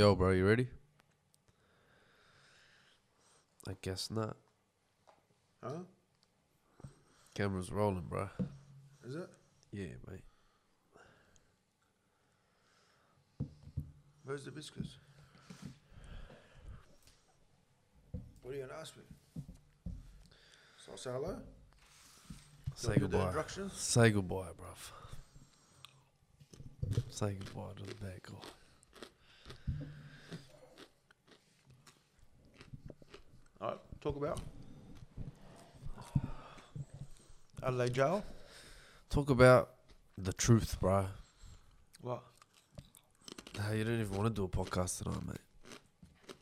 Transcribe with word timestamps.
Yo, 0.00 0.14
bro, 0.14 0.30
you 0.30 0.46
ready? 0.46 0.66
I 3.68 3.72
guess 3.82 4.10
not. 4.10 4.34
Huh? 5.62 5.80
Camera's 7.34 7.70
rolling, 7.70 8.06
bro. 8.08 8.30
Is 9.06 9.16
it? 9.16 9.28
Yeah, 9.74 9.88
mate. 10.10 10.24
Where's 14.24 14.46
the 14.46 14.52
biscuits? 14.52 14.96
What 18.40 18.54
are 18.54 18.56
you 18.56 18.62
gonna 18.62 18.80
ask 18.80 18.96
me? 18.96 19.02
So 20.82 20.92
I'll 20.92 20.96
say 20.96 21.10
hello. 21.10 21.36
Say 22.74 22.94
Do 22.94 23.00
you 23.00 23.00
want 23.00 23.12
me 23.12 23.18
goodbye. 23.18 23.26
Instructions. 23.26 23.72
Say 23.74 24.10
goodbye, 24.12 24.52
bruv. 24.58 24.92
Say 27.10 27.36
goodbye 27.38 27.74
to 27.76 27.82
the 27.82 27.94
bad 27.96 28.22
guy. 28.22 28.48
All 33.60 33.68
right. 33.68 33.78
Talk 34.00 34.16
about 34.16 34.40
Adelaide 37.62 37.92
Jail. 37.92 38.24
Talk 39.10 39.28
about 39.28 39.68
the 40.16 40.32
truth, 40.32 40.80
bro. 40.80 41.06
What? 42.00 42.22
Hey, 43.60 43.78
you 43.78 43.84
don't 43.84 44.00
even 44.00 44.16
want 44.16 44.34
to 44.34 44.34
do 44.34 44.44
a 44.44 44.48
podcast 44.48 45.02
tonight, 45.02 45.26
mate. 45.26 46.34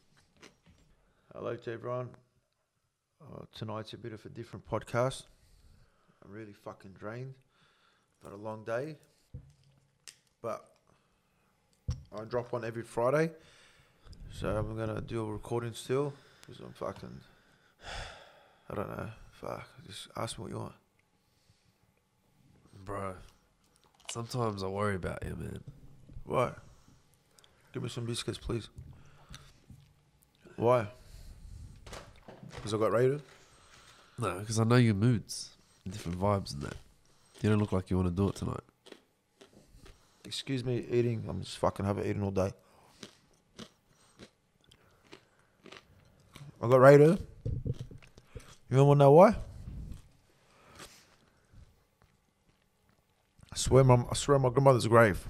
Hello 1.35 1.57
to 1.57 1.73
everyone. 1.73 2.11
Uh, 3.21 3.43
tonight's 3.53 3.95
a 3.95 3.99
bit 3.99 4.13
of 4.13 4.25
a 4.25 4.29
different 4.29 4.65
podcast. 4.69 5.25
I'm 6.25 6.31
really 6.31 6.53
fucking 6.53 6.93
drained. 6.93 7.35
Had 8.23 8.33
a 8.33 8.37
long 8.37 8.63
day. 8.63 8.97
But 10.41 10.65
I 12.17 12.23
drop 12.27 12.53
one 12.53 12.65
every 12.65 12.85
Friday. 12.85 13.33
So 14.31 14.51
I'm 14.51 14.77
going 14.77 14.95
to 14.95 15.01
do 15.01 15.27
a 15.27 15.33
recording 15.33 15.75
still. 15.75 16.13
Because 16.49 16.65
I'm 16.65 16.73
fucking. 16.73 17.21
I 18.71 18.75
don't 18.75 18.89
know. 18.89 19.09
Fuck. 19.33 19.69
Just 19.87 20.09
ask 20.17 20.39
me 20.39 20.45
what 20.45 20.51
you 20.51 20.59
want. 20.59 20.73
Bro, 22.85 23.15
sometimes 24.11 24.63
I 24.63 24.69
worry 24.69 24.95
about 24.95 25.23
you, 25.25 25.37
man. 25.37 25.61
Why? 26.25 26.53
Give 27.73 27.83
me 27.83 27.91
some 27.91 28.07
biscuits, 28.07 28.39
please. 28.39 28.69
Why? 30.57 30.87
Because 32.57 32.73
I 32.73 32.79
got 32.79 32.93
raided? 32.93 33.21
No, 34.19 34.39
because 34.39 34.59
I 34.59 34.65
know 34.65 34.77
your 34.77 34.95
moods, 34.95 35.51
different 35.89 36.19
vibes 36.19 36.55
and 36.55 36.63
that. 36.63 36.77
You 37.43 37.51
don't 37.51 37.59
look 37.59 37.73
like 37.73 37.91
you 37.91 37.97
want 37.97 38.09
to 38.09 38.15
do 38.15 38.29
it 38.29 38.37
tonight. 38.37 38.61
Excuse 40.25 40.65
me 40.65 40.85
eating. 40.91 41.25
I'm 41.29 41.43
just 41.43 41.59
fucking 41.59 41.85
haven't 41.85 42.07
eaten 42.07 42.23
all 42.23 42.31
day. 42.31 42.53
I 46.61 46.69
got 46.69 46.81
raided. 46.81 47.25
You 48.71 48.85
want 48.85 48.99
to 48.99 49.05
know 49.05 49.13
why? 49.13 49.37
I 53.53 53.57
swear, 53.57 53.85
my, 53.85 54.05
I 54.11 54.15
swear, 54.15 54.39
my 54.39 54.51
grandmother's 54.51 54.87
grave. 54.87 55.27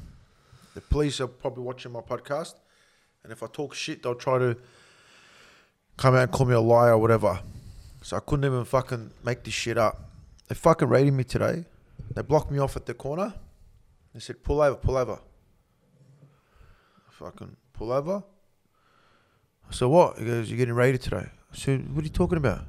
The 0.75 0.81
police 0.81 1.21
are 1.21 1.27
probably 1.27 1.65
watching 1.65 1.93
my 1.93 2.01
podcast, 2.01 2.55
and 3.23 3.33
if 3.33 3.43
I 3.43 3.47
talk 3.47 3.75
shit, 3.75 4.03
they'll 4.03 4.15
try 4.15 4.39
to 4.39 4.57
come 5.97 6.15
out 6.15 6.23
and 6.23 6.33
call 6.33 6.47
me 6.47 6.55
a 6.55 6.61
liar 6.61 6.93
or 6.93 6.99
whatever. 6.99 7.41
So 8.03 8.17
I 8.17 8.21
couldn't 8.21 8.45
even 8.45 8.65
fucking 8.65 9.11
make 9.25 9.45
this 9.45 9.55
shit 9.55 9.77
up. 9.77 10.11
They 10.49 10.55
fucking 10.55 10.89
raided 10.89 11.13
me 11.13 11.25
today. 11.25 11.65
They 12.15 12.23
blocked 12.23 12.51
me 12.51 12.59
off 12.59 12.77
at 12.77 12.87
the 12.87 12.95
corner. 12.95 13.35
They 14.15 14.21
said, 14.21 14.43
pull 14.43 14.63
over, 14.63 14.77
pull 14.77 14.97
over. 14.97 15.19
I 17.09 17.11
fucking 17.11 17.57
pull 17.73 17.93
over. 17.93 18.23
Said, 19.71 19.87
what? 19.87 20.19
He 20.19 20.25
goes, 20.25 20.51
you're 20.51 20.59
getting 20.59 20.75
raided 20.75 21.03
today. 21.03 21.27
I 21.53 21.57
said, 21.57 21.95
what 21.95 22.03
are 22.03 22.07
you 22.07 22.13
talking 22.13 22.39
about? 22.39 22.63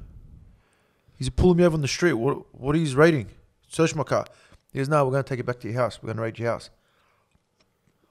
He's 1.16 1.30
pulling 1.30 1.56
me 1.58 1.64
over 1.64 1.74
on 1.74 1.82
the 1.82 1.88
street. 1.88 2.12
What, 2.14 2.54
what 2.54 2.74
are 2.74 2.78
you 2.78 2.96
raiding? 2.96 3.28
Search 3.68 3.94
my 3.94 4.04
car. 4.04 4.26
He 4.72 4.78
goes, 4.78 4.88
no, 4.88 5.04
we're 5.04 5.12
going 5.12 5.24
to 5.24 5.28
take 5.28 5.40
it 5.40 5.46
back 5.46 5.60
to 5.60 5.68
your 5.68 5.80
house. 5.80 5.98
We're 6.02 6.08
going 6.08 6.16
to 6.16 6.22
raid 6.22 6.38
your 6.38 6.52
house. 6.52 6.70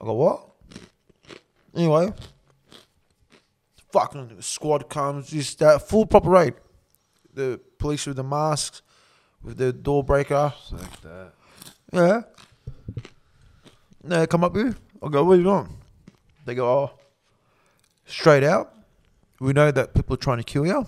I 0.01 0.05
go, 0.05 0.13
what? 0.13 0.45
Anyway, 1.75 2.11
fucking 3.91 4.41
squad 4.41 4.89
comes, 4.89 5.29
just 5.29 5.59
that 5.59 5.88
full 5.88 6.05
proper 6.05 6.29
raid. 6.29 6.55
The 7.33 7.59
police 7.78 8.05
with 8.07 8.17
the 8.17 8.23
masks, 8.23 8.81
with 9.44 9.57
the 9.57 9.72
door 9.72 10.03
breaker. 10.03 10.53
Like 10.72 11.01
that. 11.01 11.33
Yeah. 11.94 12.22
They 14.03 14.28
come 14.28 14.44
up 14.44 14.55
here. 14.55 14.75
I 15.01 15.09
go, 15.09 15.23
what 15.23 15.33
are 15.33 15.38
you 15.38 15.44
doing? 15.44 15.78
They 16.45 16.55
go, 16.55 16.67
oh, 16.67 16.91
straight 18.05 18.44
out. 18.44 18.73
We 19.39 19.53
know 19.53 19.72
that 19.72 19.94
people 19.94 20.16
are 20.16 20.17
trying 20.17 20.38
to 20.38 20.44
kill 20.44 20.66
you. 20.66 20.88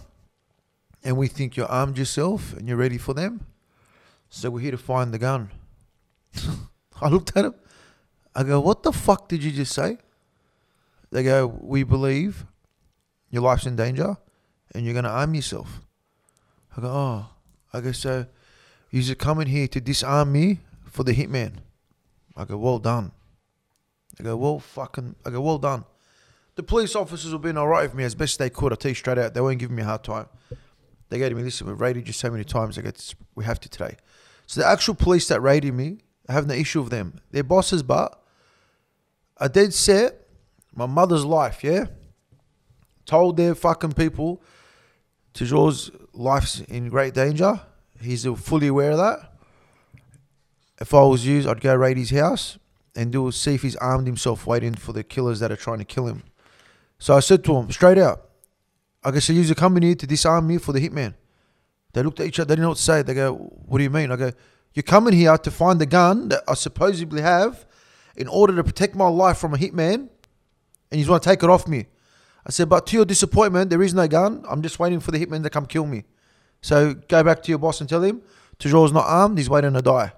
And 1.03 1.17
we 1.17 1.27
think 1.27 1.57
you're 1.57 1.67
armed 1.67 1.97
yourself 1.97 2.53
and 2.53 2.67
you're 2.67 2.77
ready 2.77 2.97
for 2.97 3.13
them. 3.13 3.45
So 4.29 4.49
we're 4.49 4.59
here 4.59 4.71
to 4.71 4.77
find 4.77 5.13
the 5.13 5.17
gun. 5.17 5.49
I 7.01 7.09
looked 7.09 7.35
at 7.35 7.45
him. 7.45 7.55
I 8.35 8.43
go, 8.43 8.59
what 8.59 8.83
the 8.83 8.91
fuck 8.91 9.27
did 9.27 9.43
you 9.43 9.51
just 9.51 9.73
say? 9.73 9.97
They 11.11 11.23
go, 11.23 11.47
we 11.47 11.83
believe 11.83 12.45
your 13.29 13.41
life's 13.41 13.65
in 13.65 13.75
danger 13.75 14.17
and 14.73 14.85
you're 14.85 14.93
going 14.93 15.05
to 15.05 15.09
arm 15.09 15.33
yourself. 15.33 15.81
I 16.77 16.81
go, 16.81 16.87
oh. 16.87 17.25
I 17.73 17.81
go, 17.81 17.91
so 17.91 18.25
you're 18.91 19.15
coming 19.15 19.47
here 19.47 19.67
to 19.69 19.81
disarm 19.81 20.31
me 20.31 20.59
for 20.85 21.03
the 21.03 21.13
hitman. 21.13 21.53
I 22.35 22.45
go, 22.45 22.57
well 22.57 22.79
done. 22.79 23.11
I 24.19 24.23
go, 24.23 24.35
well 24.37 24.59
fucking. 24.59 25.15
I 25.25 25.29
go, 25.29 25.41
well 25.41 25.57
done. 25.57 25.85
The 26.61 26.67
police 26.67 26.95
officers 26.95 27.33
were 27.33 27.39
being 27.39 27.57
alright 27.57 27.89
with 27.89 27.95
me 27.95 28.03
as 28.03 28.13
best 28.13 28.37
they 28.37 28.51
could. 28.51 28.71
I 28.71 28.75
tell 28.75 28.89
you 28.91 28.95
straight 28.95 29.17
out, 29.17 29.33
they 29.33 29.41
weren't 29.41 29.57
giving 29.57 29.75
me 29.75 29.81
a 29.81 29.85
hard 29.85 30.03
time. 30.03 30.27
They 31.09 31.17
gave 31.17 31.35
me, 31.35 31.41
listen, 31.41 31.65
we've 31.65 31.81
raided 31.81 32.05
you 32.05 32.13
so 32.13 32.29
many 32.29 32.43
times. 32.43 32.77
I 32.77 32.81
"It's- 32.81 33.15
we 33.33 33.45
have 33.45 33.59
to 33.61 33.67
today. 33.67 33.97
So 34.45 34.61
the 34.61 34.67
actual 34.67 34.93
police 34.93 35.27
that 35.29 35.41
raided 35.41 35.73
me, 35.73 36.01
I 36.29 36.33
have 36.33 36.45
no 36.45 36.53
issue 36.53 36.83
with 36.83 36.91
them. 36.91 37.19
They're 37.31 37.43
bosses, 37.43 37.81
but 37.81 38.23
I 39.39 39.47
did 39.47 39.73
set 39.73 40.27
my 40.75 40.85
mother's 40.85 41.25
life, 41.25 41.63
yeah? 41.63 41.85
Told 43.07 43.37
their 43.37 43.55
fucking 43.55 43.93
people, 43.93 44.43
Tajjour's 45.33 45.89
life's 46.13 46.59
in 46.59 46.89
great 46.89 47.15
danger. 47.15 47.59
He's 47.99 48.23
fully 48.35 48.67
aware 48.67 48.91
of 48.91 48.99
that. 48.99 49.33
If 50.79 50.93
I 50.93 51.01
was 51.01 51.25
you, 51.25 51.49
I'd 51.49 51.59
go 51.59 51.73
raid 51.73 51.97
his 51.97 52.11
house 52.11 52.59
and 52.95 53.11
do 53.11 53.31
see 53.31 53.55
if 53.55 53.63
he's 53.63 53.75
armed 53.77 54.05
himself, 54.05 54.45
waiting 54.45 54.75
for 54.75 54.93
the 54.93 55.03
killers 55.03 55.39
that 55.39 55.51
are 55.51 55.55
trying 55.55 55.79
to 55.79 55.85
kill 55.85 56.05
him. 56.05 56.21
So 57.01 57.17
I 57.17 57.19
said 57.19 57.43
to 57.45 57.55
him 57.55 57.71
straight 57.71 57.97
out, 57.97 58.29
I 59.03 59.09
guess 59.09 59.27
you're 59.27 59.55
coming 59.55 59.81
here 59.81 59.95
to 59.95 60.05
disarm 60.05 60.45
me 60.45 60.59
for 60.59 60.71
the 60.71 60.79
hitman. 60.79 61.15
They 61.93 62.03
looked 62.03 62.19
at 62.19 62.27
each 62.27 62.39
other. 62.39 62.49
They 62.49 62.53
didn't 62.53 62.61
know 62.61 62.69
what 62.69 62.77
to 62.77 62.83
say. 62.83 63.01
They 63.01 63.15
go, 63.15 63.33
"What 63.33 63.79
do 63.79 63.83
you 63.83 63.89
mean?" 63.89 64.11
I 64.11 64.15
go, 64.15 64.31
"You're 64.75 64.83
coming 64.83 65.15
here 65.15 65.35
to 65.35 65.49
find 65.49 65.81
the 65.81 65.87
gun 65.87 66.29
that 66.29 66.43
I 66.47 66.53
supposedly 66.53 67.23
have, 67.23 67.65
in 68.15 68.27
order 68.27 68.55
to 68.55 68.63
protect 68.63 68.93
my 68.93 69.07
life 69.07 69.39
from 69.39 69.55
a 69.55 69.57
hitman, 69.57 70.09
and 70.91 71.01
you 71.01 71.09
want 71.09 71.23
to 71.23 71.29
take 71.29 71.41
it 71.41 71.49
off 71.49 71.67
me." 71.67 71.87
I 72.45 72.51
said, 72.51 72.69
"But 72.69 72.85
to 72.87 72.97
your 72.97 73.05
disappointment, 73.05 73.71
there 73.71 73.81
is 73.81 73.95
no 73.95 74.07
gun. 74.07 74.45
I'm 74.47 74.61
just 74.61 74.77
waiting 74.77 74.99
for 74.99 75.09
the 75.09 75.17
hitman 75.17 75.41
to 75.41 75.49
come 75.49 75.65
kill 75.65 75.87
me. 75.87 76.03
So 76.61 76.93
go 76.93 77.23
back 77.23 77.41
to 77.41 77.49
your 77.49 77.57
boss 77.57 77.81
and 77.81 77.89
tell 77.89 78.03
him 78.03 78.21
Tajjour's 78.59 78.93
not 78.93 79.07
armed. 79.07 79.39
He's 79.39 79.49
waiting 79.49 79.73
to 79.73 79.81
die." 79.81 80.13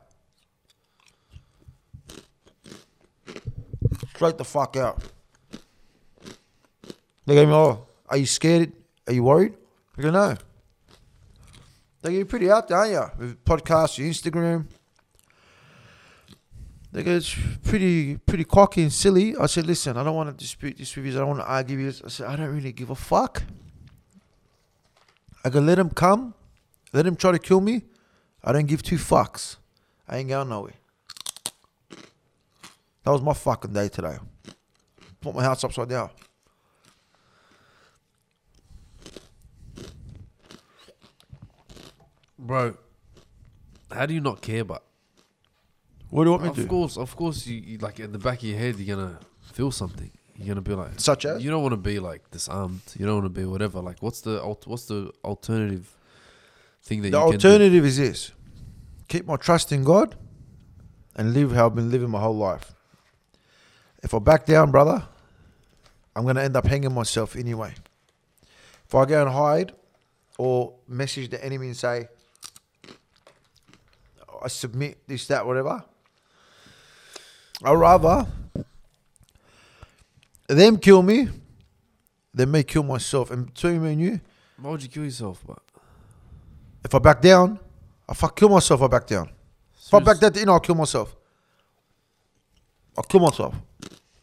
Straight 4.16 4.38
the 4.38 4.44
fuck 4.44 4.76
out. 4.76 5.02
They 7.26 7.36
go, 7.36 7.54
"Oh, 7.54 7.88
are 8.10 8.18
you 8.18 8.26
scared? 8.26 8.74
Are 9.08 9.14
you 9.14 9.24
worried?" 9.24 9.54
I 9.98 10.02
go, 10.02 10.12
"No." 10.12 10.36
They 12.02 12.10
go, 12.10 12.16
"You're 12.18 12.26
pretty 12.26 12.52
out 12.52 12.68
there, 12.68 12.78
aren't 12.78 12.92
you? 12.92 13.06
With 13.18 13.46
podcasts, 13.46 13.98
your 13.98 14.10
Instagram." 14.10 14.68
They 16.92 17.02
go, 17.02 17.12
"It's 17.12 17.36
pretty, 17.64 18.18
pretty 18.18 18.44
cocky 18.44 18.84
and 18.84 18.92
silly." 18.92 19.36
I 19.38 19.48
said, 19.48 19.66
"Listen, 19.66 19.98
I 19.98 20.04
don't 20.04 20.16
want 20.16 20.30
to 20.30 20.36
dispute 20.36 20.78
this 20.78 20.96
with 20.96 21.06
you. 21.06 21.14
I 21.14 21.20
don't 21.20 21.30
want 21.30 21.40
to 21.40 21.48
argue 21.48 21.86
with 21.86 22.00
you." 22.02 22.06
I 22.06 22.10
said, 22.10 22.28
"I 22.28 22.36
don't 22.36 22.54
really 22.54 22.74
give 22.74 22.90
a 22.90 22.96
fuck." 22.96 23.44
I 25.46 25.50
go, 25.50 25.60
"Let 25.60 25.80
him 25.80 25.90
come, 25.90 26.34
let 26.92 27.06
him 27.06 27.16
try 27.16 27.32
to 27.32 27.40
kill 27.40 27.62
me. 27.62 27.84
I 28.44 28.52
don't 28.52 28.68
give 28.68 28.84
two 28.84 28.98
fucks. 28.98 29.58
I 30.08 30.18
ain't 30.18 30.30
going 30.30 30.50
nowhere." 30.50 30.76
That 33.04 33.12
was 33.12 33.22
my 33.22 33.34
fucking 33.34 33.74
day 33.74 33.90
today. 33.90 34.18
Put 35.20 35.36
my 35.36 35.44
house 35.44 35.64
upside 35.64 35.90
down. 35.90 36.10
Bro, 42.44 42.76
how 43.92 44.06
do 44.06 44.14
you 44.14 44.20
not 44.22 44.42
care, 44.42 44.64
but? 44.66 44.84
What 46.10 46.26
do 46.26 46.28
you 46.28 46.32
want 46.32 46.44
me 46.44 46.50
Of 46.50 46.56
to 46.58 46.62
do? 46.64 46.68
course, 46.68 46.98
of 46.98 47.16
course, 47.16 47.48
you, 47.48 47.58
you 47.58 47.78
like 47.80 48.00
in 48.00 48.12
the 48.12 48.20
back 48.20 48.40
of 48.40 48.44
your 48.44 48.58
head, 48.60 48.76
you're 48.78 48.96
gonna 48.96 49.18
feel 49.42 49.72
something. 49.72 50.12
You're 50.36 50.50
gonna 50.50 50.62
be 50.62 50.74
like, 50.76 51.00
Such 51.00 51.26
as? 51.26 51.44
you 51.44 51.50
don't 51.50 51.62
want 51.62 51.74
to 51.74 51.78
be 51.78 52.00
like 52.00 52.30
disarmed. 52.32 52.82
You 52.98 53.06
don't 53.06 53.16
want 53.22 53.26
to 53.34 53.42
be 53.42 53.46
whatever. 53.46 53.80
Like, 53.80 54.02
what's 54.02 54.22
the 54.22 54.42
alt- 54.42 54.68
what's 54.68 54.86
the 54.86 55.12
alternative 55.24 55.96
thing 56.84 57.02
that 57.04 57.12
The 57.12 57.18
you 57.18 57.32
can 57.32 57.40
do? 57.40 57.48
alternative 57.48 57.86
is 57.86 57.98
this: 57.98 58.32
keep 59.08 59.26
my 59.26 59.38
trust 59.38 59.72
in 59.72 59.84
God, 59.84 60.16
and 61.16 61.34
live 61.34 61.54
how 61.54 61.68
I've 61.68 61.76
been 61.76 61.90
living 61.90 62.10
my 62.10 62.20
whole 62.20 62.36
life. 62.38 62.74
If 64.04 64.14
I 64.14 64.20
back 64.20 64.46
down, 64.46 64.70
brother, 64.70 65.08
I'm 66.16 66.26
gonna 66.26 66.42
end 66.42 66.58
up 66.58 66.66
hanging 66.68 66.94
myself 66.94 67.36
anyway. 67.36 67.74
If 68.86 68.94
I 68.94 69.06
go 69.06 69.22
and 69.26 69.32
hide 69.34 69.72
or 70.38 70.74
message 70.88 71.30
the 71.30 71.44
enemy 71.44 71.68
and 71.68 71.78
say 71.78 72.08
I 74.44 74.48
submit 74.48 75.08
this, 75.08 75.28
that, 75.28 75.46
whatever, 75.46 75.84
I'd 77.64 77.74
rather 77.74 78.28
them 80.48 80.78
kill 80.78 81.02
me 81.02 81.30
than 82.34 82.52
me 82.52 82.64
kill 82.64 82.84
myself. 82.84 83.32
And 83.32 83.46
between 83.46 83.84
me 83.84 83.94
and 83.94 84.02
you, 84.02 84.20
Why 84.60 84.72
would 84.72 84.84
you 84.84 84.90
kill 84.90 85.06
yourself? 85.06 85.44
But 85.46 85.60
if 86.84 86.94
I 86.94 87.00
back 87.00 87.22
down, 87.22 87.60
if 88.10 88.24
I 88.24 88.28
kill 88.30 88.50
myself, 88.50 88.82
I 88.82 88.88
back 88.88 89.08
down. 89.08 89.30
If 89.86 89.94
I 89.94 90.00
back 90.00 90.20
down, 90.20 90.34
you 90.36 90.46
know, 90.46 90.54
I'll 90.54 90.60
kill 90.60 90.76
myself. 90.76 91.16
I'll 92.98 93.04
kill 93.04 93.22
myself. 93.22 93.56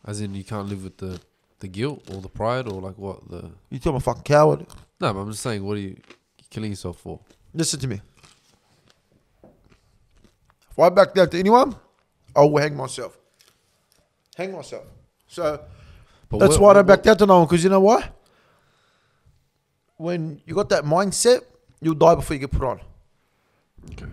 as 0.05 0.21
in 0.21 0.35
you 0.35 0.45
can't 0.45 0.69
live 0.69 0.85
with 0.85 0.97
the 0.99 1.21
the 1.61 1.69
guilt 1.69 2.03
or 2.11 2.21
the 2.21 2.29
pride 2.29 2.67
or 2.67 2.81
like 2.81 2.97
what 2.99 3.29
the. 3.31 3.51
You 3.71 3.79
tell 3.79 3.95
I'm 3.95 4.01
fucking 4.01 4.23
coward. 4.23 4.67
No, 5.01 5.13
but 5.13 5.21
I'm 5.21 5.31
just 5.31 5.43
saying, 5.43 5.65
what 5.65 5.77
are 5.77 5.81
you 5.81 5.97
killing 6.51 6.71
yourself 6.71 6.99
for? 6.99 7.21
Listen 7.55 7.81
to 7.81 7.89
me. 7.89 8.01
I 10.83 10.89
back 10.91 11.15
down 11.15 11.29
to 11.31 11.39
anyone, 11.39 11.75
oh, 12.37 12.43
I 12.43 12.51
will 12.51 12.59
hang 12.63 12.77
myself. 12.77 13.17
Hang 14.37 14.53
myself. 14.53 14.85
So 15.27 15.61
But 16.29 16.39
that's 16.39 16.59
why 16.59 16.71
I 16.71 16.75
don't 16.75 16.87
back 16.87 17.03
down 17.03 17.17
to 17.19 17.27
no 17.27 17.39
one. 17.41 17.47
Because 17.47 17.63
you 17.65 17.71
know 17.71 17.81
why? 17.81 18.11
When 19.97 20.41
you 20.47 20.55
got 20.55 20.69
that 20.71 20.85
mindset, 20.85 21.41
you'll 21.81 21.95
die 21.95 22.15
before 22.15 22.35
you 22.35 22.41
get 22.41 22.51
put 22.53 22.63
on. 22.63 22.81
Okay. 23.93 24.07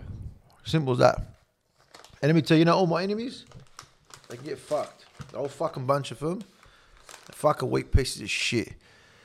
Simple 0.64 0.92
as 0.92 0.98
that. 0.98 1.16
And 2.20 2.28
let 2.28 2.34
me 2.34 2.42
tell 2.42 2.56
you, 2.56 2.60
you 2.60 2.64
know, 2.64 2.76
all 2.76 2.86
my 2.86 3.02
enemies, 3.02 3.46
they 4.28 4.36
can 4.36 4.44
get 4.44 4.58
fucked. 4.58 5.06
The 5.30 5.38
whole 5.38 5.48
fucking 5.48 5.86
bunch 5.86 6.10
of 6.10 6.18
them, 6.18 6.40
they're 6.40 7.34
fucking 7.34 7.70
weak 7.70 7.90
pieces 7.90 8.20
of 8.22 8.30
shit. 8.30 8.68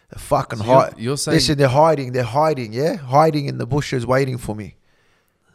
They're 0.10 0.20
fucking 0.20 0.60
So 0.60 0.66
you're- 0.66 0.76
hide. 0.78 0.94
you're 0.98 1.18
saying- 1.18 1.36
Listen, 1.36 1.58
they're 1.58 1.68
hiding. 1.68 2.12
They're 2.14 2.24
hiding. 2.24 2.72
Yeah, 2.72 2.96
hiding 2.96 3.48
in 3.48 3.58
the 3.58 3.66
bushes, 3.66 4.06
waiting 4.06 4.38
for 4.38 4.56
me. 4.56 4.76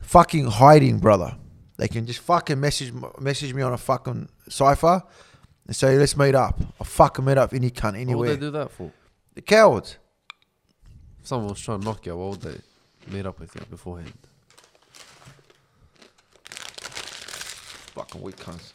Fucking 0.00 0.46
hiding, 0.46 0.99
brother. 0.99 1.37
They 1.78 1.88
can 1.88 2.06
just 2.06 2.19
fucking 2.20 2.58
message 2.60 2.92
message 3.20 3.54
me 3.54 3.62
on 3.62 3.72
a 3.72 3.78
fucking 3.78 4.28
cipher 4.48 5.02
and 5.66 5.75
say, 5.76 5.96
"Let's 5.96 6.16
meet 6.16 6.34
up." 6.34 6.60
I'll 6.80 6.84
fucking 6.84 7.25
meet 7.25 7.38
up 7.38 7.54
any 7.54 7.70
cunt 7.70 7.94
anyway. 7.94 8.14
What 8.14 8.19
would 8.19 8.28
anywhere. 8.30 8.34
they 8.36 8.40
do 8.46 8.50
that 8.50 8.70
for? 8.72 8.92
The 9.34 9.42
cowards. 9.42 9.96
If 11.20 11.28
someone 11.28 11.50
was 11.50 11.60
trying 11.60 11.78
to 11.80 11.84
knock 11.84 12.04
you, 12.04 12.12
out, 12.12 12.19
what 12.19 12.30
would 12.30 12.40
they 12.42 12.60
meet 13.16 13.26
up 13.26 13.38
with 13.38 13.54
you 13.54 13.60
beforehand? 13.70 14.12
Fucking 17.94 18.22
weak 18.22 18.36
cunts. 18.36 18.72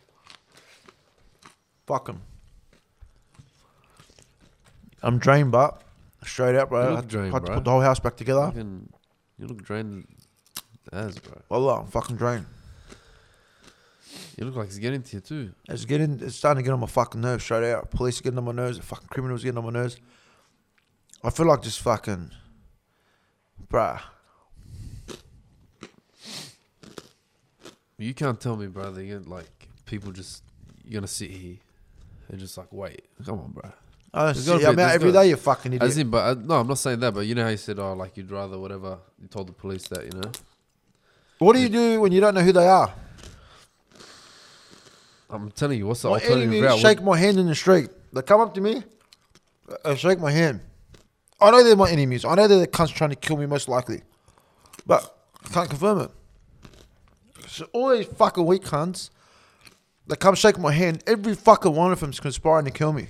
Fuck 1.85 2.09
'em. 2.09 2.21
I'm 5.01 5.17
drained, 5.17 5.51
but 5.51 5.81
straight 6.25 6.55
up, 6.55 6.69
bro. 6.69 6.81
You 6.81 6.85
I 6.87 6.89
look 6.91 6.99
had, 7.01 7.07
drained, 7.09 7.33
had 7.33 7.39
to 7.41 7.45
bro. 7.47 7.55
put 7.55 7.63
the 7.65 7.71
whole 7.71 7.81
house 7.81 7.99
back 7.99 8.15
together. 8.15 8.45
Fucking, 8.47 8.89
you 9.37 9.47
look 9.47 9.61
drained 9.61 10.07
as, 10.93 11.19
bro. 11.19 11.41
Wallah, 11.49 11.81
I'm 11.81 11.87
fucking 11.87 12.15
drained. 12.15 12.45
You 14.37 14.45
look 14.45 14.55
like 14.55 14.67
it's 14.67 14.79
getting 14.79 15.03
to 15.03 15.15
you 15.17 15.21
too. 15.21 15.53
It's 15.69 15.85
getting, 15.85 16.19
it's 16.21 16.35
starting 16.35 16.63
to 16.63 16.65
get 16.65 16.73
on 16.73 16.79
my 16.79 16.87
fucking 16.87 17.21
nerves 17.21 17.43
straight 17.43 17.71
out. 17.71 17.91
Police 17.91 18.19
are 18.19 18.23
getting 18.23 18.39
on 18.39 18.45
my 18.45 18.51
nerves. 18.51 18.79
Fucking 18.79 19.07
criminals 19.09 19.43
getting 19.43 19.57
on 19.57 19.65
my 19.65 19.71
nerves. 19.71 19.97
I 21.23 21.29
feel 21.29 21.45
like 21.45 21.61
just 21.61 21.79
fucking, 21.81 22.31
bruh. 23.67 24.01
You 27.97 28.13
can't 28.13 28.39
tell 28.39 28.57
me, 28.57 28.67
bro. 28.67 28.91
That 28.91 29.05
you're 29.05 29.19
like 29.19 29.69
people 29.85 30.11
just 30.11 30.43
you're 30.83 30.99
gonna 30.99 31.07
sit 31.07 31.31
here 31.31 31.57
and 32.29 32.39
just 32.39 32.57
like 32.57 32.67
wait. 32.71 33.05
Come 33.25 33.39
on, 33.39 33.51
bro. 33.51 33.71
I 34.13 34.25
don't 34.25 34.35
see. 34.35 34.65
I'm 34.65 34.77
out 34.77 34.91
every 34.91 35.11
day, 35.11 35.29
you 35.29 35.35
fucking 35.35 35.73
idiot. 35.73 35.89
As 35.89 35.97
in, 35.97 36.09
but 36.09 36.17
uh, 36.37 36.39
no, 36.39 36.55
I'm 36.59 36.67
not 36.67 36.77
saying 36.77 36.99
that. 36.99 37.13
But 37.13 37.21
you 37.21 37.33
know 37.33 37.43
how 37.43 37.49
you 37.49 37.57
said, 37.57 37.79
oh, 37.79 37.93
like 37.93 38.15
you'd 38.17 38.29
rather 38.29 38.59
whatever. 38.59 38.97
You 39.21 39.27
told 39.27 39.47
the 39.47 39.53
police 39.53 39.87
that, 39.87 40.03
you 40.03 40.11
know. 40.19 40.31
what 41.39 41.53
do 41.53 41.61
you 41.61 41.69
do 41.69 41.99
when 41.99 42.11
you 42.11 42.21
don't 42.21 42.35
know 42.35 42.41
who 42.41 42.51
they 42.51 42.67
are? 42.67 42.93
I'm 45.33 45.51
telling 45.51 45.79
you, 45.79 45.87
what's 45.87 46.01
the 46.03 46.09
My 46.09 46.15
alternative 46.15 46.63
route? 46.63 46.79
shake 46.79 47.01
my 47.01 47.17
hand 47.17 47.37
in 47.37 47.47
the 47.47 47.55
street. 47.55 47.89
They 48.13 48.21
come 48.21 48.39
up 48.41 48.53
to 48.53 48.61
me, 48.61 48.83
and 49.83 49.97
shake 49.97 50.19
my 50.19 50.31
hand. 50.31 50.61
I 51.41 51.51
know 51.51 51.63
they're 51.63 51.75
my 51.75 51.89
enemies. 51.89 52.23
I 52.23 52.35
know 52.35 52.47
they're 52.47 52.59
the 52.59 52.67
cunts 52.67 52.93
trying 52.93 53.09
to 53.09 53.15
kill 53.15 53.37
me, 53.37 53.45
most 53.45 53.67
likely. 53.67 54.01
But 54.85 55.15
I 55.43 55.49
can't 55.49 55.69
confirm 55.69 55.99
it. 56.01 56.11
So 57.47 57.67
all 57.73 57.89
these 57.95 58.05
fucking 58.05 58.45
weak 58.45 58.63
cunts, 58.63 59.09
they 60.07 60.15
come 60.15 60.35
shake 60.35 60.57
my 60.57 60.71
hand. 60.71 61.03
Every 61.07 61.35
fucking 61.35 61.73
one 61.75 61.91
of 61.91 61.99
them's 61.99 62.19
conspiring 62.19 62.65
to 62.65 62.71
kill 62.71 62.93
me. 62.93 63.07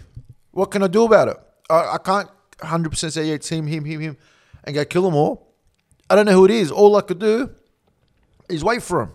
What 0.51 0.71
can 0.71 0.83
I 0.83 0.87
do 0.87 1.05
about 1.05 1.27
it? 1.27 1.37
I, 1.69 1.95
I 1.95 1.97
can't 1.97 2.29
100% 2.59 3.11
say, 3.11 3.25
yeah, 3.25 3.33
it's 3.35 3.49
him, 3.49 3.67
him, 3.67 3.83
him, 3.85 4.17
and 4.63 4.75
go 4.75 4.85
kill 4.85 5.03
them 5.03 5.15
all. 5.15 5.53
I 6.09 6.15
don't 6.15 6.25
know 6.25 6.33
who 6.33 6.45
it 6.45 6.51
is. 6.51 6.71
All 6.71 6.95
I 6.95 7.01
could 7.01 7.19
do 7.19 7.49
is 8.49 8.63
wait 8.63 8.83
for 8.83 9.01
him. 9.01 9.11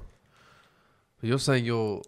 You're 1.23 1.39
saying 1.39 1.65
your 1.65 2.03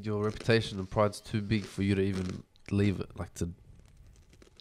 your 0.00 0.24
reputation 0.24 0.78
and 0.78 0.88
pride's 0.88 1.20
too 1.20 1.40
big 1.42 1.64
for 1.64 1.82
you 1.82 1.94
to 1.94 2.02
even 2.02 2.42
leave 2.70 3.00
it, 3.00 3.10
like 3.18 3.32
to 3.34 3.48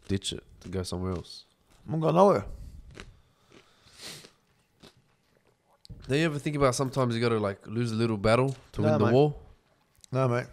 ditch 0.08 0.34
it, 0.34 0.44
to 0.62 0.70
go 0.70 0.84
somewhere 0.84 1.12
else. 1.12 1.46
I'm 1.92 2.00
going 2.00 2.16
nowhere. 2.16 2.46
Do 6.08 6.16
you 6.18 6.26
ever 6.26 6.40
think 6.40 6.56
about 6.56 6.74
sometimes 6.76 7.14
you 7.16 7.22
gotta 7.22 7.40
like 7.40 7.66
lose 7.68 7.92
a 7.92 7.96
little 7.96 8.18
battle 8.18 8.56
to 8.74 8.82
Nah, 8.82 8.90
win 8.92 9.00
the 9.00 9.06
mate. 9.06 9.14
war? 9.14 9.36
No, 10.12 10.28
mate. 10.28 10.48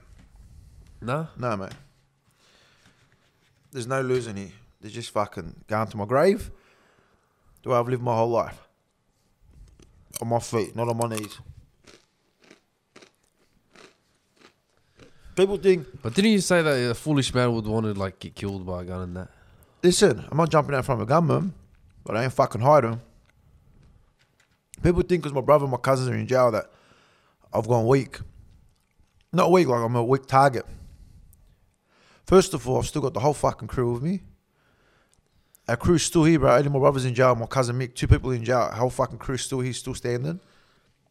Nah. 1.00 1.26
No, 1.38 1.56
mate. 1.56 1.72
There's 3.72 3.87
no 3.87 4.00
losing 4.02 4.37
here. 4.37 4.52
There's 4.81 4.93
just 4.94 5.11
fucking 5.11 5.64
going 5.67 5.88
to 5.88 5.96
my 5.96 6.05
grave. 6.05 6.50
Do 7.62 7.72
I've 7.72 7.88
lived 7.88 8.02
my 8.02 8.14
whole 8.14 8.29
life 8.31 8.58
on 10.20 10.29
my 10.29 10.38
feet, 10.38 10.76
not 10.76 10.88
on 10.88 10.96
my 10.96 11.08
knees. 11.08 11.38
People 15.37 15.59
think, 15.59 15.87
But 16.03 16.15
didn't 16.15 16.31
you 16.33 16.41
say 16.41 16.62
that 16.62 16.91
a 16.91 16.94
foolish 16.94 17.33
man 17.35 17.53
would 17.53 17.67
want 17.67 17.85
to 17.85 17.93
like 17.93 18.19
get 18.19 18.35
killed 18.35 18.67
by 18.67 18.83
a 18.83 18.85
gun 18.85 19.03
and 19.03 19.17
that? 19.17 19.29
listen, 19.83 20.25
I'm 20.31 20.37
not 20.37 20.50
jumping 20.50 20.75
out 20.75 20.85
from 20.85 21.00
a 21.00 21.06
gunman, 21.06 21.53
but 22.05 22.17
I 22.17 22.25
ain't 22.25 22.33
fucking 22.33 22.61
hiding. 22.62 23.00
People 24.83 25.03
think 25.03 25.23
because 25.23 25.33
my 25.33 25.41
brother 25.43 25.65
and 25.65 25.71
my 25.73 25.79
cousins 25.79 26.09
are 26.09 26.15
in 26.15 26.27
jail 26.27 26.50
that 26.50 26.71
I've 27.53 27.69
gone 27.69 27.87
weak. 27.87 28.19
Not 29.33 29.53
weak, 29.53 29.69
like 29.69 29.81
I'm 29.81 29.94
a 29.94 30.03
weak 30.03 30.27
target. 30.27 30.65
First 32.27 32.55
of 32.55 32.69
all, 32.69 32.79
I've 32.79 32.87
still 32.87 33.03
got 33.03 33.15
the 33.15 33.21
whole 33.21 33.35
fucking 33.35 33.69
crew 33.69 33.93
with 33.93 34.03
me. 34.03 34.23
Our 35.69 35.77
crew's 35.77 36.03
still 36.03 36.25
here, 36.25 36.39
bro. 36.39 36.56
Only 36.56 36.69
my 36.69 36.79
brother's 36.79 37.05
in 37.05 37.15
jail, 37.15 37.34
my 37.34 37.46
cousin 37.46 37.79
Mick, 37.79 37.94
two 37.94 38.08
people 38.08 38.31
in 38.31 38.44
jail. 38.44 38.58
Our 38.58 38.72
whole 38.72 38.91
fucking 38.91 39.19
crew's 39.19 39.43
still 39.43 39.60
here, 39.60 39.72
still 39.72 39.94
standing. 39.94 40.41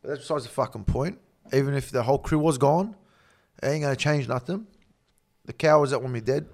But 0.01 0.09
that's 0.09 0.21
besides 0.21 0.43
the 0.43 0.49
fucking 0.49 0.85
point. 0.85 1.19
Even 1.53 1.73
if 1.73 1.91
the 1.91 2.03
whole 2.03 2.17
crew 2.19 2.39
was 2.39 2.57
gone, 2.57 2.95
it 3.61 3.67
ain't 3.67 3.83
gonna 3.83 3.95
change 3.95 4.27
nothing. 4.27 4.67
The 5.45 5.53
cowards 5.53 5.91
that 5.91 5.99
want 6.01 6.13
me 6.13 6.21
dead, 6.21 6.47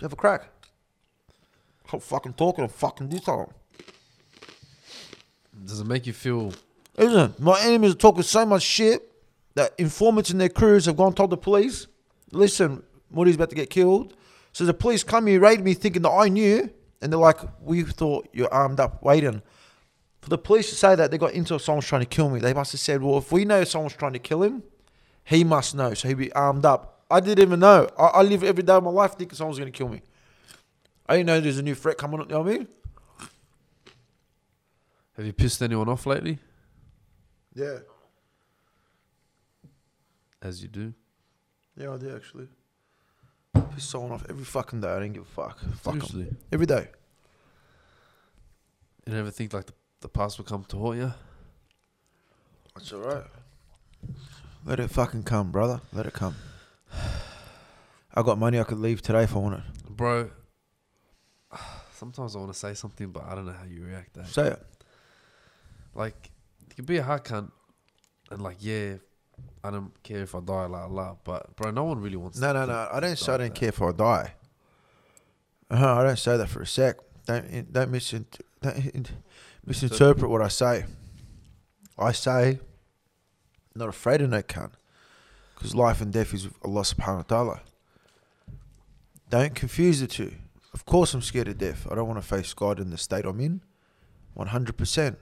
have 0.00 0.12
a 0.12 0.16
crack. 0.16 0.48
I'm 1.92 2.00
fucking 2.00 2.34
talking, 2.34 2.64
I'm 2.64 2.70
fucking 2.70 3.08
do 3.08 3.18
something. 3.18 3.52
Does 5.64 5.80
it 5.80 5.86
make 5.86 6.06
you 6.06 6.12
feel? 6.12 6.52
Listen, 6.96 7.34
my 7.38 7.60
enemies 7.60 7.92
are 7.92 7.96
talking 7.96 8.22
so 8.22 8.44
much 8.46 8.62
shit 8.62 9.10
that 9.54 9.72
informants 9.78 10.30
and 10.30 10.40
their 10.40 10.48
crews 10.48 10.86
have 10.86 10.96
gone 10.96 11.08
and 11.08 11.16
told 11.16 11.30
the 11.30 11.36
police, 11.36 11.86
listen, 12.32 12.82
Moudi's 13.10 13.36
about 13.36 13.50
to 13.50 13.56
get 13.56 13.70
killed. 13.70 14.14
So 14.52 14.64
the 14.64 14.74
police 14.74 15.02
come 15.02 15.26
here, 15.26 15.40
raid 15.40 15.62
me 15.62 15.74
thinking 15.74 16.02
that 16.02 16.10
I 16.10 16.28
knew, 16.28 16.70
and 17.00 17.12
they're 17.12 17.18
like, 17.18 17.38
we 17.62 17.82
thought 17.82 18.28
you're 18.32 18.52
armed 18.52 18.80
up, 18.80 19.02
waiting. 19.02 19.42
For 20.20 20.30
the 20.30 20.38
police 20.38 20.68
to 20.70 20.74
say 20.74 20.94
that, 20.94 21.10
they 21.10 21.18
got 21.18 21.32
intel 21.32 21.60
someone's 21.60 21.86
trying 21.86 22.02
to 22.02 22.06
kill 22.06 22.28
me. 22.28 22.40
They 22.40 22.54
must 22.54 22.72
have 22.72 22.80
said, 22.80 23.02
well, 23.02 23.18
if 23.18 23.30
we 23.32 23.44
know 23.44 23.64
someone's 23.64 23.94
trying 23.94 24.14
to 24.14 24.18
kill 24.18 24.42
him, 24.42 24.62
he 25.28 25.44
must 25.44 25.74
know, 25.74 25.92
so 25.92 26.08
he'd 26.08 26.14
be 26.16 26.32
armed 26.32 26.64
up. 26.64 27.04
I 27.10 27.20
didn't 27.20 27.42
even 27.42 27.60
know. 27.60 27.86
I, 27.98 28.06
I 28.06 28.22
live 28.22 28.42
every 28.42 28.62
day 28.62 28.72
of 28.72 28.82
my 28.82 28.90
life 28.90 29.12
thinking 29.14 29.36
someone's 29.36 29.58
going 29.58 29.70
to 29.70 29.76
kill 29.76 29.88
me. 29.88 30.00
I 31.06 31.16
didn't 31.16 31.26
know 31.26 31.38
there's 31.38 31.58
a 31.58 31.62
new 31.62 31.74
threat 31.74 31.98
coming 31.98 32.18
up, 32.18 32.28
you 32.28 32.34
know 32.34 32.40
what 32.40 32.50
I 32.54 32.58
mean? 32.58 32.68
Have 35.16 35.26
you 35.26 35.34
pissed 35.34 35.60
anyone 35.62 35.88
off 35.88 36.06
lately? 36.06 36.38
Yeah. 37.54 37.78
As 40.40 40.62
you 40.62 40.68
do. 40.68 40.94
Yeah, 41.76 41.92
I 41.92 41.98
do 41.98 42.14
actually. 42.16 42.48
Piss 43.74 43.84
someone 43.84 44.12
off 44.12 44.24
every 44.30 44.44
fucking 44.44 44.80
day. 44.80 44.88
I 44.88 45.00
didn't 45.00 45.12
give 45.14 45.24
a 45.24 45.26
fuck. 45.26 45.58
Fuck 45.82 46.14
'em. 46.14 46.36
Every 46.50 46.66
day. 46.66 46.88
You 49.06 49.12
never 49.12 49.30
think 49.30 49.52
like 49.52 49.66
the, 49.66 49.72
the 50.00 50.08
past 50.08 50.38
will 50.38 50.46
come 50.46 50.64
to 50.64 50.76
haunt 50.78 50.98
you? 50.98 51.12
That's 52.74 52.92
alright. 52.94 53.24
Let 54.64 54.80
it 54.80 54.90
fucking 54.90 55.22
come, 55.22 55.50
brother. 55.50 55.80
Let 55.92 56.06
it 56.06 56.12
come. 56.12 56.34
I 58.14 58.22
got 58.22 58.38
money 58.38 58.58
I 58.58 58.64
could 58.64 58.78
leave 58.78 59.00
today 59.02 59.22
if 59.22 59.34
I 59.34 59.38
wanted. 59.38 59.62
Bro, 59.88 60.30
sometimes 61.94 62.34
I 62.36 62.38
want 62.38 62.52
to 62.52 62.58
say 62.58 62.74
something, 62.74 63.10
but 63.10 63.24
I 63.24 63.34
don't 63.34 63.46
know 63.46 63.52
how 63.52 63.64
you 63.64 63.82
react. 63.84 64.16
Eh? 64.18 64.24
Say 64.24 64.48
it. 64.48 64.62
Like, 65.94 66.30
you 66.68 66.74
can 66.76 66.84
be 66.84 66.98
a 66.98 67.02
hard 67.02 67.24
cunt 67.24 67.50
and, 68.30 68.42
like, 68.42 68.56
yeah, 68.60 68.94
I 69.64 69.70
don't 69.70 69.92
care 70.02 70.22
if 70.22 70.34
I 70.34 70.40
die, 70.40 70.66
la 70.66 70.86
la. 70.86 71.16
But, 71.24 71.56
bro, 71.56 71.70
no 71.70 71.84
one 71.84 72.00
really 72.00 72.16
wants 72.16 72.38
No, 72.38 72.52
to 72.52 72.60
no, 72.60 72.66
no. 72.66 72.88
I 72.92 73.00
don't 73.00 73.16
say 73.18 73.32
I 73.32 73.36
don't 73.38 73.54
care 73.54 73.70
if 73.70 73.80
I 73.80 73.92
die. 73.92 74.34
Uh-huh, 75.70 75.94
I 75.96 76.02
don't 76.02 76.18
say 76.18 76.36
that 76.36 76.48
for 76.48 76.62
a 76.62 76.66
sec. 76.66 76.96
Don't 77.26 77.72
don't, 77.72 77.92
misint- 77.92 78.40
don't 78.62 79.10
misinterpret 79.66 80.30
what 80.30 80.40
I 80.42 80.48
say. 80.48 80.86
I 81.98 82.12
say, 82.12 82.58
not 83.78 83.88
afraid 83.88 84.20
of 84.20 84.30
no 84.30 84.42
cunt, 84.42 84.72
because 85.54 85.74
life 85.74 86.00
and 86.00 86.12
death 86.12 86.34
is 86.34 86.44
with 86.44 86.54
Allah 86.64 86.82
Subhanahu 86.82 87.30
wa 87.30 87.36
Taala. 87.36 87.60
Don't 89.30 89.54
confuse 89.54 90.00
the 90.00 90.06
two. 90.06 90.32
Of 90.74 90.84
course, 90.84 91.14
I'm 91.14 91.22
scared 91.22 91.48
of 91.48 91.58
death. 91.58 91.86
I 91.90 91.94
don't 91.94 92.06
want 92.06 92.20
to 92.20 92.26
face 92.26 92.52
God 92.54 92.78
in 92.78 92.90
the 92.90 92.98
state 92.98 93.24
I'm 93.24 93.40
in. 93.40 93.62
One 94.34 94.48
hundred 94.48 94.76
percent. 94.76 95.18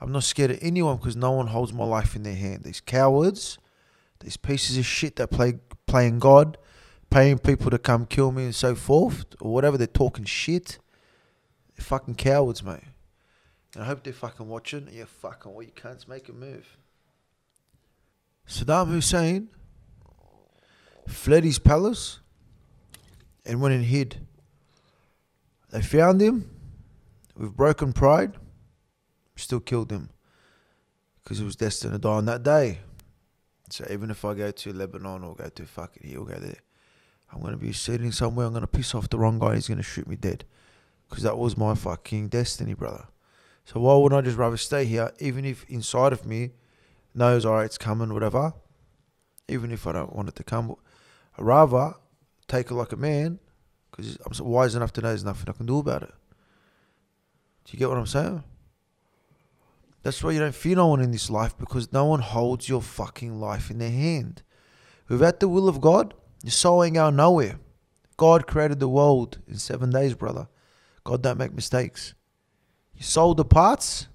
I'm 0.00 0.12
not 0.12 0.24
scared 0.24 0.50
of 0.50 0.58
anyone 0.62 0.96
because 0.96 1.14
no 1.14 1.32
one 1.32 1.48
holds 1.48 1.72
my 1.72 1.84
life 1.84 2.16
in 2.16 2.22
their 2.22 2.34
hand. 2.34 2.64
These 2.64 2.80
cowards, 2.80 3.58
these 4.20 4.36
pieces 4.36 4.78
of 4.78 4.86
shit 4.86 5.16
that 5.16 5.30
play 5.30 5.58
playing 5.86 6.18
God, 6.18 6.56
paying 7.10 7.38
people 7.38 7.70
to 7.70 7.78
come 7.78 8.06
kill 8.06 8.32
me 8.32 8.44
and 8.44 8.54
so 8.54 8.74
forth, 8.74 9.24
or 9.40 9.52
whatever. 9.52 9.76
They're 9.76 9.86
talking 9.86 10.24
shit. 10.24 10.78
They're 11.76 11.84
fucking 11.84 12.14
cowards, 12.14 12.62
mate. 12.62 12.84
And 13.74 13.84
I 13.84 13.86
hope 13.86 14.02
they're 14.02 14.12
fucking 14.12 14.48
watching. 14.48 14.88
Yeah, 14.90 15.04
fucking 15.06 15.52
what 15.52 15.66
you 15.66 15.72
can't 15.72 16.06
make 16.08 16.28
a 16.28 16.32
move. 16.32 16.76
Saddam 18.50 18.88
Hussein 18.88 19.48
fled 21.06 21.44
his 21.44 21.60
palace 21.60 22.18
and 23.46 23.60
went 23.60 23.76
and 23.76 23.84
hid. 23.84 24.26
They 25.70 25.80
found 25.80 26.20
him 26.20 26.50
with 27.36 27.56
broken 27.56 27.92
pride, 27.92 28.34
still 29.36 29.60
killed 29.60 29.92
him 29.92 30.10
because 31.22 31.38
he 31.38 31.44
was 31.44 31.54
destined 31.54 31.92
to 31.92 32.00
die 32.00 32.10
on 32.10 32.24
that 32.24 32.42
day. 32.42 32.80
So 33.70 33.86
even 33.88 34.10
if 34.10 34.24
I 34.24 34.34
go 34.34 34.50
to 34.50 34.72
Lebanon 34.72 35.22
or 35.22 35.36
go 35.36 35.48
to 35.48 35.64
fucking 35.64 36.08
here 36.08 36.18
or 36.18 36.26
go 36.26 36.40
there, 36.40 36.58
I'm 37.32 37.40
going 37.40 37.52
to 37.52 37.56
be 37.56 37.72
sitting 37.72 38.10
somewhere, 38.10 38.46
I'm 38.46 38.52
going 38.52 38.62
to 38.62 38.66
piss 38.66 38.96
off 38.96 39.08
the 39.08 39.18
wrong 39.18 39.38
guy, 39.38 39.54
he's 39.54 39.68
going 39.68 39.78
to 39.78 39.84
shoot 39.84 40.08
me 40.08 40.16
dead. 40.16 40.44
Because 41.08 41.22
that 41.22 41.38
was 41.38 41.56
my 41.56 41.76
fucking 41.76 42.28
destiny, 42.28 42.74
brother. 42.74 43.06
So 43.64 43.78
why 43.78 43.94
wouldn't 43.94 44.18
I 44.18 44.22
just 44.22 44.36
rather 44.36 44.56
stay 44.56 44.86
here, 44.86 45.12
even 45.20 45.44
if 45.44 45.64
inside 45.68 46.12
of 46.12 46.26
me 46.26 46.50
knows, 47.14 47.44
all 47.44 47.54
right, 47.54 47.64
it's 47.64 47.78
coming, 47.78 48.12
whatever. 48.12 48.54
Even 49.48 49.72
if 49.72 49.86
I 49.86 49.92
don't 49.92 50.14
want 50.14 50.28
it 50.28 50.36
to 50.36 50.44
come, 50.44 50.74
I'd 51.36 51.44
rather 51.44 51.94
take 52.48 52.70
it 52.70 52.74
like 52.74 52.92
a 52.92 52.96
man, 52.96 53.38
because 53.90 54.18
I'm 54.24 54.46
wise 54.46 54.74
enough 54.74 54.92
to 54.94 55.00
know 55.00 55.08
there's 55.08 55.24
nothing 55.24 55.48
I 55.48 55.56
can 55.56 55.66
do 55.66 55.78
about 55.78 56.02
it. 56.02 56.14
Do 57.64 57.72
you 57.72 57.78
get 57.78 57.88
what 57.88 57.98
I'm 57.98 58.06
saying? 58.06 58.44
That's 60.02 60.22
why 60.24 60.30
you 60.30 60.40
don't 60.40 60.54
fear 60.54 60.76
no 60.76 60.86
one 60.86 61.00
in 61.00 61.10
this 61.10 61.30
life, 61.30 61.56
because 61.58 61.92
no 61.92 62.06
one 62.06 62.20
holds 62.20 62.68
your 62.68 62.80
fucking 62.80 63.38
life 63.38 63.70
in 63.70 63.78
their 63.78 63.90
hand. 63.90 64.42
Without 65.08 65.40
the 65.40 65.48
will 65.48 65.68
of 65.68 65.80
God, 65.80 66.14
your 66.42 66.52
soul 66.52 66.84
ain't 66.84 66.94
going 66.94 67.16
nowhere. 67.16 67.58
God 68.16 68.46
created 68.46 68.80
the 68.80 68.88
world 68.88 69.38
in 69.48 69.56
seven 69.56 69.90
days, 69.90 70.14
brother. 70.14 70.48
God 71.04 71.22
don't 71.22 71.38
make 71.38 71.52
mistakes. 71.52 72.14
You 72.94 73.02
sold 73.02 73.36
the 73.38 73.44
parts. 73.44 74.06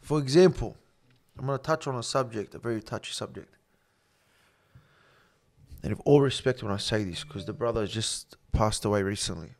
For 0.00 0.18
example, 0.18 0.76
I'm 1.38 1.46
going 1.46 1.58
to 1.58 1.62
touch 1.62 1.86
on 1.86 1.96
a 1.96 2.02
subject, 2.02 2.54
a 2.54 2.58
very 2.58 2.80
touchy 2.80 3.12
subject. 3.12 3.54
And 5.82 5.92
with 5.92 6.02
all 6.04 6.20
respect 6.20 6.62
when 6.62 6.72
I 6.72 6.78
say 6.78 7.04
this, 7.04 7.24
because 7.24 7.44
the 7.44 7.52
brother 7.52 7.86
just 7.86 8.36
passed 8.52 8.84
away 8.84 9.02
recently. 9.02 9.50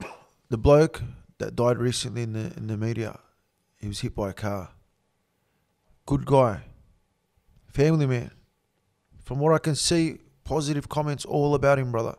The 0.50 0.58
bloke 0.58 1.00
that 1.38 1.56
died 1.56 1.78
recently 1.78 2.24
in 2.24 2.34
the 2.34 2.52
in 2.58 2.66
the 2.66 2.76
media, 2.76 3.18
he 3.78 3.88
was 3.88 4.00
hit 4.00 4.14
by 4.14 4.28
a 4.28 4.34
car. 4.34 4.68
Good 6.04 6.26
guy, 6.26 6.60
family 7.72 8.04
man. 8.04 8.32
From 9.24 9.38
what 9.38 9.54
I 9.54 9.58
can 9.58 9.74
see, 9.74 10.18
positive 10.44 10.90
comments 10.90 11.24
all 11.24 11.54
about 11.54 11.78
him, 11.78 11.90
brother. 11.90 12.16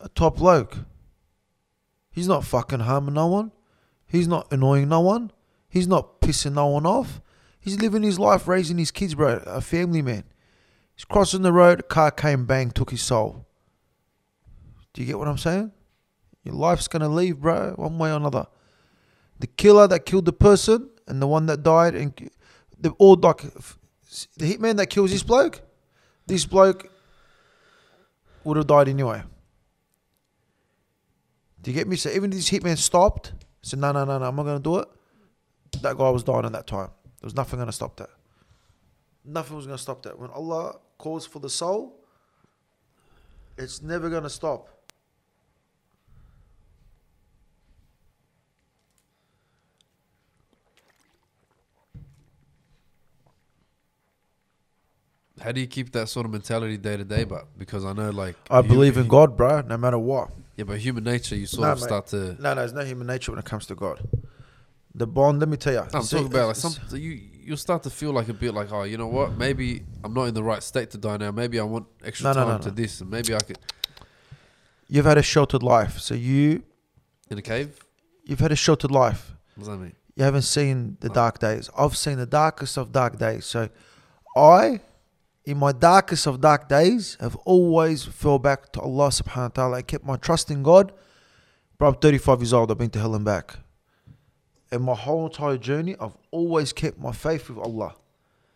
A 0.00 0.08
top 0.08 0.38
bloke. 0.38 0.78
He's 2.10 2.28
not 2.28 2.44
fucking 2.44 2.80
harming 2.80 3.14
no 3.14 3.26
one. 3.26 3.52
He's 4.06 4.28
not 4.28 4.50
annoying 4.50 4.88
no 4.88 5.00
one. 5.00 5.30
He's 5.74 5.88
not 5.88 6.20
pissing 6.20 6.52
no 6.52 6.68
one 6.68 6.86
off. 6.86 7.20
He's 7.58 7.80
living 7.80 8.04
his 8.04 8.16
life, 8.16 8.46
raising 8.46 8.78
his 8.78 8.92
kids, 8.92 9.16
bro. 9.16 9.42
A 9.44 9.60
family 9.60 10.02
man. 10.02 10.22
He's 10.94 11.04
crossing 11.04 11.42
the 11.42 11.52
road, 11.52 11.80
a 11.80 11.82
car 11.82 12.12
came, 12.12 12.46
bang, 12.46 12.70
took 12.70 12.92
his 12.92 13.02
soul. 13.02 13.44
Do 14.92 15.02
you 15.02 15.08
get 15.08 15.18
what 15.18 15.26
I'm 15.26 15.36
saying? 15.36 15.72
Your 16.44 16.54
life's 16.54 16.86
gonna 16.86 17.08
leave, 17.08 17.40
bro, 17.40 17.72
one 17.74 17.98
way 17.98 18.12
or 18.12 18.18
another. 18.18 18.46
The 19.40 19.48
killer 19.48 19.88
that 19.88 20.06
killed 20.06 20.26
the 20.26 20.32
person 20.32 20.90
and 21.08 21.20
the 21.20 21.26
one 21.26 21.46
that 21.46 21.64
died, 21.64 21.96
and 21.96 22.30
they're 22.78 22.92
all 22.92 23.16
like 23.16 23.42
the 23.42 24.54
hitman 24.54 24.76
that 24.76 24.90
kills 24.90 25.10
this 25.10 25.24
bloke. 25.24 25.60
This 26.28 26.46
bloke 26.46 26.88
would 28.44 28.58
have 28.58 28.68
died 28.68 28.88
anyway. 28.88 29.24
Do 31.62 31.72
you 31.72 31.76
get 31.76 31.88
me? 31.88 31.96
So 31.96 32.10
even 32.10 32.30
if 32.30 32.36
this 32.36 32.50
hitman 32.50 32.78
stopped, 32.78 33.32
said, 33.60 33.80
no, 33.80 33.90
no, 33.90 34.04
no, 34.04 34.18
no, 34.18 34.26
I'm 34.26 34.36
not 34.36 34.44
to 34.44 34.60
do 34.60 34.78
it. 34.78 34.88
That 35.82 35.96
guy 35.98 36.10
was 36.10 36.22
dying 36.22 36.44
at 36.44 36.52
that 36.52 36.66
time. 36.66 36.88
There 37.20 37.26
was 37.26 37.34
nothing 37.34 37.58
going 37.58 37.68
to 37.68 37.72
stop 37.72 37.96
that. 37.96 38.10
Nothing 39.24 39.56
was 39.56 39.66
going 39.66 39.76
to 39.76 39.82
stop 39.82 40.02
that. 40.02 40.18
When 40.18 40.30
Allah 40.30 40.76
calls 40.98 41.26
for 41.26 41.38
the 41.38 41.50
soul, 41.50 42.00
it's 43.56 43.82
never 43.82 44.10
going 44.10 44.24
to 44.24 44.30
stop. 44.30 44.68
How 55.40 55.52
do 55.52 55.60
you 55.60 55.66
keep 55.66 55.92
that 55.92 56.08
sort 56.08 56.26
of 56.26 56.32
mentality 56.32 56.78
day 56.78 56.96
to 56.96 57.04
day? 57.04 57.24
But 57.24 57.46
because 57.58 57.84
I 57.84 57.92
know, 57.92 58.10
like, 58.10 58.36
I 58.50 58.62
hu- 58.62 58.68
believe 58.68 58.96
in 58.96 59.08
God, 59.08 59.36
bro, 59.36 59.60
no 59.62 59.76
matter 59.76 59.98
what. 59.98 60.30
Yeah, 60.56 60.64
but 60.64 60.78
human 60.78 61.04
nature, 61.04 61.34
you 61.34 61.46
sort 61.46 61.68
of 61.68 61.80
mate. 61.80 61.84
start 61.84 62.06
to. 62.08 62.40
No, 62.40 62.50
no, 62.50 62.54
there's 62.54 62.72
no 62.72 62.84
human 62.84 63.06
nature 63.06 63.32
when 63.32 63.40
it 63.40 63.44
comes 63.44 63.66
to 63.66 63.74
God. 63.74 64.00
The 64.94 65.06
bond, 65.06 65.40
let 65.40 65.48
me 65.48 65.56
tell 65.56 65.72
you. 65.72 65.82
I'm 65.92 66.02
see, 66.02 66.16
talking 66.16 66.32
about 66.32 66.48
like 66.48 66.56
some. 66.56 66.74
You 66.92 67.20
you 67.44 67.56
start 67.56 67.82
to 67.82 67.90
feel 67.90 68.12
like 68.12 68.28
a 68.28 68.32
bit 68.34 68.54
like, 68.54 68.72
oh, 68.72 68.84
you 68.84 68.96
know 68.96 69.08
what? 69.08 69.36
Maybe 69.36 69.82
I'm 70.02 70.14
not 70.14 70.24
in 70.24 70.34
the 70.34 70.42
right 70.42 70.62
state 70.62 70.90
to 70.92 70.98
die 70.98 71.16
now. 71.16 71.30
Maybe 71.30 71.60
I 71.60 71.64
want 71.64 71.86
extra 72.04 72.28
No, 72.28 72.34
time 72.34 72.48
no, 72.48 72.58
to 72.58 72.68
no. 72.68 72.74
this, 72.74 73.00
and 73.00 73.10
maybe 73.10 73.34
I 73.34 73.40
could 73.40 73.58
You've 74.88 75.06
had 75.06 75.18
a 75.18 75.22
sheltered 75.22 75.62
life. 75.62 75.98
So 75.98 76.14
you, 76.14 76.62
in 77.30 77.38
a 77.38 77.42
cave. 77.42 77.78
you've 78.24 78.40
had 78.40 78.52
a 78.52 78.56
sheltered 78.56 78.90
life. 78.90 79.32
What 79.54 79.64
does 79.64 79.68
that 79.68 79.78
mean? 79.78 79.94
You 80.14 80.24
haven't 80.24 80.42
seen 80.42 80.96
the 81.00 81.10
oh. 81.10 81.14
dark 81.14 81.38
days. 81.38 81.70
I've 81.76 81.96
seen 81.96 82.18
the 82.18 82.26
darkest 82.26 82.76
of 82.76 82.92
dark 82.92 83.18
days. 83.18 83.44
So 83.46 83.68
I, 84.36 84.80
in 85.44 85.58
my 85.58 85.72
darkest 85.72 86.26
of 86.26 86.40
dark 86.40 86.68
days, 86.68 87.16
have 87.20 87.34
always 87.44 88.04
fell 88.04 88.38
back 88.38 88.72
to 88.72 88.80
Allah 88.80 89.08
subhanahu 89.08 89.36
wa 89.36 89.48
ta'ala. 89.48 89.76
I 89.78 89.82
kept 89.82 90.04
my 90.04 90.16
trust 90.16 90.50
in 90.50 90.62
God. 90.62 90.92
But 91.78 91.86
I'm 91.88 91.94
35 91.94 92.40
years 92.40 92.52
old. 92.52 92.70
I've 92.70 92.78
been 92.78 92.90
to 92.90 93.00
hell 93.00 93.14
and 93.16 93.24
back. 93.24 93.56
And 94.74 94.82
my 94.82 94.96
whole 94.96 95.26
entire 95.26 95.56
journey, 95.56 95.94
I've 96.00 96.16
always 96.32 96.72
kept 96.72 96.98
my 96.98 97.12
faith 97.12 97.48
with 97.48 97.58
Allah. 97.58 97.94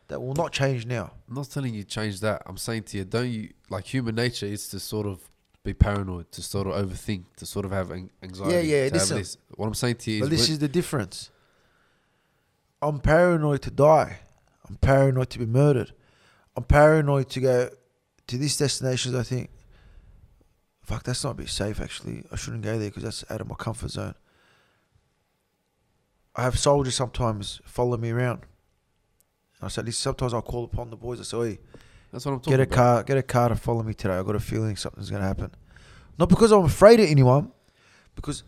That 0.08 0.20
will 0.20 0.34
not 0.34 0.50
change 0.50 0.84
now. 0.84 1.12
I'm 1.28 1.36
not 1.36 1.48
telling 1.48 1.74
you 1.74 1.84
change 1.84 2.18
that. 2.20 2.42
I'm 2.44 2.56
saying 2.56 2.84
to 2.84 2.96
you, 2.96 3.04
don't 3.04 3.28
you 3.28 3.50
like 3.70 3.84
human 3.84 4.16
nature 4.16 4.46
is 4.46 4.68
to 4.70 4.80
sort 4.80 5.06
of 5.06 5.20
be 5.62 5.74
paranoid, 5.74 6.32
to 6.32 6.42
sort 6.42 6.66
of 6.66 6.74
overthink, 6.74 7.22
to 7.36 7.46
sort 7.46 7.64
of 7.64 7.70
have 7.70 7.92
anxiety. 7.92 8.68
yeah, 8.68 8.84
yeah. 8.84 8.90
listen. 8.92 9.18
this. 9.18 9.38
What 9.54 9.68
I'm 9.68 9.74
saying 9.74 9.94
to 9.96 10.10
you 10.10 10.20
But 10.24 10.32
is, 10.32 10.40
this 10.40 10.48
is 10.50 10.58
the 10.58 10.66
difference. 10.66 11.30
I'm 12.82 12.98
paranoid 12.98 13.62
to 13.62 13.70
die. 13.70 14.18
I'm 14.68 14.74
paranoid 14.74 15.30
to 15.30 15.38
be 15.38 15.46
murdered. 15.46 15.92
I'm 16.56 16.64
paranoid 16.64 17.28
to 17.30 17.40
go 17.40 17.70
to 18.26 18.36
these 18.36 18.56
destinations. 18.56 19.14
I 19.14 19.22
think, 19.22 19.50
fuck, 20.82 21.04
that's 21.04 21.22
not 21.22 21.30
a 21.30 21.34
bit 21.34 21.48
safe. 21.48 21.80
Actually, 21.80 22.24
I 22.32 22.34
shouldn't 22.34 22.64
go 22.64 22.76
there 22.76 22.88
because 22.88 23.04
that's 23.04 23.24
out 23.30 23.40
of 23.40 23.46
my 23.46 23.54
comfort 23.54 23.90
zone. 23.92 24.16
I 26.38 26.42
have 26.42 26.56
soldiers 26.58 26.94
sometimes 26.94 27.60
follow 27.64 27.96
me 27.96 28.10
around. 28.10 28.42
I 29.60 29.66
said, 29.66 29.86
listen, 29.86 30.00
sometimes 30.02 30.32
I'll 30.32 30.40
call 30.40 30.64
upon 30.64 30.88
the 30.90 30.96
boys. 30.96 31.18
I 31.18 31.24
say, 31.24 31.50
hey, 31.50 31.58
that's 32.12 32.24
what 32.24 32.32
I'm 32.32 32.38
talking 32.38 32.52
get 32.52 32.60
a 32.60 32.62
about. 32.62 32.74
car, 32.76 33.02
get 33.02 33.16
a 33.18 33.22
car 33.24 33.48
to 33.48 33.56
follow 33.56 33.82
me 33.82 33.92
today. 33.92 34.14
I 34.14 34.22
got 34.22 34.36
a 34.36 34.40
feeling 34.40 34.76
something's 34.76 35.10
gonna 35.10 35.24
happen. 35.26 35.50
Not 36.16 36.28
because 36.28 36.52
I'm 36.52 36.64
afraid 36.64 37.00
of 37.00 37.08
anyone, 37.08 37.50
because 38.14 38.44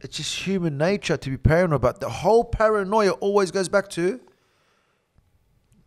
it's 0.00 0.16
just 0.16 0.34
human 0.46 0.76
nature 0.78 1.16
to 1.16 1.30
be 1.30 1.36
paranoid. 1.36 1.80
But 1.80 2.00
the 2.00 2.08
whole 2.08 2.42
paranoia 2.44 3.12
always 3.12 3.52
goes 3.52 3.68
back 3.68 3.88
to, 3.90 4.20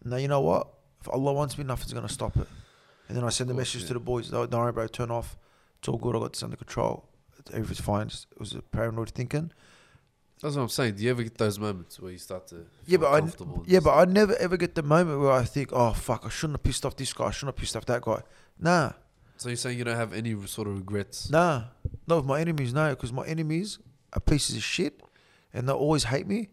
Now 0.06 0.16
you 0.16 0.30
know 0.30 0.42
what? 0.42 0.68
If 1.02 1.10
Allah 1.10 1.34
wants 1.34 1.58
me, 1.58 1.64
nothing's 1.66 1.92
gonna 1.94 2.08
stop 2.10 2.38
it. 2.38 2.48
And 3.10 3.18
then 3.18 3.26
I 3.26 3.30
send 3.30 3.50
the 3.50 3.54
message 3.54 3.82
yeah. 3.82 3.88
to 3.90 3.94
the 3.96 4.00
boys. 4.00 4.30
Don't 4.30 4.50
don't 4.50 4.62
worry, 4.62 4.72
bro. 4.72 4.88
Turn 4.88 5.12
off. 5.12 5.38
It's 5.80 5.90
all 5.90 5.98
good. 5.98 6.16
I 6.16 6.20
got 6.20 6.32
this 6.34 6.44
under 6.44 6.56
control. 6.56 7.10
Everything's 7.52 7.82
fine. 7.82 8.08
Just- 8.08 8.28
It 8.32 8.40
was 8.40 8.54
a 8.54 8.62
paranoid 8.62 9.10
thinking. 9.10 9.52
That's 10.42 10.56
what 10.56 10.64
I'm 10.64 10.70
saying. 10.70 10.96
Do 10.96 11.04
you 11.04 11.12
ever 11.12 11.22
get 11.22 11.38
those 11.38 11.60
moments 11.60 12.00
where 12.00 12.12
you 12.12 12.18
start 12.18 12.48
to 12.48 12.66
Yeah, 12.88 12.98
but 12.98 13.24
I, 13.24 13.28
yeah, 13.68 13.80
but 13.80 13.92
I 13.92 14.06
never 14.06 14.36
ever 14.38 14.58
get 14.58 14.74
the 14.74 14.82
moment 14.82 15.20
where 15.20 15.32
I 15.32 15.44
think, 15.44 15.70
oh 15.72 15.94
fuck, 15.94 16.26
I 16.26 16.30
shouldn't 16.30 16.58
have 16.58 16.64
pissed 16.64 16.84
off 16.86 16.96
this 16.96 17.14
guy. 17.14 17.26
I 17.26 17.32
shouldn't 17.32 17.56
have 17.56 17.62
pissed 17.62 17.76
off 17.78 17.86
that 17.86 18.02
guy. 18.02 18.22
Nah. 18.60 18.94
so 19.38 19.50
you're 19.50 19.56
saying 19.56 19.78
you 19.78 19.84
don't 19.84 19.96
have 19.96 20.14
any 20.14 20.36
sort 20.48 20.68
of 20.68 20.78
regrets? 20.78 21.30
Nah, 21.30 21.66
not 22.08 22.18
with 22.18 22.26
my 22.26 22.42
enemies, 22.42 22.74
no, 22.74 22.90
because 22.90 23.14
my 23.14 23.26
enemies 23.26 23.78
are 24.14 24.20
pieces 24.20 24.56
of 24.56 24.64
shit, 24.64 25.02
and 25.54 25.70
they 25.70 25.74
always 25.74 26.06
hate 26.06 26.28
me, 26.28 26.50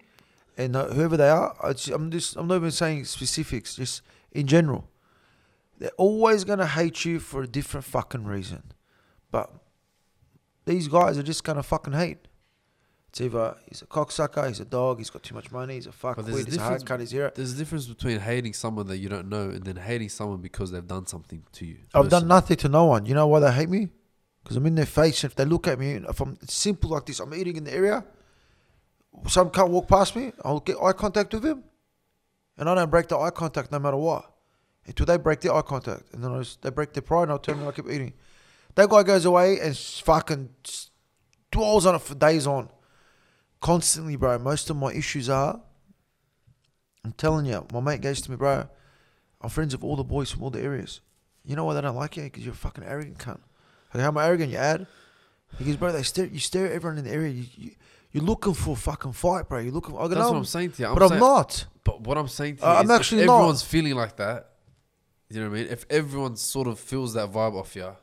and 0.58 0.76
uh, 0.76 0.88
whoever 0.88 1.16
they 1.16 1.30
are, 1.30 1.56
I 1.62 1.72
just, 1.72 1.88
I'm 1.88 2.10
just, 2.10 2.36
I'm 2.36 2.46
not 2.46 2.56
even 2.56 2.70
saying 2.70 3.06
specifics, 3.06 3.76
just 3.76 4.02
in 4.32 4.46
general. 4.46 4.88
They're 5.78 5.90
always 5.96 6.44
gonna 6.44 6.66
hate 6.66 7.06
you 7.06 7.20
for 7.20 7.42
a 7.42 7.46
different 7.46 7.86
fucking 7.86 8.24
reason, 8.24 8.64
But 9.30 9.50
these 10.66 10.88
guys 10.88 11.16
are 11.16 11.22
just 11.22 11.42
gonna 11.42 11.62
fucking 11.62 11.94
hate. 11.94 12.27
It's 13.08 13.20
either 13.22 13.56
he's 13.66 13.82
a 13.82 13.86
cocksucker, 13.86 14.46
he's 14.48 14.60
a 14.60 14.64
dog, 14.64 14.98
he's 14.98 15.10
got 15.10 15.22
too 15.22 15.34
much 15.34 15.50
money, 15.50 15.74
he's 15.74 15.86
a 15.86 15.92
fuck 15.92 16.16
But 16.16 16.26
there's 16.26 16.42
a 16.42 16.44
he's 16.44 16.56
a 16.56 16.60
hard 16.60 16.84
cut, 16.84 17.00
he's 17.00 17.10
here. 17.10 17.32
There's 17.34 17.54
a 17.54 17.56
difference 17.56 17.86
between 17.86 18.20
hating 18.20 18.52
someone 18.52 18.86
that 18.88 18.98
you 18.98 19.08
don't 19.08 19.28
know 19.28 19.48
and 19.48 19.64
then 19.64 19.76
hating 19.76 20.10
someone 20.10 20.40
because 20.42 20.70
they've 20.70 20.86
done 20.86 21.06
something 21.06 21.42
to 21.52 21.66
you. 21.66 21.78
I've 21.94 22.10
done 22.10 22.28
nothing 22.28 22.58
to 22.58 22.68
no 22.68 22.84
one. 22.84 23.06
You 23.06 23.14
know 23.14 23.26
why 23.26 23.40
they 23.40 23.52
hate 23.52 23.70
me? 23.70 23.88
Because 24.42 24.56
I'm 24.56 24.66
in 24.66 24.74
their 24.74 24.86
face. 24.86 25.24
and 25.24 25.30
If 25.30 25.36
they 25.36 25.44
look 25.46 25.66
at 25.66 25.78
me, 25.78 25.92
if 25.92 26.20
I'm 26.20 26.38
simple 26.46 26.90
like 26.90 27.06
this, 27.06 27.20
I'm 27.20 27.34
eating 27.34 27.56
in 27.56 27.64
the 27.64 27.72
area. 27.72 28.04
Some 29.26 29.50
can't 29.50 29.70
walk 29.70 29.88
past 29.88 30.14
me. 30.14 30.32
I'll 30.44 30.60
get 30.60 30.76
eye 30.80 30.92
contact 30.92 31.32
with 31.34 31.44
him, 31.44 31.64
and 32.56 32.68
I 32.68 32.74
don't 32.74 32.90
break 32.90 33.08
the 33.08 33.18
eye 33.18 33.30
contact 33.30 33.72
no 33.72 33.78
matter 33.78 33.96
what. 33.96 34.30
Until 34.86 35.06
they 35.06 35.16
break 35.18 35.40
their 35.40 35.54
eye 35.54 35.62
contact, 35.62 36.12
and 36.12 36.22
then 36.22 36.32
I 36.32 36.38
just, 36.38 36.62
they 36.62 36.70
break 36.70 36.92
their 36.92 37.02
pride, 37.02 37.24
and 37.24 37.32
I'll 37.32 37.38
turn 37.38 37.58
and 37.58 37.68
I 37.68 37.72
keep 37.72 37.90
eating. 37.90 38.12
That 38.74 38.88
guy 38.88 39.02
goes 39.02 39.24
away 39.24 39.58
and 39.60 39.76
fucking 39.76 40.50
dwells 41.50 41.84
on 41.84 41.94
it 41.96 42.00
for 42.00 42.14
days 42.14 42.46
on, 42.46 42.70
constantly, 43.60 44.16
bro. 44.16 44.38
Most 44.38 44.70
of 44.70 44.76
my 44.76 44.92
issues 44.92 45.28
are. 45.28 45.60
I'm 47.04 47.12
telling 47.12 47.46
you, 47.46 47.66
my 47.72 47.80
mate 47.80 48.00
goes 48.00 48.20
to 48.22 48.30
me, 48.30 48.36
bro. 48.36 48.68
I'm 49.40 49.48
friends 49.50 49.74
with 49.74 49.84
all 49.84 49.96
the 49.96 50.04
boys 50.04 50.30
from 50.30 50.42
all 50.42 50.50
the 50.50 50.60
areas. 50.60 51.00
You 51.44 51.56
know 51.56 51.64
why 51.64 51.74
they 51.74 51.80
don't 51.80 51.96
like 51.96 52.16
you? 52.16 52.24
Because 52.24 52.44
you're 52.44 52.52
a 52.54 52.56
fucking 52.56 52.84
arrogant 52.84 53.18
cunt. 53.18 53.40
Like, 53.94 54.02
how 54.02 54.08
am 54.08 54.18
I 54.18 54.26
arrogant? 54.26 54.50
You 54.50 54.58
add? 54.58 54.86
He 55.58 55.64
goes, 55.64 55.76
bro, 55.76 55.92
they 55.92 56.02
stare, 56.02 56.26
you 56.26 56.40
stare 56.40 56.66
at 56.66 56.72
everyone 56.72 56.98
in 56.98 57.04
the 57.04 57.10
area. 57.10 57.30
You, 57.30 57.44
you, 57.54 57.70
you're 58.12 58.24
looking 58.24 58.52
for 58.52 58.72
a 58.72 58.76
fucking 58.76 59.12
fight, 59.12 59.48
bro. 59.48 59.60
You're 59.60 59.72
looking 59.72 59.94
for, 59.94 60.00
I 60.00 60.04
go, 60.04 60.08
That's 60.08 60.20
no, 60.20 60.32
what 60.32 60.38
I'm 60.38 60.44
saying 60.44 60.72
to 60.72 60.82
you. 60.82 60.94
but 60.94 61.10
I'm 61.12 61.18
not. 61.18 61.64
But 61.84 62.02
what 62.02 62.18
I'm 62.18 62.28
saying 62.28 62.56
to 62.56 62.62
you 62.62 62.68
Uh, 62.68 62.74
I'm 62.74 62.84
is 62.84 62.90
if 62.90 62.96
actually 62.96 63.24
not. 63.26 63.36
everyone's 63.36 63.62
feeling 63.62 63.94
like 63.94 64.16
that, 64.16 64.50
you 65.30 65.40
know 65.40 65.48
what 65.48 65.58
I 65.58 65.62
mean? 65.62 65.70
If 65.72 65.86
everyone 65.88 66.36
sort 66.36 66.66
of 66.68 66.78
feels 66.78 67.14
that 67.14 67.30
vibe 67.32 67.54
off 67.54 67.74
you, 67.76 67.94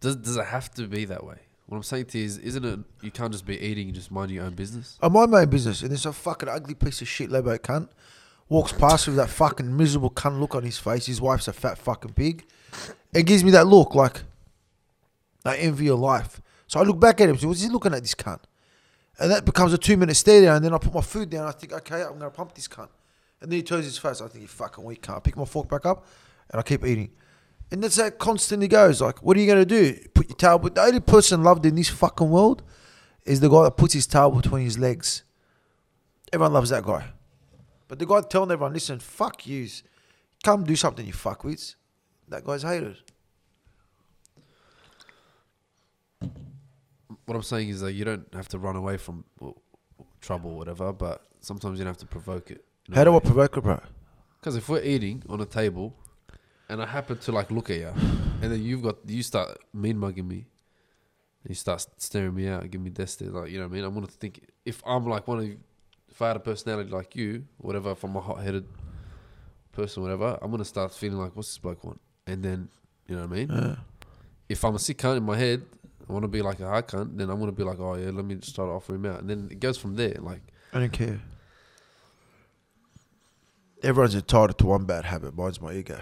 does 0.00 0.16
does 0.16 0.36
it 0.36 0.46
have 0.46 0.70
to 0.74 0.86
be 0.86 1.04
that 1.06 1.24
way? 1.24 1.38
What 1.70 1.76
I'm 1.76 1.82
saying 1.84 2.06
to 2.06 2.18
you 2.18 2.24
is, 2.24 2.36
isn't 2.38 2.64
it? 2.64 2.80
You 3.00 3.12
can't 3.12 3.30
just 3.30 3.46
be 3.46 3.56
eating 3.56 3.86
and 3.86 3.94
just 3.94 4.10
mind 4.10 4.32
your 4.32 4.42
own 4.42 4.54
business. 4.54 4.98
I 5.00 5.06
mind 5.06 5.30
my 5.30 5.42
own 5.42 5.50
business. 5.50 5.82
And 5.82 5.92
there's 5.92 6.04
a 6.04 6.12
fucking 6.12 6.48
ugly 6.48 6.74
piece 6.74 7.00
of 7.00 7.06
shit 7.06 7.30
Lebo 7.30 7.56
cunt. 7.58 7.90
Walks 8.48 8.72
past 8.72 9.06
with 9.06 9.14
that 9.14 9.30
fucking 9.30 9.76
miserable 9.76 10.10
cunt 10.10 10.40
look 10.40 10.56
on 10.56 10.64
his 10.64 10.78
face. 10.78 11.06
His 11.06 11.20
wife's 11.20 11.46
a 11.46 11.52
fat 11.52 11.78
fucking 11.78 12.14
pig. 12.14 12.44
It 13.14 13.22
gives 13.22 13.44
me 13.44 13.52
that 13.52 13.68
look 13.68 13.94
like, 13.94 14.24
I 15.44 15.58
envy 15.58 15.84
your 15.84 15.96
life. 15.96 16.40
So 16.66 16.80
I 16.80 16.82
look 16.82 16.98
back 16.98 17.20
at 17.20 17.28
him. 17.28 17.38
So 17.38 17.46
what's 17.46 17.62
he 17.62 17.68
looking 17.68 17.94
at 17.94 18.02
this 18.02 18.16
cunt? 18.16 18.40
And 19.20 19.30
that 19.30 19.44
becomes 19.44 19.72
a 19.72 19.78
two 19.78 19.96
minute 19.96 20.16
stare 20.16 20.42
down. 20.42 20.56
And 20.56 20.64
then 20.64 20.74
I 20.74 20.78
put 20.78 20.92
my 20.92 21.02
food 21.02 21.30
down. 21.30 21.46
I 21.46 21.52
think, 21.52 21.72
okay, 21.72 22.02
I'm 22.02 22.18
to 22.18 22.30
pump 22.30 22.52
this 22.52 22.66
cunt. 22.66 22.88
And 23.40 23.52
then 23.52 23.58
he 23.58 23.62
turns 23.62 23.84
his 23.84 23.96
face. 23.96 24.20
I 24.20 24.26
think, 24.26 24.42
you 24.42 24.48
fucking 24.48 24.82
weak 24.82 25.02
cunt. 25.02 25.18
I 25.18 25.20
pick 25.20 25.36
my 25.36 25.44
fork 25.44 25.68
back 25.68 25.86
up 25.86 26.04
and 26.50 26.58
I 26.58 26.64
keep 26.64 26.84
eating. 26.84 27.12
And 27.72 27.82
that's 27.82 27.96
how 27.96 28.06
it 28.06 28.18
constantly 28.18 28.68
goes. 28.68 29.00
Like, 29.00 29.22
what 29.22 29.36
are 29.36 29.40
you 29.40 29.46
going 29.46 29.60
to 29.60 29.64
do? 29.64 29.96
Put 30.12 30.28
your 30.28 30.36
tail. 30.36 30.58
But 30.58 30.74
the 30.74 30.82
only 30.82 31.00
person 31.00 31.44
loved 31.44 31.64
in 31.64 31.76
this 31.76 31.88
fucking 31.88 32.28
world 32.28 32.62
is 33.24 33.40
the 33.40 33.48
guy 33.48 33.64
that 33.64 33.76
puts 33.76 33.94
his 33.94 34.06
tail 34.06 34.30
between 34.30 34.64
his 34.64 34.78
legs. 34.78 35.22
Everyone 36.32 36.52
loves 36.52 36.70
that 36.70 36.84
guy. 36.84 37.04
But 37.86 37.98
the 37.98 38.06
guy 38.06 38.20
telling 38.22 38.50
everyone, 38.50 38.72
listen, 38.72 38.98
fuck 38.98 39.46
yous. 39.46 39.82
Come 40.42 40.64
do 40.64 40.74
something, 40.74 41.06
you 41.06 41.12
fuckwits. 41.12 41.74
That 42.28 42.44
guy's 42.44 42.62
hated. 42.62 42.96
What 47.26 47.36
I'm 47.36 47.42
saying 47.42 47.68
is 47.68 47.80
that 47.80 47.92
you 47.92 48.04
don't 48.04 48.32
have 48.34 48.48
to 48.48 48.58
run 48.58 48.76
away 48.76 48.96
from 48.96 49.24
well, 49.38 49.60
trouble, 50.20 50.52
or 50.52 50.56
whatever. 50.56 50.92
But 50.92 51.22
sometimes 51.40 51.78
you 51.78 51.84
don't 51.84 51.90
have 51.90 51.98
to 51.98 52.06
provoke 52.06 52.50
it. 52.50 52.64
How 52.92 53.04
do 53.04 53.14
I 53.14 53.20
provoke 53.20 53.56
it, 53.56 53.60
bro? 53.60 53.80
Because 54.40 54.56
if 54.56 54.68
we're 54.68 54.82
eating 54.82 55.22
on 55.28 55.40
a 55.40 55.44
table, 55.44 55.94
and 56.70 56.80
I 56.80 56.86
happen 56.86 57.18
to 57.18 57.32
like 57.32 57.50
look 57.50 57.68
at 57.68 57.78
you, 57.78 57.92
and 58.40 58.52
then 58.52 58.62
you've 58.62 58.82
got 58.82 58.96
you 59.06 59.22
start 59.22 59.58
mean 59.74 59.98
mugging 59.98 60.28
me, 60.28 60.46
and 61.42 61.50
you 61.50 61.54
start 61.54 61.84
staring 61.98 62.34
me 62.34 62.48
out, 62.48 62.70
give 62.70 62.80
me 62.80 62.90
death 62.90 63.10
stare, 63.10 63.28
like 63.28 63.50
you 63.50 63.58
know 63.58 63.66
what 63.66 63.72
I 63.72 63.74
mean. 63.74 63.84
I'm 63.84 63.92
gonna 63.92 64.06
think 64.06 64.48
if 64.64 64.80
I'm 64.86 65.06
like 65.06 65.26
one 65.26 65.38
of, 65.40 65.44
you, 65.46 65.58
if 66.08 66.22
I 66.22 66.28
had 66.28 66.36
a 66.36 66.40
personality 66.40 66.90
like 66.90 67.16
you, 67.16 67.44
whatever, 67.58 67.90
if 67.90 68.04
I'm 68.04 68.14
a 68.16 68.20
hot 68.20 68.40
headed 68.40 68.66
person, 69.72 70.02
whatever, 70.02 70.38
I'm 70.40 70.50
gonna 70.50 70.64
start 70.64 70.94
feeling 70.94 71.18
like 71.18 71.34
what's 71.34 71.48
this 71.48 71.58
bloke 71.58 71.82
want, 71.84 72.00
and 72.26 72.42
then 72.42 72.68
you 73.08 73.16
know 73.16 73.22
what 73.26 73.32
I 73.32 73.34
mean. 73.34 73.48
Yeah. 73.50 73.76
If 74.48 74.64
I'm 74.64 74.74
a 74.74 74.78
sick 74.78 74.98
cunt 74.98 75.16
in 75.16 75.24
my 75.24 75.36
head, 75.36 75.62
I 76.08 76.12
want 76.12 76.22
to 76.24 76.28
be 76.28 76.42
like 76.42 76.60
a 76.60 76.66
hard 76.66 76.86
cunt, 76.86 77.16
then 77.16 77.30
I'm 77.30 77.40
gonna 77.40 77.52
be 77.52 77.64
like, 77.64 77.80
oh 77.80 77.94
yeah, 77.94 78.10
let 78.10 78.24
me 78.24 78.36
just 78.36 78.52
start 78.52 78.68
offering 78.68 79.00
him 79.00 79.06
out, 79.12 79.20
and 79.20 79.28
then 79.28 79.48
it 79.50 79.58
goes 79.58 79.76
from 79.76 79.96
there. 79.96 80.16
Like 80.20 80.42
I 80.72 80.78
don't 80.78 80.92
care. 80.92 81.20
Everyone's 83.82 84.14
entitled 84.14 84.58
to 84.58 84.66
one 84.66 84.84
bad 84.84 85.06
habit. 85.06 85.34
Mine's 85.34 85.60
my 85.60 85.72
ego. 85.72 85.98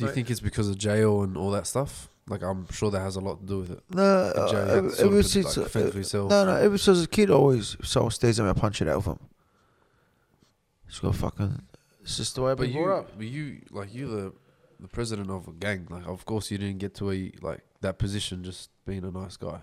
Do 0.00 0.04
you 0.04 0.08
Right. 0.08 0.14
think 0.14 0.30
it's 0.30 0.40
because 0.40 0.66
of 0.68 0.78
jail 0.78 1.22
and 1.22 1.36
all 1.36 1.50
that 1.50 1.66
stuff? 1.66 2.08
Like, 2.26 2.42
I'm 2.42 2.66
sure 2.70 2.90
that 2.90 3.00
has 3.00 3.16
a 3.16 3.20
lot 3.20 3.40
to 3.40 3.46
do 3.46 3.58
with 3.58 3.70
it. 3.72 3.82
No, 3.90 4.02
uh, 4.02 4.50
Jail, 4.50 4.70
ever, 4.70 4.90
sort 4.90 5.12
of 5.14 5.26
since 5.26 5.56
like, 5.58 5.68
fend 5.68 5.90
for 5.90 5.96
uh, 5.96 5.98
yourself. 5.98 6.30
no, 6.30 6.44
no, 6.46 6.54
ever 6.56 6.78
since 6.78 7.04
a 7.04 7.08
kid, 7.08 7.28
always 7.30 7.76
if 7.78 7.86
someone 7.86 8.10
stares 8.12 8.40
at 8.40 8.44
me, 8.44 8.50
I 8.50 8.52
punch 8.54 8.80
it 8.80 8.88
out 8.88 8.96
of 8.96 9.04
them. 9.04 9.18
Just 10.88 11.02
got 11.02 11.14
fucking. 11.16 11.62
It's 12.02 12.16
just 12.16 12.34
the 12.36 12.42
way 12.42 12.52
I've 12.52 12.56
But 12.56 12.68
you, 12.70 12.82
brought 12.82 12.98
up. 13.00 13.10
but 13.18 13.26
you, 13.26 13.60
like, 13.70 13.92
you 13.94 14.08
the 14.08 14.32
the 14.80 14.88
president 14.88 15.28
of 15.30 15.48
a 15.48 15.52
gang. 15.52 15.86
Like, 15.90 16.06
of 16.06 16.24
course, 16.24 16.50
you 16.50 16.56
didn't 16.56 16.78
get 16.78 16.94
to 16.96 17.10
a 17.10 17.30
like 17.42 17.60
that 17.82 17.98
position 17.98 18.42
just 18.42 18.70
being 18.86 19.04
a 19.04 19.10
nice 19.10 19.36
guy. 19.36 19.60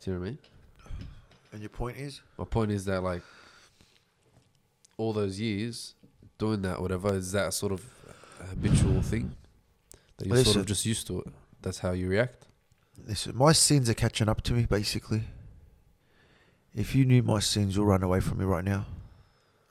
Do 0.00 0.10
you 0.10 0.12
know 0.14 0.20
what 0.20 0.26
I 0.26 0.30
mean? 0.30 0.38
And 1.52 1.60
your 1.60 1.68
point 1.70 1.98
is, 1.98 2.22
My 2.38 2.44
point 2.44 2.70
is 2.70 2.86
that 2.86 3.02
like 3.02 3.22
all 4.96 5.12
those 5.12 5.38
years 5.40 5.94
doing 6.38 6.62
that, 6.62 6.80
whatever, 6.80 7.14
is 7.14 7.32
that 7.32 7.52
sort 7.52 7.72
of 7.72 7.84
a 8.40 8.44
habitual 8.44 9.02
thing 9.02 9.34
that 10.18 10.26
you're 10.26 10.44
sort 10.44 10.56
of 10.56 10.66
just 10.66 10.86
used 10.86 11.06
to 11.08 11.20
it. 11.20 11.26
That's 11.62 11.78
how 11.80 11.92
you 11.92 12.08
react. 12.08 12.46
listen, 13.06 13.36
my 13.36 13.52
sins 13.52 13.88
are 13.90 13.94
catching 13.94 14.28
up 14.28 14.42
to 14.42 14.52
me. 14.52 14.66
Basically, 14.66 15.22
if 16.74 16.94
you 16.94 17.04
knew 17.04 17.22
my 17.22 17.40
sins, 17.40 17.76
you'll 17.76 17.86
run 17.86 18.02
away 18.02 18.20
from 18.20 18.38
me 18.38 18.44
right 18.44 18.64
now. 18.64 18.86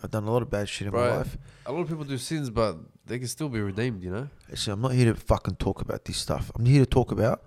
I've 0.04 0.12
done 0.12 0.26
a 0.26 0.32
lot 0.32 0.42
of 0.42 0.50
bad 0.50 0.68
shit 0.70 0.88
in 0.88 0.94
my 0.94 1.00
Right. 1.00 1.18
life. 1.18 1.38
A 1.66 1.72
lot 1.72 1.82
of 1.82 1.88
people 1.88 2.04
do 2.04 2.18
sins, 2.18 2.50
but 2.50 2.78
they 3.06 3.18
can 3.18 3.28
still 3.28 3.50
be 3.50 3.60
redeemed. 3.62 4.04
You 4.04 4.12
know. 4.12 4.30
Listen, 4.50 4.74
I'm 4.74 4.82
not 4.82 4.92
here 4.92 5.12
to 5.14 5.20
fucking 5.20 5.56
talk 5.56 5.82
about 5.82 6.06
this 6.06 6.18
stuff. 6.18 6.52
I'm 6.56 6.66
here 6.66 6.82
to 6.86 6.90
talk 6.90 7.12
about 7.12 7.44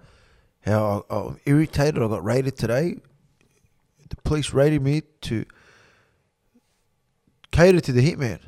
how 0.65 1.05
I, 1.11 1.15
I'm 1.15 1.41
irritated. 1.47 2.03
I 2.03 2.09
got 2.09 2.25
raided 2.25 2.57
today. 2.57 2.97
The 4.09 4.17
police 4.17 4.53
raided 4.55 4.83
me 4.83 5.03
to 5.23 5.45
cater 7.51 7.81
to 7.81 7.93
the 7.93 8.01
hitman. 8.13 8.41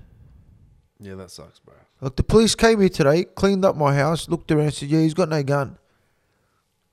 Yeah, 0.98 1.14
that 1.16 1.30
sucks, 1.30 1.58
bro. 1.58 1.74
Look, 2.00 2.16
the 2.16 2.22
police 2.22 2.54
came 2.54 2.80
here 2.80 2.88
today, 2.88 3.24
cleaned 3.24 3.64
up 3.64 3.76
my 3.76 3.94
house, 3.94 4.28
looked 4.28 4.50
around, 4.50 4.72
said, 4.72 4.88
"Yeah, 4.88 5.00
he's 5.00 5.14
got 5.14 5.28
no 5.28 5.42
gun." 5.42 5.78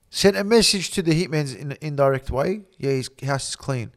Sent 0.09 0.35
a 0.37 0.43
message 0.43 0.91
to 0.91 1.01
the 1.01 1.11
hitman's 1.11 1.53
in 1.53 1.71
an 1.71 1.77
indirect 1.81 2.29
way. 2.29 2.65
Yeah, 2.77 2.91
his 2.91 3.09
house 3.23 3.49
is 3.49 3.55
clean. 3.55 3.91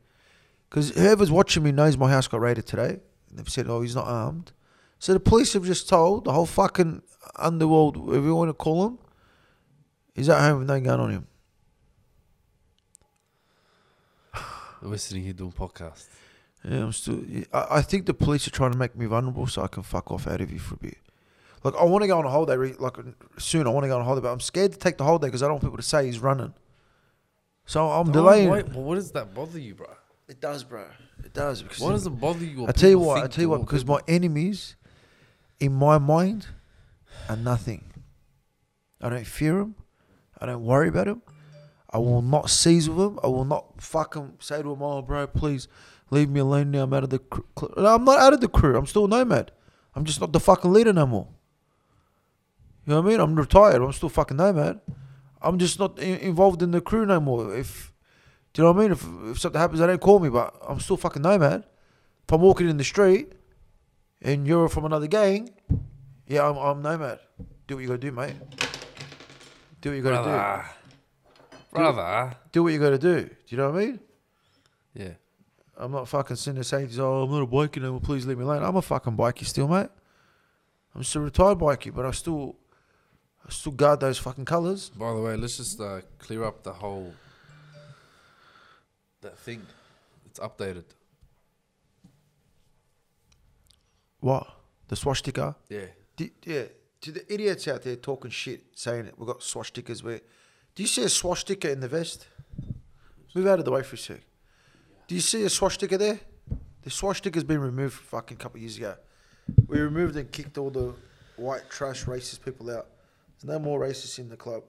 Because 0.68 0.90
whoever's 0.90 1.30
watching 1.30 1.62
me 1.62 1.72
knows 1.72 1.96
my 1.96 2.10
house 2.10 2.28
got 2.28 2.40
raided 2.40 2.66
today. 2.66 3.00
And 3.28 3.38
they've 3.38 3.48
said, 3.48 3.68
"Oh, 3.68 3.80
he's 3.80 3.94
not 3.94 4.06
armed." 4.06 4.52
So 4.98 5.12
the 5.12 5.20
police 5.20 5.52
have 5.54 5.64
just 5.64 5.88
told 5.88 6.24
the 6.24 6.32
whole 6.32 6.46
fucking 6.46 7.02
underworld, 7.36 7.96
whatever 7.96 8.26
you 8.26 8.34
want 8.34 8.50
to 8.50 8.54
call 8.54 8.86
him, 8.86 8.98
he's 10.14 10.28
at 10.28 10.40
home 10.40 10.58
with 10.58 10.68
no 10.68 10.80
gun 10.80 11.00
on 11.00 11.10
him. 11.10 11.26
We're 14.82 14.96
sitting 14.96 15.24
here 15.24 15.32
doing 15.32 15.52
podcast. 15.52 16.06
Yeah, 16.64 16.84
I'm 16.84 16.92
still. 16.92 17.22
I, 17.52 17.66
I 17.78 17.82
think 17.82 18.06
the 18.06 18.14
police 18.14 18.46
are 18.46 18.50
trying 18.50 18.72
to 18.72 18.78
make 18.78 18.94
me 18.96 19.06
vulnerable 19.06 19.46
so 19.46 19.62
I 19.62 19.68
can 19.68 19.82
fuck 19.82 20.10
off 20.10 20.26
out 20.26 20.40
of 20.40 20.50
here 20.50 20.58
for 20.58 20.74
a 20.74 20.78
bit. 20.78 20.98
Like 21.64 21.74
I 21.74 21.84
want 21.84 22.02
to 22.02 22.08
go 22.08 22.18
on 22.18 22.24
a 22.26 22.30
holiday, 22.30 22.56
re- 22.56 22.74
like 22.78 22.96
soon. 23.38 23.66
I 23.66 23.70
want 23.70 23.84
to 23.84 23.88
go 23.88 23.96
on 23.96 24.02
a 24.02 24.04
holiday, 24.04 24.22
but 24.22 24.32
I'm 24.32 24.40
scared 24.40 24.72
to 24.72 24.78
take 24.78 24.98
the 24.98 25.04
holiday 25.04 25.26
because 25.28 25.42
I 25.42 25.46
don't 25.46 25.54
want 25.54 25.64
people 25.64 25.76
to 25.76 25.82
say 25.82 26.06
he's 26.06 26.18
running. 26.18 26.54
So 27.66 27.88
I'm 27.90 28.10
delaying. 28.10 28.48
Oh, 28.48 28.52
wait, 28.52 28.66
but 28.66 28.78
what 28.78 28.96
does 28.96 29.12
that 29.12 29.34
bother 29.34 29.58
you, 29.58 29.74
bro? 29.74 29.86
It 30.28 30.40
does, 30.40 30.64
bro. 30.64 30.84
It 31.24 31.32
does. 31.32 31.62
Because 31.62 31.80
What 31.80 31.92
does 31.92 32.06
it 32.06 32.10
bother 32.10 32.44
you? 32.44 32.66
I 32.66 32.72
tell 32.72 32.90
you 32.90 32.98
what. 32.98 33.22
I 33.24 33.26
tell 33.26 33.42
you 33.42 33.48
what. 33.50 33.60
Because 33.60 33.84
my 33.84 34.00
enemies, 34.08 34.76
in 35.58 35.72
my 35.74 35.98
mind, 35.98 36.46
are 37.28 37.36
nothing. 37.36 37.84
I 39.00 39.08
don't 39.08 39.26
fear 39.26 39.58
them. 39.58 39.74
I 40.38 40.46
don't 40.46 40.64
worry 40.64 40.88
about 40.88 41.06
them. 41.06 41.22
I 41.90 41.98
will 41.98 42.22
not 42.22 42.48
seize 42.50 42.88
with 42.88 42.98
them. 42.98 43.18
I 43.22 43.26
will 43.26 43.44
not 43.44 43.80
fuck 43.82 44.14
them. 44.14 44.34
say 44.38 44.58
to 44.62 44.68
them, 44.68 44.82
"Oh, 44.82 45.02
bro, 45.02 45.26
please 45.26 45.66
leave 46.10 46.28
me 46.28 46.40
alone 46.40 46.70
now. 46.70 46.82
I'm 46.82 46.92
out 46.94 47.04
of 47.04 47.10
the 47.10 47.18
crew." 47.18 47.44
I'm 47.76 48.04
not 48.04 48.18
out 48.18 48.32
of 48.32 48.40
the 48.40 48.48
crew. 48.48 48.76
I'm 48.76 48.86
still 48.86 49.04
a 49.06 49.08
nomad. 49.08 49.52
I'm 49.94 50.04
just 50.04 50.20
not 50.20 50.32
the 50.32 50.40
fucking 50.40 50.72
leader 50.72 50.92
no 50.92 51.06
more. 51.06 51.28
You 52.86 52.94
know 52.94 53.00
what 53.00 53.08
I 53.08 53.10
mean? 53.10 53.20
I'm 53.20 53.34
retired. 53.36 53.82
I'm 53.82 53.92
still 53.92 54.08
fucking 54.08 54.36
nomad. 54.36 54.80
I'm 55.42 55.58
just 55.58 55.78
not 55.78 55.98
in- 55.98 56.18
involved 56.18 56.62
in 56.62 56.70
the 56.70 56.80
crew 56.80 57.06
no 57.06 57.20
more. 57.20 57.54
If 57.54 57.92
do 58.52 58.62
you 58.62 58.66
know 58.66 58.72
what 58.72 58.80
I 58.80 58.82
mean? 58.82 58.92
If, 58.92 59.06
if 59.36 59.40
something 59.40 59.60
happens, 59.60 59.80
they 59.80 59.86
don't 59.86 60.00
call 60.00 60.18
me, 60.18 60.28
but 60.28 60.54
I'm 60.66 60.80
still 60.80 60.96
fucking 60.96 61.22
nomad. 61.22 61.64
If 62.24 62.32
I'm 62.32 62.40
walking 62.40 62.68
in 62.68 62.76
the 62.76 62.84
street 62.84 63.32
and 64.22 64.46
you're 64.46 64.68
from 64.68 64.84
another 64.84 65.06
gang, 65.06 65.50
yeah, 66.26 66.48
I'm, 66.48 66.56
I'm 66.56 66.82
nomad. 66.82 67.20
Do 67.66 67.76
what 67.76 67.82
you 67.82 67.88
gotta 67.88 67.98
do, 68.00 68.12
mate. 68.12 68.34
Do 69.80 69.90
what 69.90 69.96
you 69.96 70.02
gotta 70.02 70.22
brother, 71.72 71.92
brother. 71.92 72.30
do. 72.30 72.36
Do 72.52 72.62
what 72.64 72.72
you 72.72 72.78
gotta 72.80 72.98
do. 72.98 73.22
Do 73.24 73.30
you 73.48 73.56
know 73.56 73.70
what 73.70 73.80
I 73.80 73.84
mean? 73.86 74.00
Yeah, 74.94 75.12
I'm 75.80 75.92
not 75.92 76.08
fucking 76.08 76.36
there 76.54 76.62
saying, 76.62 76.90
"Oh, 76.98 77.22
I'm 77.22 77.30
not 77.30 77.42
a 77.42 77.46
biker 77.46 77.78
anymore. 77.78 78.00
Please 78.00 78.26
leave 78.26 78.38
me 78.38 78.44
alone." 78.44 78.62
I'm 78.62 78.76
a 78.76 78.82
fucking 78.82 79.16
biker 79.16 79.44
still, 79.46 79.66
mate. 79.66 79.88
I'm 80.94 81.02
still 81.02 81.22
a 81.22 81.24
retired 81.24 81.58
bikie, 81.58 81.94
but 81.94 82.04
I 82.04 82.10
still, 82.10 82.56
I 83.46 83.50
still 83.50 83.72
guard 83.72 84.00
those 84.00 84.18
fucking 84.18 84.44
colours. 84.44 84.90
By 84.90 85.12
the 85.14 85.20
way, 85.20 85.36
let's 85.36 85.56
just 85.56 85.80
uh, 85.80 86.02
clear 86.18 86.44
up 86.44 86.62
the 86.62 86.74
whole 86.74 87.14
that 89.22 89.38
thing. 89.38 89.66
It's 90.26 90.38
updated. 90.38 90.84
What? 94.20 94.46
The 94.88 94.96
swastika? 94.96 95.56
Yeah. 95.68 95.86
Yeah. 96.44 96.64
To 97.00 97.12
the 97.12 97.32
idiots 97.32 97.66
out 97.68 97.82
there 97.82 97.96
talking 97.96 98.30
shit, 98.30 98.66
saying 98.74 99.10
we've 99.16 99.26
got 99.26 99.40
swastikas 99.40 100.02
where. 100.02 100.20
Do 100.74 100.82
you 100.82 100.86
see 100.86 101.02
a 101.04 101.08
swastika 101.08 101.70
in 101.70 101.80
the 101.80 101.88
vest? 101.88 102.26
Move 103.34 103.46
out 103.46 103.58
of 103.58 103.64
the 103.64 103.70
way 103.70 103.82
for 103.82 103.94
a 103.94 103.98
sec. 103.98 104.20
Do 105.10 105.16
you 105.16 105.20
see 105.20 105.42
a 105.42 105.50
swastika 105.50 105.98
there? 105.98 106.20
The 106.82 106.90
swastika's 106.90 107.42
been 107.42 107.60
removed 107.60 107.94
fucking 107.94 108.36
couple 108.36 108.58
of 108.58 108.62
years 108.62 108.76
ago. 108.76 108.94
We 109.66 109.80
removed 109.80 110.14
and 110.14 110.30
kicked 110.30 110.56
all 110.56 110.70
the 110.70 110.94
white 111.34 111.68
trash 111.68 112.04
racist 112.04 112.44
people 112.44 112.70
out. 112.70 112.86
There's 113.42 113.52
no 113.52 113.58
more 113.58 113.80
racists 113.80 114.20
in 114.20 114.28
the 114.28 114.36
club. 114.36 114.62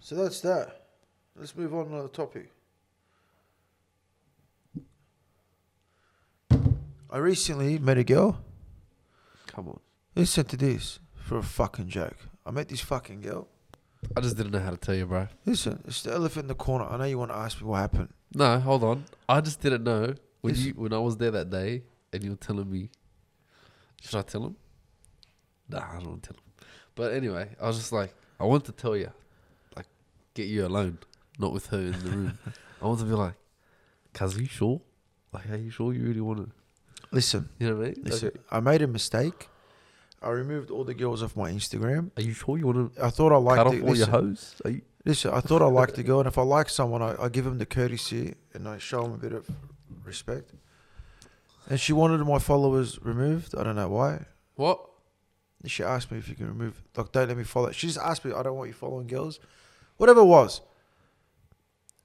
So 0.00 0.16
that's 0.16 0.40
that. 0.40 0.86
Let's 1.36 1.54
move 1.54 1.72
on 1.76 1.90
to 1.90 2.02
the 2.02 2.08
topic. 2.08 2.50
I 7.08 7.18
recently 7.18 7.78
met 7.78 7.98
a 7.98 8.02
girl. 8.02 8.40
Come 9.46 9.68
on. 9.68 9.78
Listen 10.14 10.44
to 10.46 10.56
this 10.56 10.98
for 11.14 11.38
a 11.38 11.42
fucking 11.42 11.88
joke. 11.88 12.16
I 12.46 12.50
met 12.50 12.68
this 12.68 12.80
fucking 12.80 13.20
girl. 13.22 13.48
I 14.16 14.20
just 14.20 14.36
didn't 14.36 14.52
know 14.52 14.60
how 14.60 14.70
to 14.70 14.76
tell 14.76 14.94
you, 14.94 15.06
bro. 15.06 15.28
Listen, 15.46 15.82
it's 15.86 16.02
the 16.02 16.12
elephant 16.12 16.44
in 16.44 16.48
the 16.48 16.54
corner. 16.54 16.84
I 16.84 16.96
know 16.98 17.04
you 17.04 17.18
want 17.18 17.30
to 17.30 17.36
ask 17.36 17.60
me 17.60 17.66
what 17.66 17.78
happened. 17.78 18.10
No, 18.34 18.58
hold 18.60 18.84
on. 18.84 19.04
I 19.28 19.40
just 19.40 19.60
didn't 19.60 19.82
know 19.84 20.14
when 20.42 20.54
Yes. 20.54 20.64
you 20.66 20.72
when 20.74 20.92
I 20.92 20.98
was 20.98 21.16
there 21.16 21.30
that 21.30 21.50
day 21.50 21.82
and 22.12 22.22
you 22.22 22.30
were 22.30 22.36
telling 22.36 22.70
me. 22.70 22.90
Should 24.02 24.16
I 24.18 24.22
tell 24.22 24.44
him? 24.44 24.56
Nah, 25.70 25.78
I 25.90 25.94
don't 25.98 26.08
want 26.08 26.22
to 26.24 26.32
tell 26.32 26.36
him. 26.36 26.66
But 26.94 27.14
anyway, 27.14 27.48
I 27.60 27.66
was 27.66 27.78
just 27.78 27.90
like, 27.90 28.14
I 28.38 28.44
want 28.44 28.66
to 28.66 28.72
tell 28.72 28.94
you, 28.94 29.10
like, 29.74 29.86
get 30.34 30.46
you 30.46 30.66
alone, 30.66 30.98
not 31.38 31.52
with 31.54 31.68
her 31.68 31.78
in 31.78 31.92
the 32.04 32.10
room. 32.10 32.38
I 32.82 32.86
want 32.86 32.98
to 33.00 33.06
be 33.06 33.12
like, 33.12 33.34
cuz 34.12 34.36
are 34.36 34.40
you 34.42 34.46
sure? 34.46 34.82
Like, 35.32 35.48
are 35.50 35.56
you 35.56 35.70
sure 35.70 35.94
you 35.94 36.02
really 36.04 36.20
want 36.20 36.40
to? 36.40 36.50
Listen, 37.10 37.48
You 37.58 37.70
know 37.70 37.76
what 37.76 37.84
I 37.86 37.88
mean? 37.92 38.02
listen. 38.04 38.28
Okay. 38.28 38.38
I 38.50 38.60
made 38.60 38.82
a 38.82 38.86
mistake. 38.86 39.48
I 40.24 40.30
removed 40.30 40.70
all 40.70 40.84
the 40.84 40.94
girls 40.94 41.22
off 41.22 41.36
my 41.36 41.50
Instagram. 41.50 42.10
Are 42.16 42.22
you 42.22 42.32
sure 42.32 42.56
you 42.58 42.66
want 42.66 42.94
to 42.96 43.04
I 43.04 43.10
thought 43.10 43.32
I 43.32 43.36
liked 43.36 43.58
cut 43.58 43.66
off 43.68 43.74
it. 43.74 43.82
all 43.82 43.88
your 43.96 44.06
Listen, 44.06 44.10
hoes? 44.10 44.62
Are 44.64 44.70
you? 44.70 44.82
listen, 45.04 45.30
I 45.32 45.40
thought 45.40 45.62
I 45.62 45.66
liked 45.80 45.94
the 45.96 46.02
girl, 46.02 46.20
and 46.20 46.28
if 46.28 46.38
I 46.38 46.42
like 46.42 46.68
someone, 46.68 47.02
I, 47.02 47.14
I 47.20 47.28
give 47.28 47.44
them 47.44 47.58
the 47.58 47.66
courtesy 47.66 48.34
and 48.54 48.66
I 48.68 48.78
show 48.78 49.02
them 49.02 49.12
a 49.12 49.18
bit 49.18 49.32
of 49.32 49.48
respect. 50.04 50.52
And 51.68 51.78
she 51.80 51.92
wanted 51.92 52.18
my 52.24 52.38
followers 52.38 53.00
removed. 53.02 53.54
I 53.56 53.62
don't 53.64 53.76
know 53.76 53.88
why. 53.88 54.26
What? 54.54 54.80
She 55.66 55.82
asked 55.82 56.10
me 56.12 56.18
if 56.18 56.28
you 56.28 56.34
can 56.34 56.46
remove, 56.46 56.82
like, 56.96 57.10
don't 57.12 57.28
let 57.28 57.36
me 57.38 57.44
follow. 57.44 57.70
She 57.72 57.86
just 57.86 57.98
asked 57.98 58.24
me, 58.24 58.32
I 58.32 58.42
don't 58.42 58.56
want 58.56 58.68
you 58.68 58.74
following 58.74 59.06
girls. 59.06 59.40
Whatever 59.96 60.20
it 60.20 60.26
was. 60.26 60.60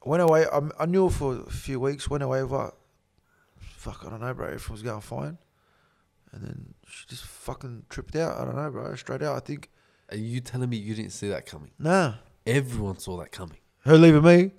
Went 0.05 0.23
away. 0.23 0.45
I, 0.45 0.61
I 0.79 0.85
knew 0.85 1.05
her 1.05 1.09
for 1.09 1.41
a 1.41 1.51
few 1.51 1.79
weeks. 1.79 2.09
Went 2.09 2.23
away 2.23 2.41
with 2.43 2.71
Fuck, 3.57 4.03
I 4.05 4.09
don't 4.09 4.21
know, 4.21 4.33
bro. 4.33 4.47
Everything 4.47 4.73
was 4.73 4.81
going 4.81 5.01
fine. 5.01 5.37
And 6.31 6.43
then 6.43 6.73
she 6.87 7.05
just 7.07 7.23
fucking 7.25 7.83
tripped 7.89 8.15
out. 8.15 8.37
I 8.39 8.45
don't 8.45 8.55
know, 8.55 8.69
bro. 8.69 8.95
Straight 8.95 9.23
out. 9.23 9.35
I 9.35 9.39
think, 9.39 9.69
Are 10.11 10.17
you 10.17 10.39
telling 10.41 10.69
me 10.69 10.77
you 10.77 10.93
didn't 10.95 11.11
see 11.11 11.27
that 11.29 11.45
coming? 11.45 11.71
nah. 11.79 12.13
Everyone 12.45 12.97
saw 12.97 13.17
that 13.17 13.31
coming. 13.31 13.57
Her 13.85 13.97
leaving 13.97 14.23
me. 14.23 14.51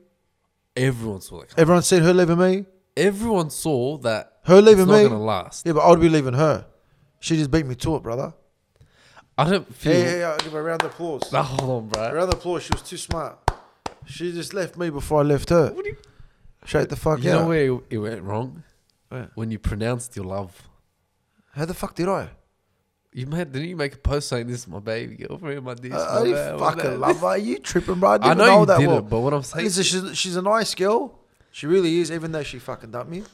Everyone 0.76 1.20
saw 1.20 1.40
that 1.40 1.48
coming. 1.48 1.60
Everyone 1.62 1.82
said 1.82 2.02
her 2.02 2.14
leaving 2.14 2.38
me. 2.38 2.66
Everyone 2.96 3.50
saw 3.50 3.96
that 3.98 4.38
Her 4.44 4.58
it's 4.58 4.66
me. 4.68 4.84
not 4.84 4.86
gonna 4.86 5.18
last. 5.22 5.66
Yeah, 5.66 5.72
but 5.72 5.80
I'd 5.88 6.00
be 6.00 6.08
leaving 6.08 6.34
her. 6.34 6.66
She 7.18 7.36
just 7.36 7.50
beat 7.50 7.66
me 7.66 7.74
to 7.76 7.96
it, 7.96 8.02
brother. 8.02 8.32
I 9.36 9.48
don't 9.50 9.74
feel. 9.74 9.92
Yeah, 9.92 9.98
hey, 9.98 10.10
hey, 10.10 10.24
I'll 10.24 10.38
give 10.38 10.52
her 10.52 10.60
a 10.60 10.62
round 10.62 10.82
of 10.82 10.90
applause. 10.92 11.32
Nah, 11.32 11.42
hold 11.42 11.70
on, 11.70 11.84
A 11.84 11.86
bro. 12.10 12.14
round 12.14 12.32
of 12.32 12.38
applause. 12.38 12.62
She 12.64 12.70
was 12.72 12.82
too 12.82 12.96
smart. 12.96 13.38
She 14.06 14.32
just 14.32 14.54
left 14.54 14.76
me 14.76 14.90
before 14.90 15.20
I 15.20 15.24
left 15.24 15.50
her. 15.50 15.72
What 15.72 15.84
do 15.84 15.90
you, 15.90 15.96
Straight 16.64 16.88
the 16.90 16.96
fuck 16.96 17.22
you 17.22 17.30
out. 17.32 17.42
know 17.42 17.48
where 17.48 17.72
it- 17.74 17.82
it 17.90 17.98
went 17.98 18.22
wrong? 18.22 18.62
Where? 19.08 19.30
When 19.34 19.50
you 19.50 19.58
pronounced 19.58 20.14
your 20.16 20.26
love. 20.26 20.68
How 21.52 21.64
the 21.64 21.74
fuck 21.74 21.94
did 21.94 22.08
I? 22.08 22.30
You 23.12 23.26
made 23.26 23.50
didn't 23.50 23.68
you 23.68 23.76
make 23.76 23.94
a 23.94 23.98
post 23.98 24.28
saying 24.28 24.46
this 24.46 24.60
is 24.60 24.68
my 24.68 24.78
baby 24.78 25.16
girlfriend, 25.16 25.64
my 25.64 25.74
this, 25.74 25.92
I 25.92 25.96
my 25.96 26.02
uh, 26.02 26.20
I 26.20 26.30
that, 26.32 26.52
my 26.52 26.58
fucking 26.70 26.90
that." 26.90 26.98
love 26.98 27.20
her. 27.20 27.26
Are 27.26 27.38
you 27.50 27.58
tripping, 27.58 27.98
bro? 27.98 28.10
I, 28.10 28.18
didn't 28.18 28.28
I 28.28 28.32
even 28.32 28.46
know 28.46 28.60
you 28.60 28.66
that 28.66 28.78
did 28.78 28.86
well. 28.86 28.98
it, 28.98 29.02
but 29.02 29.20
what 29.20 29.34
I'm 29.34 29.42
saying, 29.42 29.64
Listen, 29.64 29.82
she's, 29.82 30.18
she's 30.18 30.36
a 30.36 30.42
nice 30.42 30.74
girl. 30.76 31.18
She 31.50 31.66
really 31.66 31.98
is, 31.98 32.12
even 32.12 32.30
though 32.30 32.44
she 32.44 32.60
fucking 32.60 32.92
dumped 32.92 33.10
me. 33.10 33.24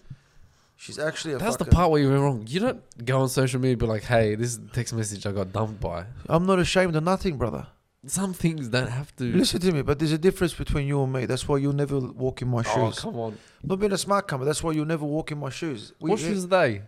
She's 0.77 0.99
actually 0.99 1.35
a 1.35 1.39
that's 1.39 1.57
the 1.57 1.65
fucking, 1.65 1.77
part 1.77 1.91
where 1.91 2.01
you 2.01 2.09
went 2.11 2.23
wrong. 2.23 2.45
You 2.49 2.61
don't 2.61 3.05
go 3.05 3.21
on 3.21 3.29
social 3.29 3.61
media 3.61 3.73
and 3.73 3.81
be 3.81 3.87
like, 3.87 4.05
"Hey, 4.05 4.35
this 4.35 4.49
is 4.49 4.61
the 4.61 4.69
text 4.69 4.95
message 4.95 5.27
I 5.27 5.33
got 5.33 5.53
dumped 5.53 5.81
by." 5.81 6.05
I'm 6.29 6.47
not 6.47 6.59
ashamed 6.59 6.97
of 6.97 7.05
nothing, 7.05 7.37
brother. 7.37 7.67
Some 8.07 8.33
things 8.33 8.69
don't 8.69 8.89
have 8.89 9.15
to. 9.17 9.25
Listen 9.25 9.61
to 9.61 9.73
me, 9.73 9.83
but 9.83 9.99
there's 9.99 10.13
a 10.13 10.19
difference 10.19 10.55
between 10.55 10.87
you 10.87 11.03
and 11.03 11.13
me. 11.13 11.27
That's 11.27 11.47
why 11.49 11.57
you'll 11.59 11.73
never 11.75 11.99
walk 11.99 12.41
in 12.41 12.49
my 12.49 12.63
shoes. 12.63 12.73
oh, 12.77 12.91
shoes. 12.91 13.01
come 13.01 13.17
on. 13.17 13.39
Not 13.63 13.81
being 13.81 13.93
a 13.93 13.99
smart 13.99 14.29
comer, 14.29 14.45
that's 14.45 14.63
why 14.63 14.73
you'll 14.73 14.87
never 14.87 15.05
walk 15.05 15.33
in 15.33 15.39
my 15.39 15.51
shoes. 15.51 15.93
We- 15.99 16.11
what 16.11 16.21
shoes 16.21 16.45
are 16.45 16.49
they? 16.49 16.83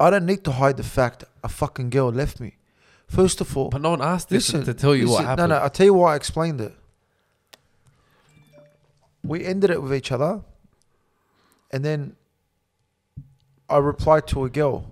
I 0.00 0.10
don't 0.10 0.24
need 0.26 0.42
to 0.44 0.52
hide 0.52 0.76
the 0.78 0.82
fact 0.82 1.24
a 1.44 1.48
fucking 1.48 1.90
girl 1.90 2.10
left 2.10 2.40
me. 2.40 2.56
First 3.06 3.40
of 3.40 3.56
all, 3.56 3.68
But 3.68 3.82
no 3.82 3.90
one 3.90 4.02
asked 4.02 4.28
this 4.30 4.52
listen 4.52 4.64
to 4.64 4.72
tell 4.74 4.94
you 4.96 5.04
what 5.06 5.10
listen, 5.12 5.26
happened. 5.26 5.48
No, 5.50 5.56
no, 5.56 5.62
I'll 5.62 5.70
tell 5.70 5.86
you 5.86 5.94
why 5.94 6.12
I 6.14 6.16
explained 6.16 6.60
it. 6.60 6.74
We 9.22 9.44
ended 9.44 9.70
it 9.70 9.82
with 9.82 9.94
each 9.94 10.10
other, 10.12 10.40
and 11.70 11.84
then 11.84 12.16
I 13.68 13.76
replied 13.78 14.26
to 14.28 14.44
a 14.44 14.50
girl 14.50 14.90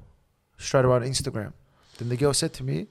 straight 0.58 0.84
away 0.84 0.96
on 0.96 1.02
Instagram. 1.02 1.52
Then 1.96 2.08
the 2.10 2.16
girl 2.16 2.34
said 2.34 2.52
to 2.54 2.62
me, 2.64 2.88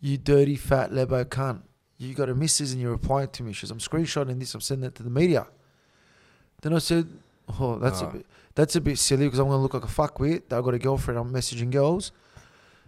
You 0.00 0.18
dirty 0.18 0.56
fat 0.56 0.92
lebo 0.92 1.24
cunt. 1.24 1.62
You 1.98 2.14
got 2.14 2.28
a 2.28 2.34
missus 2.34 2.72
and 2.72 2.80
you're 2.82 2.90
replying 2.90 3.28
to 3.28 3.42
me. 3.44 3.52
She 3.52 3.60
says, 3.60 3.70
I'm 3.70 3.78
screenshotting 3.78 4.38
this, 4.40 4.54
I'm 4.54 4.60
sending 4.60 4.88
it 4.88 4.94
to 4.96 5.02
the 5.04 5.10
media. 5.10 5.46
Then 6.62 6.74
I 6.74 6.78
said, 6.78 7.06
Oh, 7.60 7.78
that's 7.78 8.02
Ah. 8.02 8.08
a 8.08 8.12
bit 8.12 8.26
that's 8.54 8.76
a 8.76 8.80
bit 8.80 8.98
silly 8.98 9.26
because 9.26 9.38
I'm 9.38 9.46
gonna 9.46 9.62
look 9.62 9.74
like 9.74 9.84
a 9.84 9.86
fuckwit. 9.86 10.48
that 10.48 10.58
I've 10.58 10.64
got 10.64 10.74
a 10.74 10.78
girlfriend, 10.78 11.18
I'm 11.18 11.32
messaging 11.32 11.70
girls. 11.70 12.12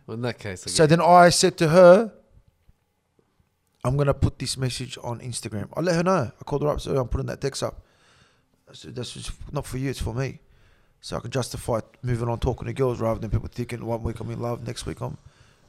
Well, 0.07 0.17
in 0.17 0.23
that 0.23 0.39
case, 0.39 0.67
I 0.67 0.71
So 0.71 0.87
then 0.87 1.01
I 1.01 1.31
said 1.31 1.57
to 1.59 1.69
her, 1.69 2.13
I'm 3.85 3.97
gonna 3.97 4.15
put 4.15 4.39
this 4.39 4.57
message 4.57 4.99
on 5.03 5.21
Instagram. 5.21 5.69
I 5.77 5.81
let 5.81 5.95
her 5.97 6.03
know. 6.03 6.33
I 6.39 6.45
called 6.45 6.63
her 6.63 6.69
up, 6.69 6.81
so 6.81 6.97
I'm 6.97 7.09
putting 7.09 7.27
that 7.27 7.41
text 7.41 7.63
up. 7.63 7.83
I 8.69 8.75
said, 8.75 8.95
That's 8.95 9.13
just 9.13 9.33
not 9.53 9.67
for 9.67 9.79
you, 9.79 9.91
it's 9.91 10.01
for 10.01 10.15
me. 10.15 10.41
So 11.01 11.17
I 11.17 11.21
can 11.21 11.31
justify 11.31 11.81
moving 12.03 12.29
on 12.29 12.39
talking 12.39 12.67
to 12.67 12.73
girls 12.73 12.99
rather 13.01 13.21
than 13.21 13.31
people 13.31 13.49
thinking 13.53 13.85
one 13.85 14.03
week 14.03 14.21
I'm 14.21 14.31
in 14.31 14.41
love, 14.41 14.67
next 14.67 14.87
week 14.87 15.01
I'm 15.01 15.19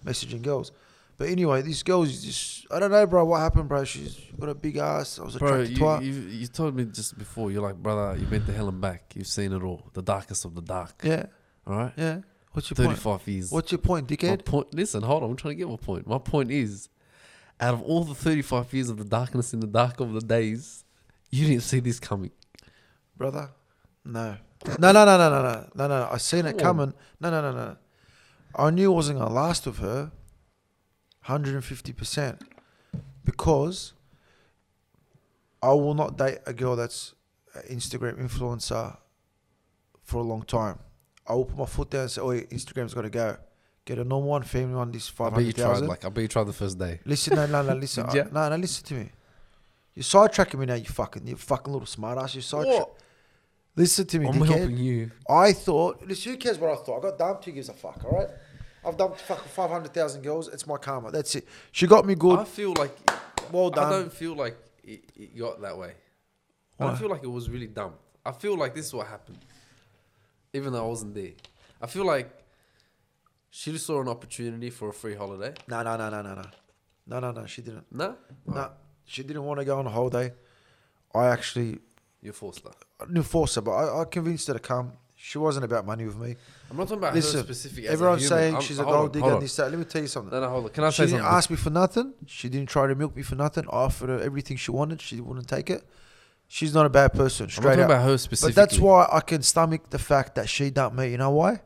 messaging 0.05 0.41
girls. 0.41 0.71
But 1.17 1.29
anyway, 1.29 1.61
these 1.61 1.81
girls 1.83 2.09
is 2.09 2.23
just 2.23 2.67
I 2.71 2.79
don't 2.79 2.91
know, 2.91 3.05
bro, 3.07 3.23
what 3.25 3.39
happened, 3.39 3.69
bro. 3.69 3.85
She's 3.85 4.19
got 4.39 4.49
a 4.49 4.55
big 4.55 4.77
ass. 4.77 5.17
I 5.19 5.23
was 5.23 5.37
Bro, 5.37 5.61
attracted 5.61 5.75
to 5.75 5.81
you, 5.81 5.87
her. 5.87 6.01
you, 6.01 6.13
you 6.39 6.47
told 6.47 6.75
me 6.75 6.85
just 6.85 7.17
before, 7.17 7.51
you're 7.51 7.61
like, 7.61 7.75
brother, 7.77 8.17
you've 8.19 8.29
been 8.29 8.45
to 8.45 8.51
hell 8.53 8.67
and 8.67 8.81
back. 8.81 9.13
You've 9.15 9.27
seen 9.27 9.53
it 9.53 9.63
all. 9.63 9.89
The 9.93 10.01
darkest 10.01 10.43
of 10.45 10.55
the 10.55 10.61
dark. 10.61 11.01
yeah, 11.03 11.27
All 11.65 11.77
right? 11.77 11.93
yeah. 11.95 12.19
What's 12.51 12.69
your 12.69 12.75
point? 12.75 12.97
35 12.99 13.27
years. 13.27 13.51
What's 13.51 13.71
your 13.71 13.79
point, 13.79 14.09
My 14.09 14.15
dickhead? 14.15 14.45
point, 14.45 14.73
listen, 14.73 15.03
hold 15.03 15.23
on. 15.23 15.29
I'm 15.31 15.35
trying 15.37 15.53
to 15.53 15.57
get 15.57 15.69
my 15.69 15.75
point. 15.77 16.07
My 16.07 16.17
point 16.17 16.51
is, 16.51 16.89
out 17.59 17.73
of 17.75 17.81
all 17.81 18.03
the 18.03 18.15
35 18.15 18.73
years 18.73 18.89
of 18.89 18.97
the 18.97 19.03
darkness 19.05 19.53
in 19.53 19.59
the 19.61 19.67
dark 19.67 19.99
of 20.01 20.11
the 20.13 20.21
days, 20.21 20.83
you 21.31 21.45
didn't 21.47 21.63
see 21.63 21.79
this 21.79 21.99
coming. 21.99 22.31
brother. 23.17 23.51
No. 24.03 24.37
No, 24.79 24.91
no, 24.91 25.05
no, 25.05 25.17
no, 25.17 25.29
no, 25.29 25.41
no, 25.41 25.67
no, 25.75 25.87
no. 25.87 26.09
I 26.11 26.17
seen 26.17 26.45
it 26.45 26.57
coming. 26.57 26.93
No, 27.19 27.29
no, 27.29 27.41
no, 27.41 27.51
no. 27.53 27.77
I 28.55 28.69
knew 28.71 28.91
it 28.91 28.95
wasn't 28.95 29.19
gonna 29.19 29.33
last 29.33 29.65
with 29.65 29.77
her. 29.79 30.11
Hundred 31.25 31.55
and 31.55 31.65
fifty 31.65 31.91
percent, 31.91 32.39
because 33.23 33.93
I 35.59 35.69
will 35.69 35.95
not 35.95 36.17
date 36.19 36.37
a 36.45 36.53
girl 36.53 36.75
that's 36.75 37.15
an 37.55 37.63
Instagram 37.75 38.19
influencer 38.21 38.95
for 40.03 40.17
a 40.17 40.23
long 40.23 40.43
time. 40.43 40.77
I 41.27 41.33
will 41.33 41.45
put 41.45 41.57
my 41.57 41.65
foot 41.65 41.89
down 41.89 42.01
and 42.03 42.11
say, 42.11 42.21
"Oh, 42.21 42.27
Instagram's 42.29 42.93
got 42.93 43.01
to 43.01 43.09
go. 43.09 43.37
Get 43.85 43.97
a 43.97 44.03
normal 44.03 44.29
one, 44.29 44.43
family 44.43 44.75
one. 44.75 44.91
This 44.91 45.09
I 45.09 45.13
five 45.13 45.33
bet 45.33 45.45
you 45.45 45.53
tried, 45.53 45.79
like, 45.79 46.05
I 46.05 46.09
bet 46.09 46.21
you 46.21 46.27
tried 46.27 46.43
the 46.43 46.53
first 46.53 46.77
day. 46.77 46.99
Listen, 47.05 47.35
no, 47.35 47.47
no, 47.47 47.63
no, 47.63 47.73
listen? 47.83 48.05
I- 48.07 48.27
no, 48.31 48.49
no, 48.49 48.55
listen 48.57 48.85
to 48.85 48.93
me. 48.93 49.09
You're 49.95 50.03
sidetracking 50.03 50.59
me 50.59 50.67
now. 50.67 50.75
You 50.75 50.85
fucking, 50.85 51.25
you 51.25 51.35
fucking 51.37 51.73
little 51.73 51.87
smartass. 51.87 52.35
You're 52.35 52.43
sidetracking. 52.43 52.89
Listen 53.75 54.05
to 54.05 54.19
me, 54.19 54.27
I'm 54.27 54.33
dickhead. 54.35 54.45
helping 54.57 54.77
you. 54.77 55.11
I 55.27 55.53
thought, 55.53 56.05
listen, 56.05 56.33
who 56.33 56.37
cares 56.37 56.59
what 56.59 56.69
I 56.71 56.75
thought? 56.75 56.99
I 56.99 57.09
got 57.09 57.17
dumped. 57.17 57.45
Who 57.45 57.51
gives 57.51 57.69
a 57.69 57.73
fuck? 57.73 58.03
All 58.05 58.11
right. 58.11 58.27
I've 58.85 58.97
dumped 58.97 59.19
fucking 59.21 59.47
500,000 59.47 60.21
girls. 60.21 60.47
It's 60.47 60.67
my 60.67 60.77
karma. 60.77 61.11
That's 61.11 61.35
it. 61.35 61.47
She 61.71 61.87
got 61.87 62.05
me 62.05 62.15
good. 62.15 62.39
I 62.39 62.43
feel 62.43 62.73
like. 62.77 62.95
Well 63.51 63.69
done. 63.69 63.85
I 63.85 63.89
don't 63.89 64.13
feel 64.13 64.35
like 64.35 64.57
it, 64.83 65.03
it 65.15 65.37
got 65.37 65.61
that 65.61 65.77
way. 65.77 65.93
I 66.79 66.87
don't 66.87 66.97
feel 66.97 67.09
like 67.09 67.23
it 67.23 67.31
was 67.31 67.49
really 67.49 67.67
dumb. 67.67 67.93
I 68.25 68.31
feel 68.31 68.57
like 68.57 68.73
this 68.73 68.87
is 68.87 68.93
what 68.93 69.07
happened, 69.07 69.37
even 70.53 70.73
though 70.73 70.83
I 70.83 70.87
wasn't 70.87 71.13
there. 71.13 71.31
I 71.81 71.87
feel 71.87 72.05
like 72.05 72.29
she 73.49 73.71
just 73.71 73.85
saw 73.85 74.01
an 74.01 74.07
opportunity 74.09 74.69
for 74.69 74.89
a 74.89 74.93
free 74.93 75.15
holiday. 75.15 75.53
No, 75.67 75.83
no, 75.83 75.95
no, 75.95 76.09
no, 76.09 76.21
no, 76.21 76.33
no. 76.33 76.45
No, 77.07 77.19
no, 77.19 77.31
no. 77.31 77.45
She 77.45 77.61
didn't. 77.61 77.85
No, 77.91 78.15
No, 78.45 78.71
she 79.05 79.23
didn't 79.23 79.43
want 79.43 79.59
to 79.59 79.65
go 79.65 79.77
on 79.79 79.85
a 79.85 79.91
holiday. 79.91 80.33
I 81.13 81.27
actually 81.27 81.79
you 82.21 82.33
forced 82.33 82.63
her. 82.63 82.71
I 82.99 83.05
didn't 83.05 83.23
force 83.23 83.55
her, 83.55 83.61
but 83.61 83.71
I, 83.71 84.01
I 84.01 84.05
convinced 84.05 84.47
her 84.47 84.53
to 84.53 84.59
come. 84.59 84.93
She 85.27 85.39
wasn't 85.39 85.65
about 85.65 85.87
money 85.87 86.05
with 86.05 86.17
me. 86.17 86.35
I'm 86.69 86.77
not 86.77 86.83
talking 86.83 86.99
about 86.99 87.15
Listen, 87.15 87.39
her 87.39 87.45
specific. 87.45 87.85
Everyone's 87.85 88.27
saying 88.27 88.53
I'm- 88.53 88.61
she's 88.61 88.77
a 88.77 88.83
gold 88.83 89.11
digger 89.11 89.33
and 89.33 89.41
this 89.41 89.55
that. 89.55 89.71
Let 89.71 89.79
me 89.79 89.85
tell 89.85 90.03
you 90.03 90.07
something. 90.07 90.31
No, 90.31 90.39
no, 90.39 90.49
hold 90.49 90.65
on. 90.65 90.69
Can 90.69 90.83
I 90.83 90.91
She 90.91 90.97
say 90.97 91.05
didn't 91.13 91.25
ask 91.25 91.49
me 91.49 91.55
for 91.55 91.71
nothing. 91.71 92.13
She 92.27 92.47
didn't 92.47 92.69
try 92.69 92.85
to 92.85 92.93
milk 92.93 93.15
me 93.15 93.23
for 93.23 93.33
nothing. 93.33 93.65
I 93.65 93.77
offered 93.87 94.09
her 94.09 94.19
everything 94.19 94.55
she 94.55 94.69
wanted. 94.69 95.01
She 95.01 95.19
wouldn't 95.19 95.47
take 95.47 95.71
it. 95.71 95.83
She's 96.47 96.75
not 96.75 96.85
a 96.85 96.89
bad 96.89 97.13
person, 97.13 97.45
I'm 97.57 97.63
not 97.63 97.69
talking 97.69 97.83
up. 97.85 97.89
about 97.89 98.03
her 98.03 98.17
specifically. 98.19 98.53
But 98.53 98.55
that's 98.55 98.79
why 98.79 99.09
I 99.11 99.19
can 99.21 99.41
stomach 99.41 99.89
the 99.89 99.97
fact 99.97 100.35
that 100.35 100.47
she 100.47 100.69
dumped 100.69 100.95
me. 100.95 101.09
You 101.09 101.17
know 101.17 101.31
why? 101.31 101.61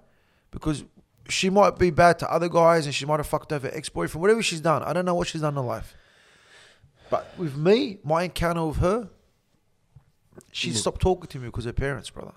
Because 0.52 0.86
she 1.28 1.50
might 1.50 1.78
be 1.78 1.89
bad 1.89 2.17
to 2.19 2.32
other 2.32 2.48
guys 2.48 2.86
and 2.86 2.95
she 2.95 3.06
might 3.06 3.17
have 3.17 3.28
fucked 3.28 3.52
over 3.52 3.69
ex 3.74 3.89
boyfriend, 3.89 4.22
whatever 4.22 4.41
she's 4.41 4.62
done. 4.62 4.84
I 4.84 4.93
don't 4.93 5.04
know 5.04 5.15
what 5.15 5.28
she's 5.28 5.41
done 5.41 5.58
in 5.58 5.65
life. 5.65 5.95
But 7.10 7.28
with 7.38 7.58
me, 7.58 7.98
my 8.06 8.24
encounter 8.24 8.65
with 8.67 8.78
her, 8.78 9.10
she 10.54 10.72
stopped 10.72 11.02
talking 11.02 11.28
to 11.28 11.39
me 11.39 11.48
because 11.48 11.65
her 11.65 11.74
parents, 11.74 12.10
brother. 12.10 12.36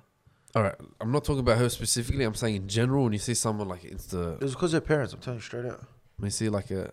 All 0.55 0.63
right, 0.63 0.75
I'm 1.01 1.11
not 1.11 1.25
talking 1.25 1.41
about 1.41 1.59
her 1.59 1.69
specifically. 1.69 2.25
I'm 2.25 2.35
saying 2.35 2.57
in 2.57 2.69
general. 2.69 3.05
When 3.05 3.13
you 3.13 3.19
see 3.19 3.35
someone 3.35 3.69
like 3.69 3.83
Insta, 3.83 4.35
It 4.37 4.43
was 4.43 4.53
because 4.55 4.75
of 4.75 4.83
her 4.83 4.87
parents. 4.87 5.15
I'm 5.15 5.21
telling 5.21 5.39
you 5.39 5.43
straight 5.43 5.65
out. 5.65 5.83
when 6.19 6.27
you 6.27 6.31
see 6.31 6.49
like 6.51 6.71
a 6.71 6.93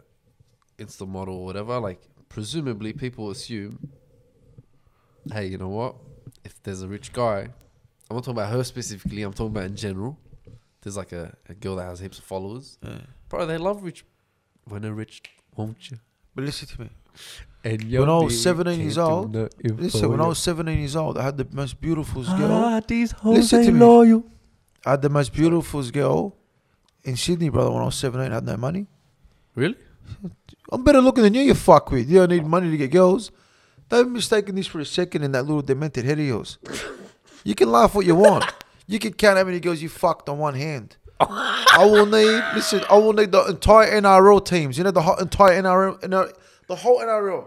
Insta 0.77 1.07
model 1.07 1.35
or 1.35 1.45
whatever, 1.45 1.77
like 1.79 2.01
presumably 2.29 2.93
people 2.93 3.29
assume, 3.31 3.89
hey, 5.33 5.47
you 5.47 5.57
know 5.57 5.67
what? 5.67 5.95
If 6.45 6.61
there's 6.63 6.81
a 6.83 6.87
rich 6.87 7.11
guy, 7.11 7.49
I'm 8.09 8.15
not 8.15 8.23
talking 8.23 8.37
about 8.39 8.51
her 8.53 8.63
specifically. 8.63 9.23
I'm 9.23 9.33
talking 9.33 9.51
about 9.51 9.65
in 9.65 9.75
general. 9.75 10.17
There's 10.81 10.95
like 10.95 11.11
a, 11.11 11.35
a 11.49 11.53
girl 11.53 11.75
that 11.75 11.83
has 11.83 11.99
heaps 11.99 12.17
of 12.19 12.23
followers, 12.23 12.77
bro. 13.27 13.45
They 13.45 13.57
love 13.57 13.83
rich. 13.83 14.05
When 14.63 14.85
a 14.85 14.93
rich, 14.93 15.21
won't 15.57 15.91
you? 15.91 15.97
But 16.33 16.45
listen 16.45 16.67
to 16.69 16.81
me. 16.81 16.89
And 17.63 17.83
When 17.91 18.09
I 18.09 18.17
was 18.19 18.41
17 18.41 18.79
years 18.79 18.97
old, 18.97 19.35
Listen, 19.63 20.09
when 20.11 20.21
I 20.21 20.27
was 20.27 20.39
17 20.39 20.77
years 20.79 20.95
old, 20.95 21.17
I 21.17 21.23
had 21.23 21.37
the 21.37 21.47
most 21.51 21.79
beautiful 21.81 22.23
girl. 22.23 22.51
ah, 22.51 22.79
these 22.87 23.13
Listen 23.23 23.33
hoes 23.33 23.49
to 23.49 23.57
ain't 23.59 23.73
me. 23.73 23.79
loyal. 23.79 24.23
I 24.85 24.91
had 24.91 25.01
the 25.01 25.09
most 25.09 25.33
beautiful 25.33 25.83
girl 25.89 26.35
in 27.03 27.17
Sydney, 27.17 27.49
brother. 27.49 27.71
When 27.71 27.81
I 27.81 27.85
was 27.85 27.95
17, 27.95 28.31
I 28.31 28.35
had 28.35 28.45
no 28.45 28.55
money. 28.57 28.87
Really? 29.55 29.75
I'm 30.71 30.83
better 30.83 31.01
looking 31.01 31.23
than 31.23 31.33
you, 31.33 31.41
you 31.41 31.53
fuck 31.53 31.91
with. 31.91 32.09
You 32.09 32.19
don't 32.19 32.29
need 32.29 32.45
money 32.45 32.71
to 32.71 32.77
get 32.77 32.91
girls. 32.91 33.31
Don't 33.89 34.11
mistaken 34.13 34.55
this 34.55 34.67
for 34.67 34.79
a 34.79 34.85
second 34.85 35.23
in 35.23 35.31
that 35.33 35.43
little 35.43 35.61
demented 35.61 36.05
head 36.05 36.17
of 36.19 36.25
yours. 36.25 36.57
You 37.43 37.55
can 37.55 37.71
laugh 37.71 37.93
what 37.95 38.05
you 38.05 38.15
want. 38.15 38.45
You 38.87 38.99
can 38.99 39.13
count 39.13 39.37
how 39.37 39.43
many 39.43 39.59
girls 39.59 39.81
you 39.81 39.89
fucked 39.89 40.29
on 40.29 40.37
one 40.37 40.53
hand. 40.55 40.95
I 41.19 41.79
will 41.91 42.05
need, 42.05 42.41
listen, 42.55 42.81
I 42.89 42.97
will 42.97 43.13
need 43.13 43.31
the 43.31 43.43
entire 43.45 43.99
NRL 44.01 44.45
teams. 44.45 44.77
You 44.77 44.83
know, 44.85 44.91
the 44.91 45.01
entire 45.19 45.61
NRL, 45.61 45.99
NRL 46.01 46.31
the 46.69 46.75
whole 46.75 46.99
NRL 46.99 47.45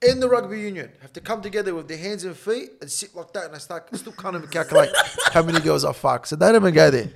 and 0.00 0.22
the 0.22 0.28
rugby 0.28 0.60
union 0.60 0.92
have 1.02 1.12
to 1.12 1.20
come 1.20 1.42
together 1.42 1.74
with 1.74 1.88
their 1.88 1.98
hands 1.98 2.22
and 2.22 2.36
feet 2.36 2.70
and 2.80 2.88
sit 2.88 3.14
like 3.16 3.32
that. 3.32 3.46
And 3.46 3.54
I 3.56 3.58
start, 3.58 3.94
still 3.96 4.12
can't 4.12 4.36
even 4.36 4.48
calculate 4.48 4.90
how 5.32 5.42
many 5.42 5.58
girls 5.58 5.84
I 5.84 5.92
fuck. 5.92 6.24
So 6.24 6.36
they 6.36 6.46
don't 6.46 6.62
even 6.62 6.72
go 6.72 6.88
there. 6.88 7.10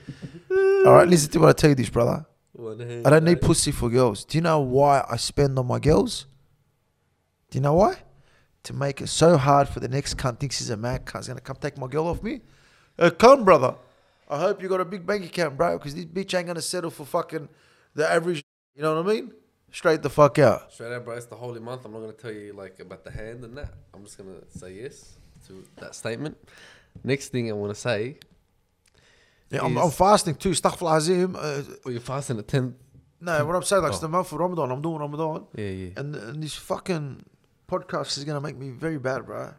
All 0.84 0.94
right, 0.94 1.08
listen 1.08 1.30
to 1.30 1.38
what 1.38 1.48
I 1.50 1.52
tell 1.52 1.70
you 1.70 1.76
this, 1.76 1.88
brother. 1.88 2.26
I 2.58 3.08
don't 3.08 3.24
need 3.24 3.40
pussy 3.40 3.70
for 3.70 3.88
girls. 3.88 4.24
Do 4.24 4.36
you 4.36 4.42
know 4.42 4.60
why 4.60 5.04
I 5.08 5.16
spend 5.16 5.56
on 5.58 5.66
my 5.66 5.78
girls? 5.78 6.26
Do 7.50 7.58
you 7.58 7.62
know 7.62 7.74
why? 7.74 7.98
To 8.64 8.72
make 8.72 9.00
it 9.00 9.08
so 9.08 9.36
hard 9.36 9.68
for 9.68 9.78
the 9.78 9.88
next 9.88 10.16
cunt 10.16 10.40
thinks 10.40 10.58
he's 10.58 10.70
a 10.70 10.76
mad 10.76 11.04
cunt's 11.04 11.28
gonna 11.28 11.40
come 11.40 11.56
take 11.56 11.78
my 11.78 11.86
girl 11.86 12.08
off 12.08 12.22
me. 12.22 12.40
Uh, 12.98 13.10
come, 13.10 13.44
brother. 13.44 13.76
I 14.28 14.40
hope 14.40 14.60
you 14.60 14.68
got 14.68 14.80
a 14.80 14.84
big 14.84 15.06
bank 15.06 15.24
account, 15.24 15.56
bro, 15.56 15.78
because 15.78 15.94
this 15.94 16.04
bitch 16.04 16.36
ain't 16.36 16.48
gonna 16.48 16.60
settle 16.60 16.90
for 16.90 17.04
fucking 17.04 17.48
the 17.94 18.10
average. 18.10 18.42
You 18.74 18.82
know 18.82 18.96
what 18.96 19.06
I 19.06 19.14
mean? 19.14 19.32
Straight 19.72 20.02
the 20.02 20.10
fuck 20.10 20.38
out. 20.38 20.70
Straight 20.72 20.92
out, 20.92 21.04
bro. 21.04 21.14
It's 21.16 21.26
the 21.26 21.34
holy 21.36 21.58
month. 21.60 21.84
I'm 21.84 21.92
not 21.92 22.00
gonna 22.00 22.12
tell 22.12 22.30
you 22.30 22.52
like 22.52 22.78
about 22.78 23.04
the 23.04 23.10
hand 23.10 23.42
and 23.44 23.56
that. 23.56 23.72
I'm 23.94 24.04
just 24.04 24.18
gonna 24.18 24.46
say 24.50 24.74
yes 24.74 25.16
to 25.48 25.64
that 25.76 25.94
statement. 25.94 26.36
Next 27.02 27.28
thing 27.30 27.48
I 27.48 27.54
want 27.54 27.74
to 27.74 27.80
say, 27.80 28.18
Yeah, 29.50 29.62
I'm, 29.64 29.76
I'm 29.78 29.90
fasting 29.90 30.34
too. 30.34 30.50
Astaghfirullah 30.50 30.96
Azim. 30.98 31.36
Uh, 31.36 31.62
well, 31.84 31.92
you're 31.92 32.00
fasting 32.02 32.38
at 32.38 32.48
ten. 32.48 32.74
no, 33.20 33.44
what 33.46 33.56
I'm 33.56 33.62
saying, 33.62 33.82
like, 33.82 33.92
it's 33.92 33.98
Oh. 33.98 34.02
the 34.02 34.08
month 34.08 34.30
of 34.32 34.38
Ramadan. 34.38 34.70
I'm 34.70 34.82
doing 34.82 34.98
Ramadan. 34.98 35.46
Yeah, 35.56 35.64
yeah. 35.68 35.88
And, 35.96 36.14
and 36.16 36.42
this 36.42 36.54
fucking 36.54 37.24
podcast 37.66 38.18
is 38.18 38.24
gonna 38.24 38.40
make 38.42 38.56
me 38.58 38.68
very 38.70 38.98
bad, 38.98 39.24
bro. 39.24 39.54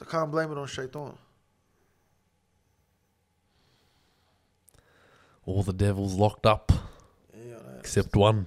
I 0.00 0.04
can't 0.04 0.30
blame 0.30 0.52
it 0.52 0.56
on 0.56 0.66
Shaitan. 0.68 1.18
All 5.44 5.62
the 5.64 5.72
devils 5.72 6.14
locked 6.14 6.46
up 6.46 6.70
Yeah, 7.36 7.56
except 7.78 8.14
one. 8.14 8.46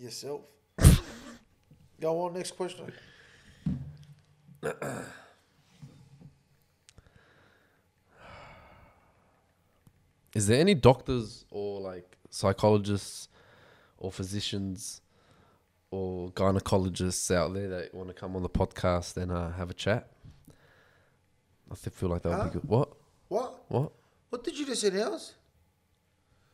Yourself. 0.00 0.42
Go 2.00 2.20
on, 2.26 2.34
next 2.34 2.52
question. 2.56 2.92
Is 10.34 10.46
there 10.46 10.60
any 10.60 10.74
doctors 10.74 11.44
or 11.50 11.80
like 11.80 12.16
psychologists 12.30 13.28
or 13.96 14.12
physicians 14.12 15.00
or 15.90 16.30
gynecologists 16.32 17.34
out 17.34 17.54
there 17.54 17.68
that 17.68 17.94
want 17.94 18.08
to 18.08 18.14
come 18.14 18.36
on 18.36 18.42
the 18.42 18.48
podcast 18.48 19.16
and 19.16 19.32
uh, 19.32 19.50
have 19.52 19.70
a 19.70 19.74
chat? 19.74 20.08
I 21.70 21.74
feel 21.74 22.08
like 22.08 22.22
that 22.22 22.28
would 22.30 22.38
Huh? 22.38 22.44
be 22.44 22.50
good. 22.50 22.64
What? 22.64 22.92
What? 23.28 23.64
What? 23.68 23.92
What 24.30 24.44
did 24.44 24.58
you 24.58 24.66
just 24.66 24.84
announce? 24.84 25.34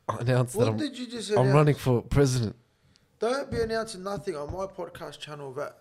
I 0.09 0.19
announced 0.19 0.53
that 0.55 0.59
What 0.59 0.69
I'm, 0.69 0.77
did 0.77 0.97
you 0.99 1.07
just 1.07 1.31
announce? 1.31 1.49
I'm 1.49 1.55
running 1.55 1.75
for 1.75 2.03
president. 2.03 2.57
Don't 3.25 3.51
be 3.51 3.59
announcing 3.63 4.03
nothing 4.03 4.37
on 4.37 4.53
my 4.53 4.67
podcast 4.67 5.19
channel 5.19 5.51
that. 5.55 5.79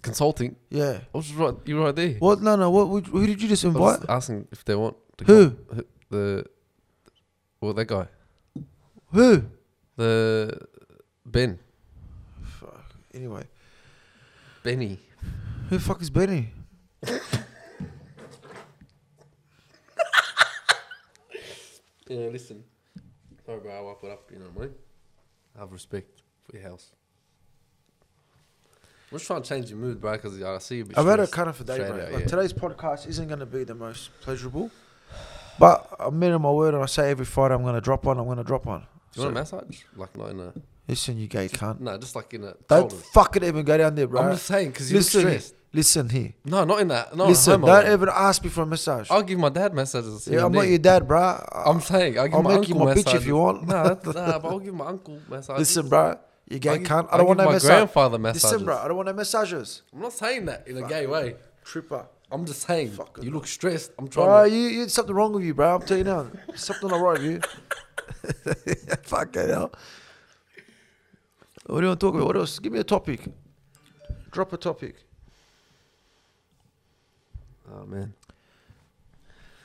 Consulting. 0.00 0.56
Yeah. 0.70 1.00
I 1.14 1.18
was 1.18 1.30
right. 1.34 1.54
You're 1.66 1.84
right 1.84 1.94
there. 1.94 2.14
What? 2.14 2.40
No, 2.40 2.56
no. 2.56 2.70
What? 2.70 2.86
Who, 2.86 3.18
who 3.18 3.26
did 3.26 3.42
you 3.42 3.48
just 3.48 3.62
I 3.66 3.68
was 3.68 3.76
invite? 3.76 3.98
just 3.98 4.08
asking 4.10 4.48
if 4.50 4.64
they 4.64 4.74
want 4.74 4.96
to 5.18 5.24
Who? 5.26 5.50
come. 5.50 5.76
Who? 5.76 5.84
The 6.08 6.46
well, 7.60 7.74
that 7.74 7.84
guy. 7.84 8.06
Who? 9.12 9.44
The 9.96 10.58
Ben. 11.26 11.58
Fuck. 12.42 12.94
Anyway, 13.12 13.44
Benny. 14.62 14.98
who 15.68 15.76
the 15.76 15.84
fuck 15.84 16.00
is 16.00 16.08
Benny? 16.08 16.54
Yeah, 22.08 22.26
listen. 22.28 22.62
Sorry, 23.46 23.60
bro. 23.60 23.72
I 23.72 23.80
woke 23.80 24.00
it 24.02 24.10
up. 24.10 24.30
You 24.30 24.38
know 24.40 24.46
what 24.52 24.64
I 24.64 24.66
mean? 24.66 24.74
Have 25.58 25.72
respect 25.72 26.21
for 26.48 26.56
your 26.56 26.68
house. 26.68 26.90
I'm 29.10 29.18
just 29.18 29.26
trying 29.26 29.42
to 29.42 29.48
change 29.48 29.68
your 29.68 29.78
mood, 29.78 30.00
bro, 30.00 30.12
because 30.12 30.42
I 30.42 30.56
see 30.58 30.76
you. 30.78 30.86
I've 30.96 31.04
had 31.04 31.20
a 31.20 31.26
stressed. 31.26 31.32
kind 31.32 31.48
of 31.50 31.60
a 31.60 31.64
day, 31.64 31.76
bro. 31.78 31.86
out, 31.88 32.12
Like 32.12 32.22
yeah. 32.22 32.26
today's 32.28 32.52
podcast 32.54 33.06
isn't 33.08 33.28
going 33.28 33.40
to 33.40 33.46
be 33.46 33.64
the 33.64 33.74
most 33.74 34.10
pleasurable, 34.22 34.70
but 35.58 35.94
I'm 36.00 36.18
men 36.18 36.32
of 36.32 36.40
my 36.40 36.50
word, 36.50 36.72
and 36.74 36.82
I 36.82 36.86
say 36.86 37.10
every 37.10 37.26
Friday 37.26 37.54
I'm 37.54 37.62
going 37.62 37.74
to 37.74 37.80
drop 37.82 38.04
one. 38.04 38.18
I'm 38.18 38.24
going 38.24 38.38
to 38.38 38.44
drop 38.44 38.64
one. 38.64 38.80
Do 39.12 39.20
you 39.20 39.26
want 39.26 39.36
a 39.36 39.40
massage? 39.40 39.82
Like 39.96 40.16
not 40.16 40.30
in 40.30 40.40
a 40.40 40.52
Listen, 40.88 41.18
you 41.18 41.28
gay 41.28 41.48
cunt. 41.48 41.80
no, 41.80 41.96
just 41.98 42.16
like 42.16 42.32
in 42.32 42.42
a. 42.44 42.54
Don't 42.68 42.90
shoulders. 42.90 43.06
fucking 43.12 43.44
even 43.44 43.64
go 43.64 43.76
down 43.76 43.94
there, 43.94 44.06
bro. 44.06 44.22
I'm 44.22 44.32
just 44.32 44.46
saying 44.46 44.70
because 44.70 44.90
you're 44.90 45.00
listen, 45.00 45.20
stressed. 45.20 45.54
listen 45.74 46.08
here. 46.08 46.32
No, 46.46 46.64
not 46.64 46.80
in 46.80 46.88
that. 46.88 47.14
No, 47.14 47.26
listen, 47.26 47.60
homo. 47.60 47.66
don't 47.66 47.92
even 47.92 48.08
ask 48.10 48.42
me 48.42 48.48
for 48.48 48.62
a 48.62 48.66
massage. 48.66 49.10
I'll 49.10 49.22
give 49.22 49.38
my 49.38 49.50
dad 49.50 49.74
massages. 49.74 50.26
yeah, 50.26 50.44
I'm 50.46 50.52
not 50.52 50.62
your 50.68 50.78
dad, 50.78 51.06
bro. 51.06 51.44
I'm 51.52 51.82
saying 51.82 52.18
I'll 52.18 52.26
give 52.28 52.34
I'll 52.34 52.42
my 52.42 52.56
make 52.58 52.68
you 52.68 52.74
uncle 52.76 52.86
my 52.86 52.94
bitch 52.94 53.14
if 53.14 53.26
you 53.26 53.36
want. 53.36 53.68
No, 53.68 53.94
that's, 53.94 54.06
nah, 54.16 54.38
but 54.38 54.48
I'll 54.48 54.58
give 54.58 54.74
my 54.74 54.86
uncle 54.86 55.20
massages. 55.28 55.58
Listen, 55.58 55.88
bro. 55.90 56.18
You 56.52 56.58
gay 56.58 56.70
I'll 56.70 56.78
give- 56.78 56.86
cunt. 56.88 57.06
I 57.08 57.12
I'll 57.12 57.18
don't 57.18 57.26
want 57.28 57.38
give 57.38 57.44
no 57.44 57.50
my 57.50 57.52
massage. 57.54 57.68
grandfather 57.68 58.18
massages. 58.18 58.44
Listen, 58.52 58.64
bro. 58.66 58.76
I 58.76 58.88
don't 58.88 58.96
want 58.96 59.06
no 59.06 59.12
massages. 59.14 59.82
I'm 59.92 60.00
not 60.00 60.12
saying 60.12 60.44
that 60.46 60.68
in 60.68 60.76
a 60.76 60.86
gay 60.86 61.06
way. 61.06 61.36
Tripper. 61.64 62.06
I'm 62.30 62.44
just 62.46 62.62
saying 62.62 62.90
Fucking 62.92 63.24
you 63.24 63.30
hell. 63.30 63.38
look 63.38 63.46
stressed. 63.46 63.92
I'm 63.98 64.08
trying 64.08 64.26
Bro, 64.26 64.44
to. 64.48 64.50
you, 64.54 64.68
you 64.68 64.88
something 64.88 65.14
wrong 65.14 65.32
with 65.32 65.44
you, 65.44 65.54
bro. 65.54 65.74
I'm 65.76 65.82
telling 65.82 66.06
you 66.06 66.12
now. 66.12 66.30
something 66.54 66.88
not 66.88 67.00
right 67.00 67.18
with 67.20 67.30
you. 67.30 67.40
Fucking 69.02 69.48
hell. 69.48 69.72
What 71.66 71.76
do 71.80 71.82
you 71.82 71.88
want 71.88 72.00
to 72.00 72.06
talk 72.06 72.14
about? 72.14 72.26
What 72.26 72.36
else? 72.36 72.58
Give 72.58 72.72
me 72.72 72.80
a 72.80 72.84
topic. 72.84 73.20
Drop 74.30 74.52
a 74.52 74.56
topic. 74.56 74.96
Oh 77.70 77.84
man. 77.86 78.14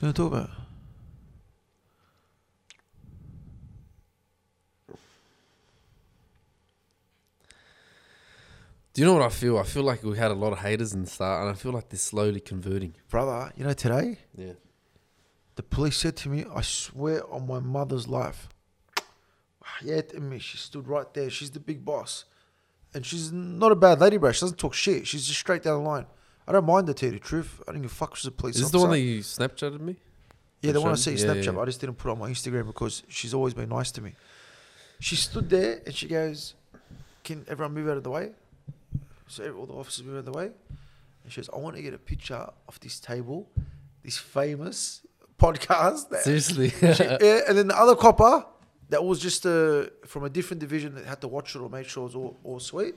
do 0.00 0.06
you 0.06 0.06
want 0.06 0.16
to 0.16 0.22
talk 0.22 0.32
about? 0.32 0.50
Do 8.98 9.02
you 9.02 9.06
know 9.06 9.12
what 9.14 9.22
I 9.22 9.28
feel? 9.28 9.58
I 9.58 9.62
feel 9.62 9.84
like 9.84 10.02
we 10.02 10.18
had 10.18 10.32
a 10.32 10.34
lot 10.34 10.52
of 10.52 10.58
haters 10.58 10.92
in 10.92 11.04
the 11.04 11.08
start, 11.08 11.42
and 11.42 11.48
I 11.48 11.54
feel 11.54 11.70
like 11.70 11.88
they're 11.88 11.96
slowly 12.00 12.40
converting. 12.40 12.94
Brother, 13.08 13.52
you 13.56 13.62
know, 13.62 13.72
today, 13.72 14.18
Yeah. 14.36 14.54
the 15.54 15.62
police 15.62 15.96
said 15.96 16.16
to 16.16 16.28
me, 16.28 16.44
I 16.52 16.62
swear 16.62 17.24
on 17.32 17.46
my 17.46 17.60
mother's 17.60 18.08
life. 18.08 18.48
Yeah, 19.84 20.00
to 20.00 20.18
me, 20.18 20.40
she 20.40 20.56
stood 20.56 20.88
right 20.88 21.06
there. 21.14 21.30
She's 21.30 21.52
the 21.52 21.60
big 21.60 21.84
boss. 21.84 22.24
And 22.92 23.06
she's 23.06 23.30
not 23.30 23.70
a 23.70 23.76
bad 23.76 24.00
lady, 24.00 24.16
bro. 24.16 24.32
She 24.32 24.40
doesn't 24.40 24.58
talk 24.58 24.74
shit. 24.74 25.06
She's 25.06 25.28
just 25.28 25.38
straight 25.38 25.62
down 25.62 25.84
the 25.84 25.88
line. 25.88 26.06
I 26.48 26.50
don't 26.50 26.66
mind 26.66 26.88
her, 26.88 26.92
to 26.94 26.98
tell 26.98 27.12
you 27.12 27.20
the 27.20 27.24
truth. 27.24 27.62
I 27.68 27.72
don't 27.72 27.82
give 27.82 27.92
a 27.92 27.94
fuck. 27.94 28.16
She's 28.16 28.26
a 28.26 28.32
police 28.32 28.56
Is 28.56 28.62
this 28.62 28.66
officer. 28.70 28.78
the 28.78 28.82
one 28.82 28.90
that 28.90 28.98
you 28.98 29.20
Snapchatted 29.20 29.78
me? 29.80 29.94
Yeah, 30.60 30.72
the 30.72 30.80
one 30.80 30.90
I 30.90 30.96
see 30.96 31.12
Yeah, 31.12 31.26
Snapchat. 31.26 31.44
yeah, 31.44 31.52
but 31.52 31.60
I 31.60 31.64
just 31.66 31.80
didn't 31.80 31.98
put 31.98 32.08
it 32.08 32.12
on 32.14 32.18
my 32.18 32.30
Instagram 32.30 32.66
because 32.66 33.04
she's 33.06 33.32
always 33.32 33.54
been 33.54 33.68
nice 33.68 33.92
to 33.92 34.00
me. 34.00 34.16
She 34.98 35.14
stood 35.14 35.48
there 35.48 35.82
and 35.86 35.94
she 35.94 36.08
goes, 36.08 36.54
"Can 37.22 37.44
everyone 37.46 37.74
move 37.74 37.88
out 37.88 37.96
of 37.98 38.02
the 38.02 38.10
way?" 38.10 38.32
So 39.28 39.52
all 39.54 39.66
the 39.66 39.74
officers 39.74 40.04
were 40.04 40.18
of 40.18 40.24
the 40.24 40.32
way, 40.32 40.50
And 41.22 41.32
she 41.32 41.40
goes, 41.40 41.50
I 41.52 41.58
want 41.58 41.76
to 41.76 41.82
get 41.82 41.94
a 41.94 41.98
picture 41.98 42.48
of 42.66 42.80
this 42.80 42.98
table, 42.98 43.48
this 44.02 44.18
famous 44.18 45.06
podcast. 45.38 46.08
That 46.08 46.22
Seriously. 46.22 46.70
she, 46.70 47.04
yeah, 47.04 47.40
and 47.48 47.56
then 47.56 47.68
the 47.68 47.78
other 47.78 47.94
copper 47.94 48.44
that 48.88 49.04
was 49.04 49.20
just 49.20 49.44
uh, 49.46 49.86
from 50.06 50.24
a 50.24 50.30
different 50.30 50.60
division 50.60 50.94
that 50.94 51.04
had 51.04 51.20
to 51.20 51.28
watch 51.28 51.54
it 51.54 51.60
or 51.60 51.68
make 51.68 51.86
sure 51.86 52.02
it 52.02 52.06
was 52.06 52.14
all, 52.14 52.36
all 52.42 52.60
sweet. 52.60 52.94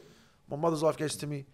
My 0.49 0.55
mother's 0.55 0.81
life 0.83 0.97
goes 0.97 1.15
to 1.17 1.27
me, 1.27 1.45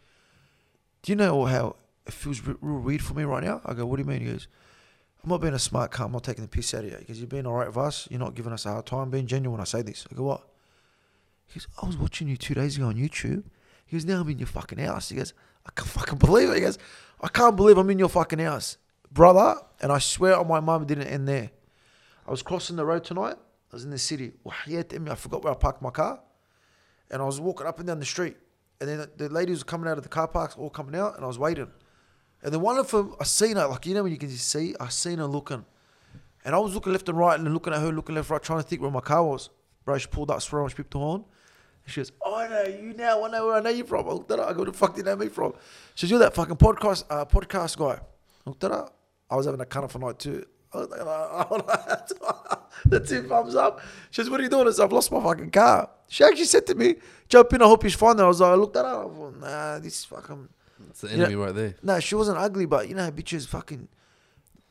Do 1.02 1.12
you 1.12 1.16
know 1.16 1.46
how 1.46 1.76
it 2.06 2.14
feels 2.14 2.42
re- 2.42 2.56
real 2.62 2.80
weird 2.80 3.02
for 3.02 3.14
me 3.16 3.24
right 3.24 3.44
now? 3.44 3.62
I 3.66 3.74
go, 3.74 3.86
What 3.86 3.98
do 3.98 4.04
you 4.04 4.08
mean? 4.08 4.22
He 4.22 4.32
goes, 4.32 4.48
I'm 5.24 5.30
not 5.32 5.42
being 5.42 5.56
a 5.56 5.60
smart 5.60 5.92
cunt. 5.92 6.06
I'm 6.06 6.12
not 6.12 6.24
taking 6.24 6.44
the 6.44 6.48
piss 6.50 6.74
out 6.74 6.84
of 6.86 6.92
you. 6.92 6.98
Because 6.98 7.20
you're 7.20 7.28
being 7.28 7.48
all 7.48 7.56
right 7.56 7.68
with 7.68 7.78
us. 7.78 8.08
You're 8.12 8.20
not 8.20 8.36
giving 8.36 8.54
us 8.54 8.66
a 8.66 8.70
hard 8.70 8.86
time. 8.86 9.10
being 9.10 9.26
genuine 9.28 9.54
when 9.54 9.62
I 9.62 9.66
say 9.66 9.82
this. 9.82 10.06
I 10.12 10.16
go, 10.16 10.24
What? 10.24 10.48
He 11.48 11.60
goes, 11.60 11.68
I 11.82 11.88
was 11.88 11.98
watching 11.98 12.28
you 12.28 12.38
two 12.38 12.54
days 12.54 12.78
ago 12.78 12.88
on 12.88 12.96
YouTube. 12.96 13.44
He 13.88 13.96
goes, 13.96 14.06
Now 14.06 14.22
I'm 14.22 14.30
in 14.30 14.38
your 14.38 14.48
fucking 14.48 14.78
house. 14.78 15.10
He 15.10 15.16
goes, 15.16 15.34
I 15.66 15.72
can't 15.72 15.90
fucking 15.90 16.20
believe 16.20 16.50
it. 16.50 16.56
He 16.56 16.62
goes, 16.62 16.78
I 17.20 17.30
can't 17.30 17.56
believe 17.56 17.78
I'm 17.78 17.90
in 17.90 18.00
your 18.00 18.10
fucking 18.10 18.40
house. 18.40 18.78
Brother, 19.12 19.56
and 19.82 19.92
I 19.92 20.00
swear 20.00 20.38
on 20.38 20.48
my 20.48 20.60
mum, 20.60 20.84
it 20.84 20.88
didn't 20.88 21.08
end 21.08 21.28
there. 21.28 21.50
I 22.28 22.32
was 22.32 22.42
crossing 22.42 22.76
the 22.76 22.86
road 22.86 23.04
tonight. 23.04 23.36
I 23.72 23.76
was 23.76 23.84
in 23.84 23.90
the 23.90 23.98
city. 23.98 24.34
I 24.46 25.16
forgot 25.16 25.44
where 25.44 25.54
I 25.54 25.56
parked 25.56 25.82
my 25.82 25.90
car. 25.90 26.20
And 27.10 27.22
I 27.22 27.26
was 27.26 27.40
walking 27.40 27.66
up 27.66 27.80
and 27.80 27.88
down 27.88 28.00
the 28.00 28.06
street. 28.06 28.36
And 28.80 28.90
then 28.90 29.08
the 29.16 29.30
ladies 29.30 29.60
were 29.60 29.66
coming 29.66 29.90
out 29.90 29.98
of 29.98 30.04
the 30.04 30.10
car 30.10 30.28
parks, 30.28 30.56
all 30.56 30.70
coming 30.70 30.96
out, 30.96 31.16
and 31.16 31.24
I 31.24 31.28
was 31.28 31.40
waiting. 31.40 31.72
And 32.44 32.54
then 32.54 32.62
one 32.62 32.78
of 32.78 32.92
them, 32.92 33.16
I 33.20 33.24
seen 33.24 33.56
her, 33.56 33.66
like, 33.66 33.86
you 33.86 33.94
know, 33.96 34.04
when 34.04 34.12
you 34.12 34.18
can 34.18 34.30
just 34.30 34.50
see, 34.50 34.76
I 34.80 34.90
seen 34.90 35.18
her 35.18 35.26
looking. 35.26 35.66
And 36.46 36.54
I 36.54 36.60
was 36.60 36.76
looking 36.76 36.92
left 36.92 37.10
and 37.10 37.18
right 37.18 37.40
and 37.40 37.54
looking 37.54 37.74
at 37.74 37.80
her, 37.80 37.92
looking 37.92 38.16
left, 38.16 38.28
and 38.28 38.34
right, 38.34 38.44
trying 38.44 38.62
to 38.62 38.68
think 38.68 38.82
where 38.82 38.92
my 38.92 39.02
car 39.02 39.24
was. 39.24 39.50
Bro, 39.86 39.98
she 39.98 40.08
pulled 40.08 40.30
up, 40.30 40.42
swear 40.42 40.62
on, 40.62 40.70
she 40.70 40.76
picked 40.76 40.92
the 40.92 41.00
horn. 41.00 41.26
She 41.88 42.02
goes, 42.02 42.12
oh, 42.22 42.36
I 42.36 42.48
know 42.48 42.64
you 42.64 42.94
now. 42.94 43.24
I 43.26 43.30
know 43.30 43.48
where 43.48 43.56
I 43.56 43.60
know 43.62 43.70
you 43.70 43.86
from. 43.86 44.08
I 44.08 44.12
looked 44.12 44.30
at 44.32 44.40
her. 44.40 44.46
I 44.46 44.52
go, 44.52 44.58
where 44.60 44.66
the 44.66 44.74
fuck 44.74 44.94
do 44.94 45.00
you 45.00 45.06
know 45.06 45.16
me 45.16 45.30
from? 45.30 45.54
She 45.96 46.06
goes, 46.06 46.12
you're 46.12 46.20
that 46.20 46.36
fucking 46.36 46.58
podcast, 46.58 47.06
uh, 47.10 47.26
podcast 47.26 47.78
guy. 47.78 48.00
I 48.46 48.50
looked 48.50 48.64
at 48.64 48.72
her. 48.72 48.90
I 49.30 49.36
was 49.36 49.46
having 49.46 49.62
a 49.62 49.66
cunt 49.66 49.90
for 49.90 50.00
night 50.00 50.20
too. 50.20 50.46
I 50.74 50.78
was 50.80 50.90
like, 50.90 52.60
the 52.86 53.00
two 53.00 53.24
thumbs 53.24 53.56
up. 53.56 53.82
She 54.12 54.22
says, 54.22 54.30
What 54.30 54.40
are 54.40 54.44
you 54.44 54.50
doing? 54.50 54.68
I 54.68 54.72
said, 54.72 54.84
I've 54.84 54.92
lost 54.92 55.12
my 55.12 55.22
fucking 55.24 55.50
car. 55.52 55.90
She 56.10 56.24
actually 56.24 56.46
said 56.46 56.68
to 56.68 56.76
me, 56.76 56.96
Jump 57.30 57.54
in, 57.54 57.62
I 57.62 57.66
hope 57.66 57.84
he's 57.84 57.96
fine. 57.96 58.20
I 58.20 58.28
was 58.28 58.42
like, 58.42 58.52
I 58.52 58.56
looked 58.56 58.76
at 58.76 58.84
her. 58.86 58.92
I 58.92 59.04
thought, 59.08 59.40
Nah, 59.40 59.80
this 59.80 60.04
fucking. 60.06 60.50
it's 60.90 61.02
the 61.02 61.12
enemy 61.12 61.36
right 61.36 61.56
there. 61.56 61.76
Nah, 61.82 62.00
she 62.00 62.16
wasn't 62.16 62.38
ugly, 62.38 62.66
but 62.66 62.90
you 62.90 62.96
know, 62.96 63.10
bitches 63.12 63.48
fucking. 63.48 63.88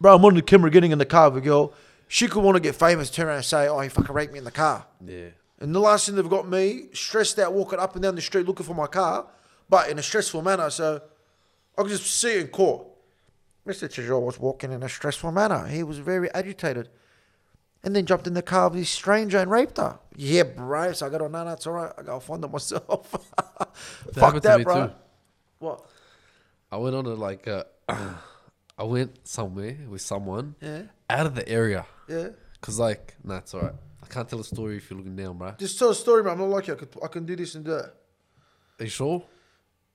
Bro, 0.00 0.16
I'm 0.16 0.24
on 0.26 0.34
the 0.34 0.42
camera 0.42 0.70
getting 0.70 0.92
in 0.92 0.98
the 0.98 1.06
car 1.06 1.30
with 1.30 1.42
a 1.42 1.46
girl. 1.46 1.72
She 2.08 2.28
could 2.28 2.42
want 2.42 2.56
to 2.56 2.60
get 2.60 2.74
famous, 2.74 3.10
turn 3.10 3.26
around 3.26 3.36
and 3.36 3.44
say, 3.44 3.66
Oh, 3.68 3.80
he 3.80 3.88
fucking 3.88 4.14
raped 4.14 4.32
me 4.32 4.38
in 4.38 4.44
the 4.44 4.50
car. 4.50 4.86
Yeah. 5.04 5.28
And 5.60 5.74
the 5.74 5.80
last 5.80 6.06
thing 6.06 6.16
they've 6.16 6.28
got 6.28 6.48
me 6.48 6.88
stressed 6.92 7.38
out 7.38 7.52
walking 7.52 7.78
up 7.78 7.94
and 7.94 8.02
down 8.02 8.14
the 8.14 8.20
street 8.20 8.46
looking 8.46 8.66
for 8.66 8.74
my 8.74 8.86
car, 8.86 9.26
but 9.68 9.88
in 9.88 9.98
a 9.98 10.02
stressful 10.02 10.42
manner. 10.42 10.68
So 10.70 11.00
I 11.78 11.82
could 11.82 11.90
just 11.90 12.06
see 12.20 12.34
it 12.34 12.40
in 12.42 12.48
court. 12.48 12.86
Mr. 13.66 13.88
Tajjour 13.88 14.20
was 14.20 14.38
walking 14.38 14.70
in 14.70 14.82
a 14.82 14.88
stressful 14.88 15.32
manner. 15.32 15.66
He 15.66 15.82
was 15.82 15.98
very 15.98 16.30
agitated. 16.32 16.88
And 17.82 17.94
then 17.94 18.04
jumped 18.04 18.26
in 18.26 18.34
the 18.34 18.42
car 18.42 18.68
with 18.68 18.80
this 18.80 18.90
stranger 18.90 19.38
and 19.38 19.50
raped 19.50 19.76
her. 19.78 19.98
Yeah, 20.16 20.42
bro. 20.42 20.92
So 20.92 21.06
I 21.06 21.08
go, 21.08 21.18
no, 21.18 21.44
no, 21.44 21.52
it's 21.52 21.66
all 21.66 21.72
right. 21.74 21.92
I 21.96 22.02
go, 22.02 22.12
I'll 22.12 22.20
find 22.20 22.42
it 22.44 22.50
myself. 22.50 23.10
Fuck 23.10 24.16
happened 24.16 24.42
to 24.42 24.48
that, 24.48 24.62
bro. 24.64 24.86
too. 24.88 24.92
What? 25.60 25.86
I 26.72 26.76
went 26.78 26.96
on 26.96 27.06
a 27.06 27.14
like 27.14 27.46
uh, 27.46 27.64
I 27.88 28.82
went 28.82 29.26
somewhere 29.26 29.76
with 29.88 30.00
someone 30.02 30.56
Yeah, 30.60 30.82
out 31.08 31.26
of 31.26 31.34
the 31.34 31.48
area. 31.48 31.86
yeah. 32.08 32.28
Cause 32.66 32.80
like, 32.80 33.14
nah, 33.22 33.36
it's 33.36 33.54
alright. 33.54 33.76
I 34.02 34.06
can't 34.08 34.28
tell 34.28 34.40
a 34.40 34.44
story 34.44 34.78
if 34.78 34.90
you're 34.90 34.96
looking 34.96 35.14
down, 35.14 35.38
bro. 35.38 35.52
Just 35.56 35.78
tell 35.78 35.90
a 35.90 35.94
story, 35.94 36.24
man. 36.24 36.32
I'm 36.32 36.38
not 36.40 36.48
like 36.48 36.66
you. 36.66 36.74
I, 36.74 36.76
could, 36.76 36.88
I 37.00 37.06
can 37.06 37.24
do 37.24 37.36
this 37.36 37.54
and 37.54 37.64
do 37.64 37.70
that. 37.70 37.92
Are 38.80 38.84
you 38.84 38.90
sure? 38.90 39.22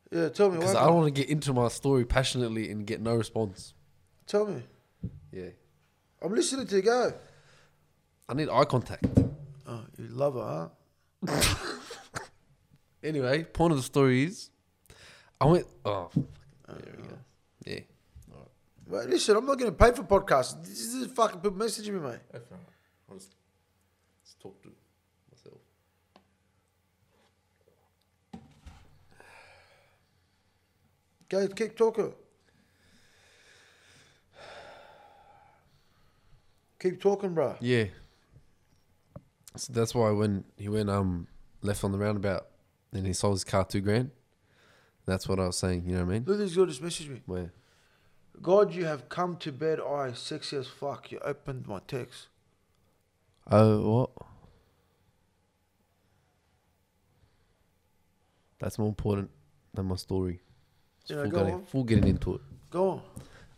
Yeah, 0.10 0.30
tell 0.30 0.50
me. 0.50 0.56
Because 0.58 0.74
What 0.76 0.84
I 0.84 0.86
don't 0.86 0.96
want 0.96 1.14
to 1.14 1.22
get 1.22 1.30
into 1.30 1.52
my 1.52 1.68
story 1.68 2.06
passionately 2.06 2.72
and 2.72 2.88
get 2.88 3.02
no 3.02 3.14
response. 3.16 3.74
Tell 4.26 4.46
me. 4.46 4.64
Yeah. 5.34 5.50
I'm 6.22 6.34
listening 6.34 6.66
to 6.68 6.76
you 6.78 6.82
go. 6.82 7.14
I 8.30 8.34
need 8.36 8.48
eye 8.48 8.64
contact. 8.64 9.06
Oh, 9.68 9.82
you 9.98 10.08
love 10.08 10.36
her, 10.36 10.70
huh? 11.28 11.58
Anyway, 13.04 13.44
point 13.44 13.72
of 13.72 13.78
the 13.80 13.84
story 13.84 14.24
is, 14.24 14.50
I 15.42 15.46
went. 15.46 15.66
Oh, 15.84 16.10
there 16.16 16.94
we 16.96 17.04
go. 17.04 17.10
Uh. 17.10 17.18
Yeah. 17.66 17.80
Wait, 18.88 19.10
listen, 19.10 19.38
I'm 19.38 19.46
not 19.46 19.58
getting 19.58 19.76
paid 19.76 19.96
for 19.96 20.04
podcasts. 20.04 20.62
This 20.62 20.94
is 20.94 21.08
fucking 21.12 21.40
people 21.40 21.58
messaging 21.58 21.94
me, 21.94 22.00
mate. 22.00 22.20
I'll 22.34 23.16
just, 23.16 23.36
just 24.24 24.40
talk 24.42 24.62
to 24.64 24.72
myself. 25.32 25.58
Go, 31.30 31.48
keep 31.48 31.78
talking. 31.78 32.14
Keep 36.80 37.00
talking, 37.00 37.34
bro. 37.34 37.56
Yeah. 37.62 37.86
So 39.56 39.72
that's 39.72 39.94
why 39.94 40.10
when 40.12 40.44
he 40.58 40.68
went 40.68 40.90
um 40.90 41.28
left 41.62 41.84
on 41.84 41.92
the 41.92 41.98
roundabout 41.98 42.48
and 42.92 43.06
he 43.06 43.14
sold 43.14 43.36
his 43.36 43.44
car 43.44 43.64
two 43.66 43.82
grand. 43.82 44.12
That's 45.06 45.28
what 45.28 45.40
I 45.40 45.46
was 45.46 45.58
saying. 45.58 45.84
You 45.86 45.94
know 45.94 46.06
what 46.06 46.10
I 46.10 46.14
mean? 46.14 46.24
Look, 46.26 46.38
this 46.38 46.56
girl 46.56 46.66
just 46.66 46.82
messaged 46.82 47.10
me. 47.10 47.22
Where? 47.26 47.52
God, 48.42 48.74
you 48.74 48.86
have 48.86 49.10
come 49.10 49.38
to 49.38 49.52
bed. 49.52 49.80
I 49.80 50.14
sexy 50.14 50.58
as 50.58 50.68
fuck. 50.68 51.12
You 51.12 51.20
opened 51.24 51.68
my 51.68 51.80
text. 51.88 52.28
Oh, 53.50 53.90
what? 54.18 54.28
That's 58.60 58.78
more 58.78 58.88
important 58.88 59.30
than 59.74 59.86
my 59.88 59.96
story. 59.96 60.40
You 61.08 61.16
know, 61.16 61.24
full, 61.24 61.32
go 61.32 61.38
getting, 61.40 61.54
on. 61.56 61.66
full 61.66 61.84
getting 61.84 62.08
into 62.08 62.36
it. 62.36 62.42
Go 62.70 62.90
on. 62.90 63.02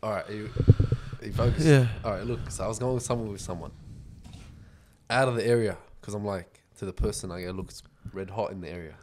All 0.02 0.12
right, 0.12 0.30
are 0.30 0.34
you, 0.34 0.50
are 1.22 1.26
you 1.26 1.34
focused? 1.34 1.66
Yeah. 1.66 1.88
All 2.04 2.12
right, 2.12 2.26
look. 2.26 2.50
So 2.50 2.64
I 2.64 2.68
was 2.68 2.80
going 2.80 3.00
somewhere 3.00 3.30
with 3.30 3.42
someone 3.42 3.72
out 5.10 5.28
of 5.28 5.36
the 5.36 5.46
area 5.46 5.78
because 6.00 6.14
I'm 6.14 6.26
like 6.26 6.62
to 6.78 6.86
the 6.86 6.94
person 6.94 7.32
I 7.32 7.42
go, 7.44 7.52
look, 7.52 7.70
it's 7.70 7.84
red 8.12 8.30
hot 8.30 8.52
in 8.52 8.62
the 8.62 8.70
area, 8.70 8.96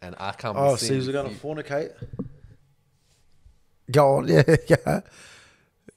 and 0.00 0.14
I 0.18 0.32
can't. 0.32 0.54
be 0.56 0.60
Oh, 0.60 0.76
seen 0.76 1.02
so 1.02 1.12
going 1.12 1.26
to 1.26 1.32
you. 1.32 1.38
fornicate. 1.38 1.92
Go 3.90 4.16
on. 4.16 4.28
Yeah, 4.28 4.42
yeah. 4.68 5.00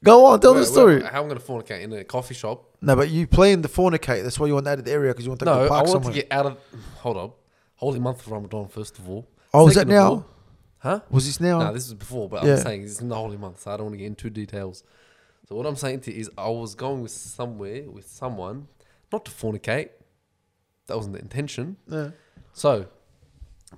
Go 0.03 0.25
on. 0.25 0.39
Tell 0.39 0.53
Wait, 0.53 0.61
the 0.61 0.65
story. 0.65 0.95
wait, 0.95 1.05
how 1.05 1.19
am 1.19 1.25
I 1.25 1.35
going 1.35 1.39
to 1.39 1.45
fornicate 1.45 1.81
in 1.81 1.93
a 1.93 2.03
coffee 2.03 2.33
shop? 2.33 2.75
No, 2.81 2.95
but 2.95 3.09
you 3.09 3.27
playing 3.27 3.61
the 3.61 3.67
fornicate. 3.69 4.23
That's 4.23 4.39
why 4.39 4.47
you 4.47 4.55
want 4.55 4.67
out 4.67 4.79
of 4.79 4.85
the 4.85 4.91
area 4.91 5.11
because 5.11 5.25
you 5.25 5.29
want 5.31 5.39
to 5.39 5.45
go 5.45 5.53
No, 5.59 5.65
I 5.65 5.67
park 5.67 5.79
want 5.87 5.89
somewhere. 5.89 6.13
to 6.13 6.19
get 6.21 6.31
out 6.31 6.45
of. 6.47 6.57
Hold 6.99 7.17
up, 7.17 7.37
holy 7.75 7.99
month 7.99 8.25
of 8.25 8.31
Ramadan 8.31 8.67
first 8.67 8.97
of 8.97 9.07
all. 9.09 9.27
oh, 9.53 9.67
is 9.67 9.75
that 9.75 9.81
Second 9.81 9.91
of 9.91 9.95
now? 9.95 10.09
all- 10.09 10.25
huh? 10.79 10.99
Was 11.11 11.25
this 11.27 11.39
now? 11.39 11.59
No, 11.59 11.73
this 11.73 11.85
is 11.85 11.93
before, 11.93 12.27
but 12.27 12.43
Yeah. 12.43 12.53
I'm 12.53 12.57
saying 12.57 12.81
this 12.81 12.91
is 12.93 13.01
in 13.01 13.09
the 13.09 13.15
holy 13.15 13.37
month, 13.37 13.61
so 13.61 13.71
I 13.71 13.77
don't 13.77 13.85
want 13.87 13.93
to 13.93 13.97
get 13.99 14.07
into 14.07 14.29
details. 14.31 14.83
So 15.47 15.55
what 15.55 15.67
I'm 15.67 15.75
saying 15.75 15.99
to 16.01 16.13
you 16.13 16.21
is, 16.21 16.29
I 16.37 16.49
was 16.49 16.73
going 16.73 17.01
with 17.03 17.11
somewhere 17.11 17.83
with 17.83 18.09
someone, 18.09 18.67
not 19.13 19.25
to 19.25 19.31
fornicate. 19.31 19.89
That 20.87 20.95
wasn't 20.97 21.13
the 21.15 21.21
intention. 21.21 21.77
yeah. 21.87 22.11
So, 22.53 22.87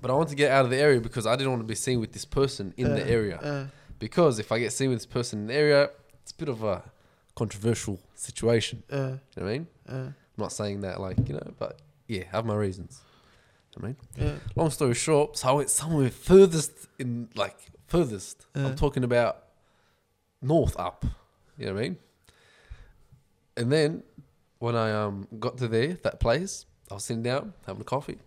but 0.02 0.10
I 0.10 0.14
want 0.14 0.30
to 0.30 0.36
get 0.36 0.52
out 0.52 0.64
of 0.66 0.72
the 0.72 0.78
area 0.78 1.02
because 1.02 1.28
I 1.28 1.36
didn't 1.36 1.52
want 1.52 1.62
to 1.62 1.68
be 1.68 1.76
seen 1.76 2.00
with 2.00 2.14
this 2.14 2.26
person 2.26 2.74
in 2.78 2.94
the 2.96 3.06
area. 3.08 3.40
yeah. 3.44 3.66
Because 4.00 4.40
if 4.40 4.52
I 4.52 4.60
get 4.60 4.74
seen 4.74 4.90
with 4.90 5.00
this 5.00 5.06
person 5.06 5.40
in 5.42 5.48
the 5.48 5.54
area, 5.54 5.90
it's 6.22 6.32
a 6.32 6.36
bit 6.36 6.50
of 6.50 6.64
a 6.64 6.84
controversial 7.36 8.00
situation. 8.16 8.84
Yeah, 8.90 8.98
You 8.98 9.04
know 9.04 9.20
what 9.36 9.44
I 9.44 9.52
mean? 9.52 9.68
yeah, 9.88 9.96
I'm 9.96 10.16
not 10.38 10.52
saying 10.52 10.82
that 10.82 11.00
like 11.00 11.18
you 11.28 11.36
know, 11.36 11.54
but 11.58 11.82
yeah, 12.08 12.24
I 12.32 12.36
have 12.36 12.46
my 12.46 12.56
reasons. 12.56 13.02
You 13.76 13.82
know 13.82 13.96
what 14.18 14.20
I 14.20 14.30
mean, 14.32 14.40
long 14.56 14.70
story 14.70 14.94
short, 14.94 15.38
so 15.38 15.50
I 15.50 15.52
went 15.54 15.70
somewhere 15.70 16.10
furthest 16.10 16.72
in 17.00 17.30
like 17.36 17.58
furthest. 17.88 18.46
I'm 18.56 18.66
uh. 18.68 18.76
talking 18.76 19.04
about 19.04 19.44
north 20.42 20.76
up. 20.80 21.06
You 21.58 21.68
know 21.68 21.74
what 21.74 21.80
I 21.80 21.84
mean? 21.84 21.98
And 23.56 23.72
then 23.72 24.04
when 24.60 24.76
I 24.76 24.92
um 24.92 25.28
got 25.40 25.58
to 25.58 25.68
there, 25.68 25.94
that 26.04 26.20
place, 26.20 26.66
I 26.90 26.96
was 26.96 27.04
sitting 27.04 27.24
down 27.24 27.54
having 27.66 27.82
a 27.82 27.86
coffee, 27.86 28.20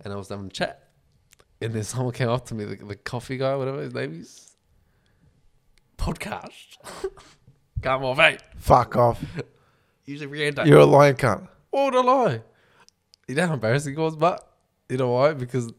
and 0.00 0.12
I 0.12 0.16
was 0.16 0.28
having 0.28 0.46
a 0.46 0.50
chat, 0.50 0.88
and 1.60 1.72
then 1.72 1.84
someone 1.92 2.12
came 2.12 2.28
up 2.28 2.46
to 2.46 2.54
me, 2.54 2.64
the, 2.64 2.76
the 2.76 2.96
coffee 2.96 3.36
guy, 3.36 3.54
whatever 3.56 3.82
his 3.82 3.94
name 3.94 4.20
is, 4.20 4.47
podcast. 5.98 6.78
Come 7.82 8.04
on, 8.04 8.16
mate. 8.16 8.40
Fuck 8.56 8.96
off. 8.96 9.22
Usually 10.04 10.26
random. 10.26 10.66
You're 10.66 10.80
a 10.80 10.84
lying 10.86 11.14
cunt. 11.16 11.46
What 11.70 11.92
would 11.92 11.96
I 11.96 12.02
lie? 12.12 12.42
You 13.28 13.34
know 13.34 13.46
how 13.46 13.54
embarrassing 13.54 13.94
it 13.94 13.98
was, 13.98 14.16
but 14.16 14.48
you 14.88 14.96
know 14.96 15.10
why? 15.10 15.34
Because 15.34 15.70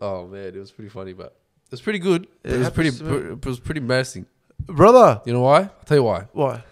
oh 0.00 0.26
man, 0.26 0.46
it 0.48 0.56
was 0.56 0.72
pretty 0.72 0.88
funny, 0.90 1.12
but 1.12 1.36
it 1.66 1.70
was 1.70 1.80
pretty 1.80 2.00
good. 2.00 2.26
It 2.42 2.52
It, 2.52 2.58
was 2.58 2.70
pretty. 2.70 2.90
me. 3.04 3.16
It 3.32 3.46
was 3.46 3.60
pretty 3.60 3.80
embarrassing. 3.80 4.26
Brother. 4.66 5.20
You 5.24 5.34
know 5.34 5.40
why? 5.42 5.60
I'll 5.60 5.84
tell 5.86 5.96
you 5.98 6.02
why. 6.02 6.26
Why? 6.32 6.62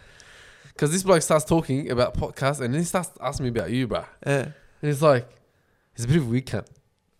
Because 0.68 0.90
this 0.90 1.02
bloke 1.02 1.22
starts 1.22 1.44
talking 1.44 1.90
about 1.90 2.14
podcasts, 2.14 2.60
and 2.60 2.74
then 2.74 2.80
he 2.80 2.84
starts 2.84 3.10
asking 3.20 3.44
me 3.44 3.50
about 3.50 3.70
you, 3.70 3.86
bruh. 3.86 4.06
Yeah. 4.26 4.42
And 4.42 4.52
he's 4.80 5.02
like, 5.02 5.28
he's 5.94 6.04
a 6.06 6.08
bit 6.08 6.16
of 6.16 6.24
a 6.26 6.28
weak 6.30 6.46
cunt. 6.46 6.66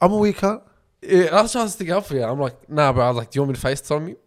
I'm 0.00 0.12
a 0.12 0.16
weak 0.16 0.38
cunt. 0.38 0.62
Yeah, 1.02 1.26
I 1.36 1.42
was 1.42 1.52
trying 1.52 1.66
to 1.66 1.70
stick 1.72 1.90
up 1.90 2.06
for 2.06 2.14
you. 2.14 2.24
I'm 2.24 2.40
like, 2.40 2.68
nah, 2.68 2.92
bro. 2.92 3.04
I 3.04 3.08
was 3.08 3.16
like, 3.18 3.30
do 3.30 3.36
you 3.38 3.42
want 3.42 3.50
me 3.56 3.60
to 3.60 3.66
FaceTime 3.66 4.08
you? 4.08 4.18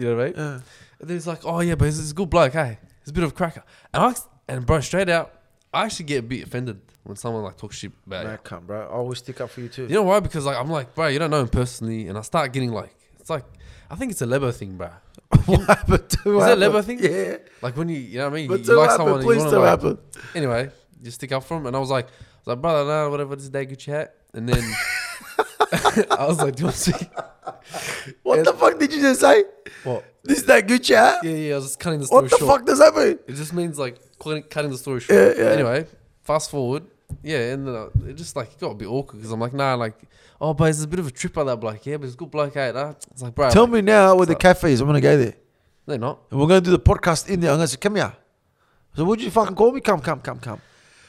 You 0.00 0.06
know 0.06 0.16
what 0.16 0.22
I 0.22 0.26
mean? 0.26 0.34
Yeah. 0.36 0.60
And 1.00 1.08
then 1.08 1.16
he's 1.16 1.26
like, 1.26 1.44
oh 1.44 1.60
yeah, 1.60 1.74
but 1.74 1.84
he's, 1.84 1.98
he's 1.98 2.10
a 2.12 2.14
good 2.14 2.30
bloke, 2.30 2.54
hey. 2.54 2.78
He's 3.02 3.10
a 3.10 3.12
bit 3.12 3.24
of 3.24 3.30
a 3.30 3.34
cracker. 3.34 3.62
And 3.92 4.02
I 4.02 4.14
and 4.48 4.64
bro, 4.64 4.80
straight 4.80 5.08
out, 5.08 5.32
I 5.72 5.84
actually 5.84 6.06
get 6.06 6.18
a 6.20 6.22
bit 6.22 6.46
offended 6.46 6.80
when 7.04 7.16
someone 7.16 7.42
like 7.42 7.56
talks 7.56 7.76
shit 7.76 7.92
about 8.06 8.24
you. 8.24 8.38
Cunt, 8.38 8.66
bro. 8.66 8.80
I 8.80 8.86
always 8.86 9.18
stick 9.18 9.40
up 9.40 9.50
for 9.50 9.60
you 9.60 9.68
too. 9.68 9.82
You 9.82 9.94
know 9.96 10.02
why? 10.02 10.20
Because 10.20 10.46
like 10.46 10.56
I'm 10.56 10.70
like, 10.70 10.94
bro, 10.94 11.08
you 11.08 11.18
don't 11.18 11.30
know 11.30 11.40
him 11.40 11.48
personally, 11.48 12.08
and 12.08 12.16
I 12.16 12.22
start 12.22 12.52
getting 12.52 12.72
like, 12.72 12.94
It's 13.18 13.30
like 13.30 13.44
I 13.90 13.96
think 13.96 14.12
it's 14.12 14.22
a 14.22 14.26
Lebo 14.26 14.52
thing, 14.52 14.76
bro. 14.76 14.90
what 15.46 15.60
happened 15.66 16.08
to 16.08 16.38
Is 16.38 16.44
that 16.46 16.58
Lebo 16.58 16.80
thing? 16.80 16.98
Yeah. 17.00 17.36
Like 17.60 17.76
when 17.76 17.88
you, 17.88 17.98
you 17.98 18.18
know 18.18 18.24
what 18.24 18.32
I 18.32 18.36
mean. 18.36 18.48
But 18.48 18.66
you 18.66 18.76
like 18.76 18.90
happen, 18.90 19.06
someone, 19.06 19.22
please 19.22 19.42
you 19.42 19.50
like, 19.50 19.68
happen. 19.68 19.98
Anyway, 20.34 20.70
you 21.02 21.10
stick 21.10 21.32
up 21.32 21.44
for 21.44 21.58
him, 21.58 21.66
and 21.66 21.76
I 21.76 21.78
was 21.78 21.90
like, 21.90 22.06
I 22.06 22.10
was 22.38 22.46
like, 22.46 22.62
brother, 22.62 22.88
no, 22.88 23.10
whatever, 23.10 23.36
this 23.36 23.48
day 23.48 23.66
Gucci 23.66 23.78
chat, 23.78 24.14
and 24.32 24.48
then 24.48 24.62
I 26.10 26.26
was 26.26 26.38
like, 26.40 26.56
do 26.56 26.60
you 26.62 26.66
want 26.66 26.76
to 26.76 26.92
see 26.92 26.92
What 28.22 28.44
the 28.44 28.52
fuck 28.52 28.78
did 28.78 28.92
you 28.92 29.00
just 29.00 29.20
say? 29.20 29.44
what? 29.84 30.04
This 30.22 30.38
is 30.38 30.44
that 30.46 30.66
good 30.66 30.82
chat? 30.84 31.24
Yeah, 31.24 31.30
yeah, 31.30 31.52
I 31.52 31.56
was 31.56 31.66
just 31.66 31.80
cutting 31.80 32.00
the 32.00 32.06
story 32.06 32.22
What 32.22 32.30
the 32.30 32.36
short. 32.38 32.58
fuck 32.58 32.66
does 32.66 32.78
that 32.78 32.94
mean? 32.94 33.18
It 33.26 33.34
just 33.34 33.52
means 33.54 33.78
like 33.78 33.98
cutting, 34.18 34.42
cutting 34.44 34.70
the 34.70 34.78
story 34.78 35.00
short. 35.00 35.36
Yeah, 35.36 35.44
yeah. 35.44 35.50
Anyway, 35.50 35.86
fast 36.22 36.50
forward. 36.50 36.84
Yeah, 37.22 37.52
and 37.52 37.66
then 37.66 37.74
uh, 37.74 37.88
it 38.06 38.14
just 38.14 38.36
like 38.36 38.58
got 38.60 38.70
a 38.70 38.74
bit 38.74 38.86
awkward 38.86 39.18
because 39.18 39.32
I'm 39.32 39.40
like, 39.40 39.52
nah, 39.54 39.74
like, 39.74 39.94
oh, 40.40 40.54
but 40.54 40.70
it's 40.70 40.82
a 40.84 40.88
bit 40.88 41.00
of 41.00 41.06
a 41.06 41.10
trip 41.10 41.32
by 41.32 41.44
that 41.44 41.56
bloke. 41.56 41.84
Yeah, 41.84 41.96
but 41.96 42.04
it's 42.04 42.14
a 42.14 42.18
good 42.18 42.30
bloke, 42.30 42.56
eh? 42.56 42.70
Nah? 42.70 42.90
It's 43.10 43.22
like, 43.22 43.34
bro, 43.34 43.50
Tell 43.50 43.64
like, 43.64 43.72
me 43.72 43.80
now 43.82 44.14
where 44.14 44.26
the 44.26 44.36
cafe 44.36 44.72
is. 44.72 44.80
I'm 44.80 44.86
gonna 44.86 45.00
go 45.00 45.16
there. 45.16 45.34
they're 45.86 45.98
not. 45.98 46.20
And 46.30 46.38
we're 46.38 46.46
gonna 46.46 46.60
do 46.60 46.70
the 46.70 46.78
podcast 46.78 47.28
in 47.28 47.40
there. 47.40 47.50
I'm 47.50 47.56
gonna 47.56 47.68
say, 47.68 47.78
come 47.78 47.96
here. 47.96 48.14
So 48.94 49.04
would 49.04 49.20
you 49.22 49.30
fucking 49.30 49.56
call 49.56 49.72
me? 49.72 49.80
Come, 49.80 50.00
come, 50.00 50.20
come, 50.20 50.38
come. 50.38 50.60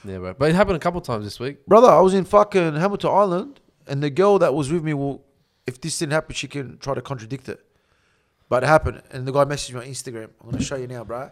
Yeah, 0.04 0.18
bro. 0.18 0.34
But 0.34 0.50
it 0.50 0.56
happened 0.56 0.78
a 0.78 0.80
couple 0.80 1.02
times 1.02 1.24
this 1.26 1.40
week. 1.40 1.66
Brother, 1.68 1.88
I 1.90 2.00
was 2.00 2.14
in 2.14 2.26
fucking 2.26 2.76
Hamilton 2.76 3.12
Island 3.12 3.60
and 3.88 4.02
the 4.02 4.10
girl 4.10 4.40
that 4.40 4.54
was 4.54 4.72
with 4.72 4.84
me 4.84 4.94
will 4.94 5.24
if 5.68 5.80
this 5.80 5.98
didn't 6.00 6.14
happen, 6.14 6.34
she 6.36 6.48
can 6.48 6.78
try 6.80 6.94
to 6.94 7.02
contradict 7.02 7.48
it. 7.50 7.64
But 8.50 8.64
it 8.64 8.68
happened 8.68 9.02
and 9.12 9.28
the 9.28 9.32
guy 9.32 9.46
messaged 9.46 9.74
me 9.74 9.80
on 9.80 9.86
Instagram. 9.86 10.30
I'm 10.44 10.52
gonna 10.52 10.64
show 10.64 10.76
you 10.76 10.88
now, 10.88 11.04
bro. 11.04 11.20
I 11.22 11.30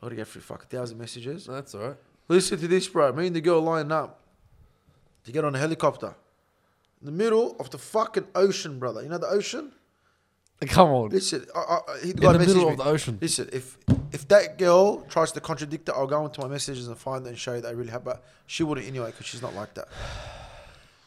gotta 0.00 0.14
get 0.16 0.28
through 0.28 0.42
fucking 0.42 0.68
thousand 0.68 0.98
messages. 0.98 1.48
No, 1.48 1.54
that's 1.54 1.74
all 1.74 1.80
right. 1.82 1.96
Listen 2.28 2.58
to 2.58 2.68
this, 2.68 2.88
bro. 2.88 3.12
Me 3.12 3.26
and 3.26 3.36
the 3.36 3.40
girl 3.40 3.60
lining 3.60 3.92
up 3.92 4.20
to 5.24 5.32
get 5.32 5.44
on 5.44 5.54
a 5.54 5.58
helicopter. 5.58 6.14
In 7.00 7.06
the 7.06 7.12
middle 7.12 7.56
of 7.58 7.70
the 7.70 7.78
fucking 7.78 8.26
ocean, 8.34 8.78
brother. 8.78 9.02
You 9.02 9.08
know 9.08 9.18
the 9.18 9.28
ocean? 9.28 9.72
Come 10.66 10.88
on. 10.90 11.08
Listen, 11.10 11.44
I, 11.54 11.58
I, 11.58 11.74
I- 11.74 11.98
he, 12.04 12.12
the 12.12 12.16
In 12.16 12.16
guy 12.16 12.32
the 12.34 12.38
middle 12.38 12.54
messaged 12.66 12.70
of 12.72 12.76
the 12.78 12.84
ocean. 12.84 13.18
Listen, 13.20 13.48
if 13.52 13.78
if 14.12 14.28
that 14.28 14.56
girl 14.58 15.00
tries 15.02 15.32
to 15.32 15.40
contradict 15.40 15.88
it, 15.88 15.92
I'll 15.92 16.06
go 16.06 16.24
into 16.24 16.40
my 16.40 16.48
messages 16.48 16.86
and 16.86 16.96
find 16.96 17.26
it 17.26 17.30
and 17.30 17.38
show 17.38 17.54
you 17.54 17.60
that 17.62 17.68
I 17.68 17.72
really 17.72 17.90
have. 17.90 18.04
But 18.04 18.22
she 18.46 18.62
wouldn't 18.62 18.86
anyway 18.86 19.06
because 19.10 19.26
she's 19.26 19.42
not 19.42 19.54
like 19.54 19.74
that. 19.74 19.88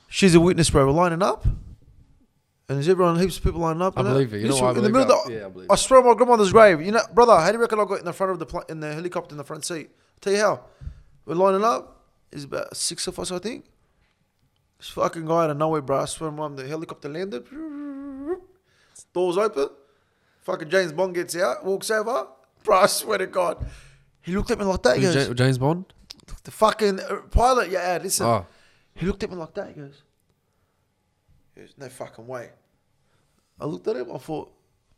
She's 0.07 0.33
a 0.35 0.39
witness, 0.39 0.69
bro. 0.69 0.85
We're 0.85 0.91
lining 0.93 1.21
up, 1.21 1.45
and 1.45 1.55
there's 2.67 2.87
everyone, 2.89 3.19
heaps 3.19 3.37
of 3.37 3.43
people 3.43 3.61
lining 3.61 3.81
up. 3.81 3.97
I 3.97 4.03
believe 4.03 4.33
it. 4.33 4.37
You 4.37 4.43
know 4.47 4.49
Listen, 4.53 4.63
why 4.65 4.67
I 4.71 4.71
in 4.71 4.75
the 4.83 4.89
believe 4.89 5.07
middle 5.07 5.21
of 5.21 5.27
the, 5.27 5.33
Yeah, 5.33 5.45
I 5.45 5.49
believe 5.49 5.69
I 5.69 5.73
it. 5.73 5.77
swear 5.77 5.99
on 5.99 6.05
my 6.07 6.13
grandmother's 6.13 6.51
grave. 6.51 6.81
You 6.81 6.91
know, 6.91 7.01
brother, 7.13 7.37
how 7.37 7.47
do 7.47 7.53
you 7.57 7.61
reckon 7.61 7.79
I 7.79 7.85
got 7.85 7.99
in 7.99 8.05
the 8.05 8.13
front 8.13 8.31
of 8.31 8.39
the 8.39 8.45
pl- 8.45 8.63
in 8.69 8.79
the 8.79 8.93
helicopter 8.93 9.33
in 9.33 9.37
the 9.37 9.43
front 9.43 9.65
seat? 9.65 9.89
tell 10.21 10.33
you 10.33 10.39
how. 10.39 10.61
We're 11.25 11.35
lining 11.35 11.63
up. 11.63 12.05
There's 12.31 12.45
about 12.45 12.75
six 12.75 13.05
of 13.07 13.19
us, 13.19 13.31
I 13.31 13.39
think. 13.39 13.65
This 14.79 14.89
fucking 14.89 15.25
guy 15.25 15.43
out 15.45 15.49
of 15.49 15.57
nowhere, 15.57 15.81
bro. 15.81 15.99
I 16.01 16.05
swear, 16.05 16.31
mom, 16.31 16.55
the 16.55 16.67
helicopter 16.67 17.09
landed. 17.09 17.45
Doors 19.13 19.37
open. 19.37 19.69
Fucking 20.43 20.69
James 20.69 20.93
Bond 20.93 21.13
gets 21.13 21.35
out, 21.35 21.65
walks 21.65 21.89
over. 21.91 22.27
Bro, 22.63 22.77
I 22.77 22.85
swear 22.87 23.17
to 23.17 23.27
God. 23.27 23.65
He 24.21 24.35
looked 24.35 24.51
at 24.51 24.59
me 24.59 24.65
like 24.65 24.83
that. 24.83 24.97
He 24.97 25.01
goes, 25.03 25.29
James 25.33 25.57
Bond? 25.57 25.85
the 26.43 26.51
fucking 26.51 26.99
uh, 26.99 27.17
pilot, 27.31 27.69
yeah, 27.69 27.99
listen. 28.01 28.25
Oh, 28.25 28.45
He 28.97 29.05
looked 29.05 29.23
at 29.23 29.29
me 29.29 29.35
like 29.35 29.53
that. 29.53 29.67
He 29.69 29.73
goes, 29.73 30.01
There's 31.55 31.77
no 31.77 31.87
fucking 31.87 32.25
way. 32.25 32.49
I 33.59 33.65
looked 33.65 33.87
at 33.87 33.95
him. 33.95 34.11
I 34.13 34.17
thought, 34.17 34.51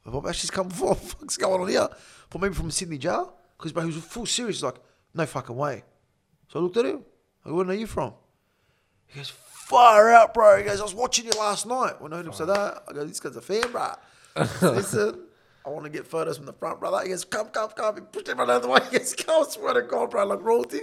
have 0.05 0.25
I 0.25 0.29
actually 0.29 0.49
come 0.49 0.69
before? 0.69 0.87
What 0.95 1.01
the 1.01 1.07
fuck's 1.07 1.37
going 1.37 1.61
on 1.61 1.67
here? 1.67 1.87
Thought 2.29 2.41
maybe 2.41 2.55
from 2.55 2.71
Sydney 2.71 2.97
jail. 2.97 3.33
Because 3.57 3.73
bro, 3.73 3.83
he 3.83 3.87
was 3.87 4.03
full 4.03 4.25
serious. 4.25 4.57
He's 4.57 4.63
like, 4.63 4.77
no 5.13 5.25
fucking 5.25 5.55
way. 5.55 5.83
So 6.47 6.59
I 6.59 6.63
looked 6.63 6.77
at 6.77 6.85
him. 6.85 7.03
I 7.45 7.49
go, 7.49 7.55
where 7.55 7.67
are 7.67 7.73
you 7.73 7.87
from? 7.87 8.13
He 9.07 9.19
goes, 9.19 9.29
far 9.29 10.11
out, 10.11 10.33
bro. 10.33 10.57
He 10.57 10.63
goes, 10.63 10.79
I 10.79 10.83
was 10.83 10.93
watching 10.93 11.25
you 11.25 11.31
last 11.37 11.65
night. 11.65 12.01
When 12.01 12.13
I 12.13 12.17
heard 12.17 12.27
him 12.27 12.33
say 12.33 12.45
that, 12.45 12.83
I 12.87 12.93
go, 12.93 13.05
this 13.05 13.19
guy's 13.19 13.35
a 13.35 13.41
fan, 13.41 13.71
bro. 13.71 13.91
Listen, 14.61 15.19
I 15.65 15.69
want 15.69 15.83
to 15.85 15.89
get 15.89 16.07
photos 16.07 16.37
from 16.37 16.45
the 16.45 16.53
front, 16.53 16.79
brother. 16.79 17.03
He 17.03 17.09
goes, 17.09 17.25
come, 17.25 17.49
come, 17.49 17.69
come. 17.71 17.95
He 17.95 18.01
pushed 18.01 18.29
everyone 18.29 18.49
out 18.49 18.57
of 18.57 18.61
the 18.63 18.69
way. 18.69 18.79
He 18.91 18.97
goes, 18.97 19.13
come, 19.13 19.43
I 19.45 19.49
swear 19.49 19.73
to 19.73 19.81
God, 19.81 20.09
bro, 20.11 20.25
like 20.25 20.41
royalty. 20.41 20.81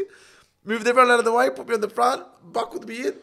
Moved 0.66 0.86
everyone 0.86 1.10
out 1.10 1.18
of 1.20 1.24
the 1.24 1.32
way, 1.32 1.48
put 1.50 1.66
me 1.68 1.74
on 1.74 1.80
the 1.80 1.88
front, 1.88 2.24
buckled 2.52 2.86
me 2.86 3.06
in. 3.06 3.14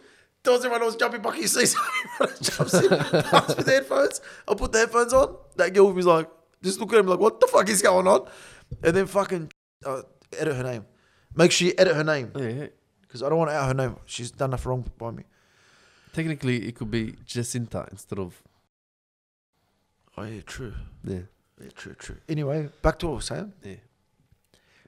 Tells 0.44 0.60
everyone 0.66 0.82
I 0.82 0.86
was 0.86 0.96
jumping 0.96 1.22
bucket 1.22 1.48
seats. 1.50 1.76
Everyone 2.20 2.36
jumps 2.42 2.74
in, 2.74 2.90
comes 3.24 3.56
with 3.56 3.66
the 3.66 3.72
headphones. 3.72 4.22
I 4.48 4.54
put 4.56 4.72
the 4.72 4.80
headphones 4.80 5.14
on. 5.14 5.36
That 5.58 5.74
girl 5.74 5.92
was 5.92 6.06
like, 6.06 6.30
just 6.64 6.80
look 6.80 6.92
at 6.94 7.00
him 7.00 7.08
like, 7.08 7.20
what 7.20 7.40
the 7.40 7.48
fuck 7.48 7.70
is 7.70 7.82
going 7.82 8.08
on? 8.08 8.28
And 8.82 8.96
then 8.96 9.06
fucking 9.08 9.52
uh, 9.86 10.02
edit 10.38 10.56
her 10.56 10.64
name. 10.64 10.86
Make 11.36 11.52
sure 11.52 11.68
you 11.68 11.74
edit 11.78 11.96
her 11.96 12.04
name. 12.04 12.32
yeah, 12.36 12.48
yeah. 12.48 12.68
Because 13.02 13.22
I 13.24 13.30
don't 13.30 13.38
want 13.38 13.52
to 13.52 13.56
out 13.56 13.68
her 13.68 13.74
name. 13.74 13.96
She's 14.06 14.32
done 14.32 14.50
enough 14.52 14.66
wrong 14.66 14.90
by 14.98 15.12
me. 15.12 15.24
Technically, 16.14 16.68
it 16.68 16.76
could 16.76 16.90
be 16.92 17.16
Jacinta 17.26 17.88
instead 17.92 18.20
of 18.20 18.42
Oh, 20.18 20.24
yeah, 20.24 20.42
true. 20.46 20.74
yeah. 21.04 21.20
Yeah, 21.62 21.70
true, 21.76 21.94
true. 21.96 22.18
Anyway, 22.30 22.70
back 22.82 23.00
to 23.00 23.08
what 23.08 23.12
I 23.14 23.16
was 23.16 23.26
saying. 23.26 23.54
Yeah. 23.64 23.76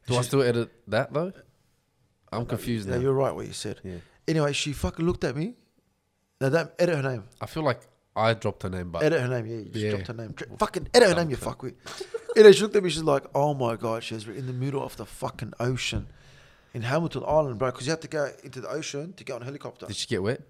Do 0.08 0.14
I 0.14 0.18
She's- 0.18 0.28
still 0.28 0.42
edit 0.44 0.72
that 0.88 1.14
though? 1.14 1.32
I'm 2.36 2.46
confused 2.46 2.88
Yeah, 2.88 2.96
now. 2.96 3.02
you're 3.02 3.14
right 3.14 3.34
what 3.34 3.48
you 3.48 3.54
said. 3.54 3.80
Yeah. 3.84 3.96
Anyway, 4.28 4.54
she 4.54 4.74
fucking 4.74 5.06
looked 5.06 5.24
at 5.24 5.36
me. 5.36 5.56
Now, 6.42 6.50
that, 6.50 6.76
edit 6.80 6.96
her 6.96 7.04
name. 7.12 7.24
I 7.40 7.46
feel 7.46 7.64
like 7.64 7.82
I 8.16 8.34
dropped 8.34 8.64
her 8.64 8.70
name, 8.70 8.92
but 8.92 9.04
Edit 9.04 9.22
her 9.22 9.28
name, 9.28 9.46
yeah. 9.46 9.58
You 9.58 9.66
just 9.66 9.78
Yeah. 9.86 9.90
dropped 9.92 10.08
her 10.08 10.14
name. 10.14 10.32
Dr- 10.34 10.58
Fucking 10.58 10.88
edit 10.94 11.10
her 11.10 11.16
name, 11.16 11.30
you 11.30 11.38
fuckwit. 11.38 11.76
and 12.36 12.46
then 12.46 12.54
she 12.54 12.62
looked 12.62 12.76
at 12.76 12.84
me, 12.84 12.90
she's 12.90 13.04
like, 13.04 13.24
oh 13.36 13.54
my 13.54 13.76
God, 13.76 14.04
she 14.04 14.14
was 14.16 14.28
in 14.28 14.48
the 14.48 14.54
middle 14.54 14.84
of 14.84 14.96
the 14.98 15.06
fucking 15.06 15.54
ocean 15.60 16.08
in 16.74 16.82
Hamilton 16.84 17.24
Island, 17.26 17.58
bro, 17.60 17.72
because 17.72 17.88
you 17.88 17.92
have 17.92 18.00
to 18.02 18.08
go 18.08 18.30
into 18.44 18.60
the 18.62 18.68
ocean 18.70 19.14
to 19.14 19.24
get 19.24 19.34
on 19.36 19.42
a 19.42 19.46
helicopter. 19.46 19.86
did 19.86 19.96
she 19.96 20.08
get 20.08 20.22
wet? 20.24 20.42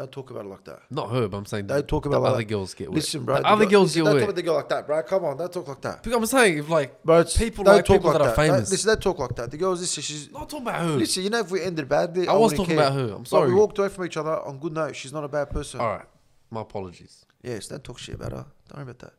Don't 0.00 0.10
talk 0.10 0.30
about 0.30 0.46
it 0.46 0.48
like 0.48 0.64
that. 0.64 0.80
Not 0.90 1.10
her, 1.10 1.28
but 1.28 1.36
I'm 1.36 1.44
saying 1.44 1.66
Don't 1.66 1.76
the, 1.76 1.82
talk 1.82 2.04
the 2.04 2.08
about 2.08 2.22
other 2.24 2.36
like- 2.38 2.48
girls 2.48 2.72
get 2.72 2.88
wet. 2.88 2.94
Listen, 2.94 3.22
bro. 3.26 3.34
The 3.36 3.42
the 3.42 3.48
other 3.48 3.64
girl- 3.66 3.70
girls 3.70 3.96
listen, 3.96 4.02
get 4.04 4.10
Don't 4.10 4.14
talk 4.20 4.22
about 4.30 4.36
the 4.36 4.42
girl 4.42 4.54
like 4.54 4.68
that, 4.70 4.86
bro. 4.86 5.02
Come 5.02 5.24
on, 5.26 5.36
don't 5.36 5.52
talk 5.52 5.68
like 5.68 5.80
that. 5.82 6.02
Because 6.02 6.16
I'm 6.16 6.24
saying 6.26 6.58
if 6.58 6.68
like 6.70 7.02
Bro, 7.04 7.18
it's, 7.20 7.36
people 7.36 7.64
don't 7.64 7.74
like 7.76 7.84
talk 7.84 7.96
people 7.96 8.10
like 8.12 8.18
that 8.20 8.24
are. 8.28 8.34
Don't- 8.36 8.54
famous. 8.54 8.70
listen, 8.70 8.88
don't 8.88 9.02
talk 9.02 9.18
like 9.18 9.36
that. 9.36 9.50
The 9.50 9.56
girls, 9.58 9.80
listen, 9.82 10.02
she's. 10.02 10.30
not 10.32 10.48
talking 10.48 10.66
about 10.66 10.80
her. 10.80 10.86
Listen, 10.96 11.22
you 11.22 11.28
know, 11.28 11.40
if 11.40 11.50
we 11.50 11.60
ended 11.62 11.86
badly, 11.86 12.26
I 12.26 12.32
was 12.32 12.52
wouldn't 12.52 12.56
talking 12.68 12.76
care. 12.78 12.86
about 12.86 12.98
her. 12.98 13.14
I'm 13.14 13.22
But 13.24 13.28
sorry. 13.28 13.48
we 13.50 13.54
walked 13.54 13.78
away 13.78 13.88
from 13.90 14.06
each 14.06 14.16
other 14.16 14.40
on 14.40 14.58
good 14.58 14.72
note. 14.72 14.96
She's 14.96 15.12
not 15.12 15.22
a 15.24 15.28
bad 15.28 15.50
person. 15.50 15.80
All 15.80 15.88
right, 15.88 16.06
my 16.50 16.62
apologies. 16.62 17.26
Yes, 17.42 17.68
don't 17.68 17.84
talk 17.84 17.98
shit 17.98 18.14
about 18.14 18.32
her. 18.32 18.46
Don't 18.68 18.76
worry 18.76 18.82
about 18.84 18.98
that. 19.00 19.12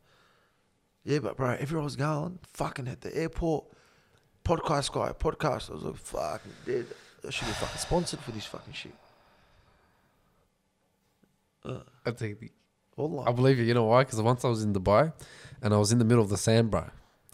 Yeah, 1.04 1.20
but 1.20 1.38
bro, 1.38 1.52
everyone 1.60 1.86
was 1.86 1.96
going 1.96 2.40
fucking 2.54 2.88
at 2.88 3.02
the 3.02 3.16
airport. 3.16 3.66
Podcast 4.44 4.92
guy, 4.92 5.12
podcast. 5.12 5.70
I 5.70 5.74
was 5.76 5.84
like, 5.84 5.98
fucking 5.98 6.52
dead. 6.66 6.86
I 7.28 7.30
should 7.30 7.48
be 7.48 7.54
fucking 7.54 7.78
sponsored 7.78 8.20
for 8.22 8.32
this 8.32 8.46
fucking 8.46 8.74
shit. 8.74 8.96
I 11.66 12.12
take 12.12 12.39
the, 12.39 12.51
Wallah. 12.95 13.30
I 13.30 13.32
believe 13.32 13.57
you. 13.59 13.66
You 13.66 13.74
know 13.74 13.86
why? 13.86 14.03
Because 14.03 14.22
once 14.22 14.43
I 14.45 14.47
was 14.49 14.64
in 14.64 14.74
Dubai, 14.74 15.14
and 15.62 15.74
I 15.74 15.78
was 15.78 15.91
in 15.91 15.99
the 15.99 16.05
middle 16.05 16.24
of 16.24 16.30
the 16.30 16.38
sand, 16.38 16.72
bro. 16.72 16.86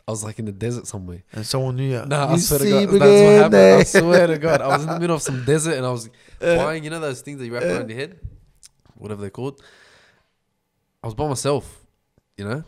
I 0.08 0.12
was 0.12 0.24
like 0.24 0.40
in 0.40 0.46
the 0.46 0.52
desert 0.54 0.88
somewhere. 0.88 1.24
and 1.34 1.46
someone 1.46 1.76
knew 1.76 1.90
you. 1.92 2.06
Nah, 2.06 2.32
I 2.34 2.38
swear 2.38 2.60
to 2.60 2.70
God, 2.70 2.90
that's 2.90 3.22
what 3.22 3.34
happened. 3.44 3.56
I 3.56 3.84
swear 3.84 4.28
to 4.28 4.38
God, 4.38 4.62
I 4.62 4.68
was 4.68 4.84
in 4.84 4.90
the 4.90 5.00
middle 5.00 5.16
of 5.18 5.22
some 5.22 5.44
desert 5.54 5.76
and 5.76 5.86
I 5.86 5.92
was 5.92 6.10
Uh, 6.42 6.56
buying, 6.56 6.84
you 6.86 6.90
know, 6.90 7.00
those 7.02 7.20
things 7.22 7.40
that 7.40 7.46
you 7.46 7.54
wrap 7.54 7.64
around 7.64 7.90
your 7.90 7.98
head, 8.00 8.20
whatever 8.96 9.20
they're 9.20 9.30
called. 9.30 9.62
I 11.04 11.08
was 11.08 11.14
by 11.14 11.28
myself, 11.28 11.86
you 12.38 12.46
know, 12.46 12.64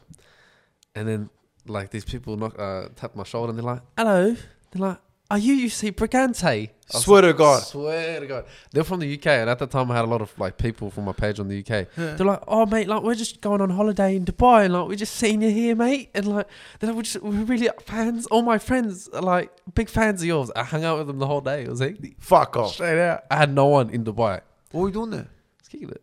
and 0.96 1.08
then 1.08 1.30
like 1.66 1.92
these 1.92 2.04
people 2.04 2.36
knock, 2.36 2.60
uh, 2.60 2.90
tap 2.96 3.16
my 3.16 3.24
shoulder 3.24 3.52
and 3.52 3.58
they're 3.60 3.66
like, 3.66 3.84
"Hello," 3.98 4.36
they're 4.72 4.82
like, 4.90 4.98
"Are 5.30 5.38
you 5.38 5.68
UC 5.68 5.92
Brigante?" 5.92 6.70
I 6.92 6.98
was 6.98 7.04
Swear 7.04 7.22
to 7.22 7.34
God. 7.34 7.62
swear 7.62 8.20
to 8.20 8.26
God, 8.26 8.46
they're 8.72 8.84
from 8.84 9.00
the 9.00 9.14
UK, 9.14 9.28
and 9.28 9.50
at 9.50 9.60
the 9.60 9.68
time 9.68 9.92
I 9.92 9.96
had 9.96 10.06
a 10.06 10.08
lot 10.08 10.22
of 10.22 10.34
like 10.40 10.58
people 10.58 10.90
from 10.90 11.06
my 11.06 11.12
page 11.12 11.40
on 11.40 11.48
the 11.48 11.60
UK. 11.60 11.88
They're 11.96 12.26
like, 12.26 12.42
"Oh 12.48 12.66
mate, 12.66 12.88
like 12.88 13.04
we're 13.04 13.14
just 13.16 13.40
going 13.42 13.62
on 13.62 13.70
holiday 13.70 14.16
in 14.16 14.26
Dubai, 14.26 14.66
and 14.66 14.74
like 14.74 14.88
we're 14.88 14.96
just 14.96 15.16
seeing 15.16 15.42
you 15.44 15.52
here, 15.52 15.76
mate." 15.76 16.10
And 16.16 16.26
like, 16.26 16.48
they're 16.80 16.90
like, 16.90 16.98
we're, 16.98 17.04
just, 17.04 17.22
we're 17.22 17.44
really 17.44 17.70
fans. 17.86 18.26
All 18.28 18.42
my 18.42 18.58
friends 18.58 19.08
are 19.10 19.22
like 19.22 19.52
big 19.76 19.88
fans 19.88 20.22
of 20.22 20.28
yours. 20.28 20.52
I 20.56 20.64
hung 20.64 20.84
out 20.84 20.98
with 20.98 21.08
them 21.08 21.20
the 21.20 21.28
whole 21.28 21.42
day. 21.42 21.64
It 21.64 21.70
was 21.70 21.80
hectic. 21.80 22.16
Fuck 22.20 22.58
off. 22.58 22.74
Straight 22.74 23.00
out. 23.00 23.24
I 23.30 23.38
had 23.38 23.54
no 23.54 23.68
one 23.68 23.92
in 23.92 24.04
Dubai. 24.04 24.42
What 24.72 24.82
were 24.82 24.88
you 24.88 24.94
doing 24.94 25.12
there? 25.12 25.28
Kick 25.70 25.84
it. 25.84 26.02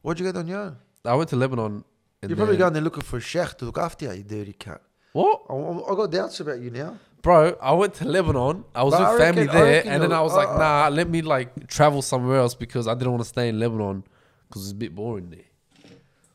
Why'd 0.00 0.18
you 0.18 0.24
go 0.26 0.32
down 0.32 0.46
here? 0.46 0.76
I 1.04 1.14
went 1.14 1.28
to 1.30 1.36
Lebanon. 1.36 1.84
You're 2.26 2.36
probably 2.36 2.56
going 2.56 2.72
there 2.72 2.82
looking 2.82 3.02
for 3.02 3.18
a 3.18 3.20
sheikh 3.20 3.58
to 3.58 3.66
look 3.66 3.78
after 3.78 4.06
you, 4.06 4.12
you 4.12 4.22
dirty 4.22 4.54
cat. 4.54 4.80
What? 5.12 5.42
I, 5.48 5.54
I, 5.54 5.92
I 5.92 5.96
got 5.96 6.10
doubts 6.10 6.40
about 6.40 6.60
you 6.60 6.70
now. 6.70 6.98
Bro, 7.26 7.56
I 7.60 7.72
went 7.72 7.92
to 7.94 8.04
Lebanon. 8.04 8.64
I 8.72 8.84
was 8.84 8.94
But 8.94 9.00
with 9.00 9.20
I 9.20 9.24
family 9.24 9.46
reckon- 9.46 9.60
there, 9.60 9.82
and 9.84 10.00
then 10.00 10.12
I 10.12 10.20
was 10.20 10.32
like, 10.32 10.46
uh, 10.48 10.58
nah, 10.58 10.88
let 10.92 11.08
me 11.08 11.22
like 11.22 11.66
travel 11.66 12.00
somewhere 12.00 12.38
else 12.38 12.54
because 12.54 12.86
I 12.86 12.94
didn't 12.94 13.10
want 13.10 13.24
to 13.24 13.28
stay 13.28 13.48
in 13.48 13.58
Lebanon 13.58 14.04
because 14.48 14.62
it's 14.62 14.70
a 14.70 14.76
bit 14.76 14.94
boring 14.94 15.30
there. 15.30 15.40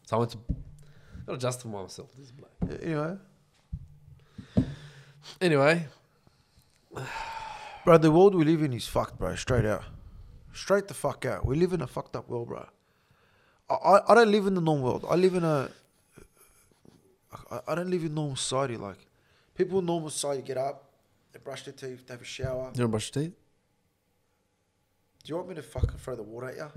So 0.05 0.17
I 0.17 0.19
went 0.19 0.31
to. 0.31 0.39
Gotta 1.25 1.37
justify 1.37 1.81
myself. 1.81 2.09
This 2.17 2.25
is 2.25 2.33
black. 2.33 2.81
Anyway, 2.83 3.15
Anyway, 5.39 5.87
bro, 7.85 7.97
the 7.97 8.11
world 8.11 8.35
we 8.35 8.43
live 8.43 8.61
in 8.61 8.73
is 8.73 8.85
fucked, 8.85 9.17
bro. 9.17 9.33
Straight 9.35 9.63
out. 9.65 9.83
Straight 10.51 10.89
the 10.89 10.93
fuck 10.93 11.25
out. 11.25 11.45
We 11.45 11.55
live 11.55 11.71
in 11.71 11.79
a 11.81 11.87
fucked 11.87 12.17
up 12.17 12.27
world, 12.27 12.49
bro. 12.49 12.65
I, 13.69 13.75
I, 13.75 14.11
I 14.11 14.15
don't 14.15 14.29
live 14.29 14.45
in 14.45 14.55
the 14.55 14.61
normal 14.69 14.83
world. 14.83 15.05
I 15.09 15.15
live 15.15 15.35
in 15.35 15.45
a. 15.45 15.69
I, 17.49 17.59
I 17.69 17.75
don't 17.75 17.89
live 17.89 18.03
in 18.03 18.13
normal 18.13 18.35
society. 18.35 18.75
Like, 18.75 18.97
people 19.55 19.79
in 19.79 19.85
normal 19.85 20.09
society 20.09 20.41
get 20.41 20.57
up, 20.57 20.89
they 21.33 21.39
brush 21.39 21.63
their 21.63 21.73
teeth, 21.73 22.05
they 22.07 22.13
have 22.13 22.21
a 22.21 22.25
shower. 22.25 22.71
you 22.73 22.81
to 22.81 22.87
brush 22.87 23.11
your 23.15 23.23
teeth? 23.23 23.33
Do 25.23 25.29
you 25.29 25.35
want 25.37 25.49
me 25.49 25.55
to 25.55 25.61
fucking 25.61 25.97
throw 25.99 26.15
the 26.15 26.23
water 26.23 26.49
at 26.49 26.55
you? 26.55 26.71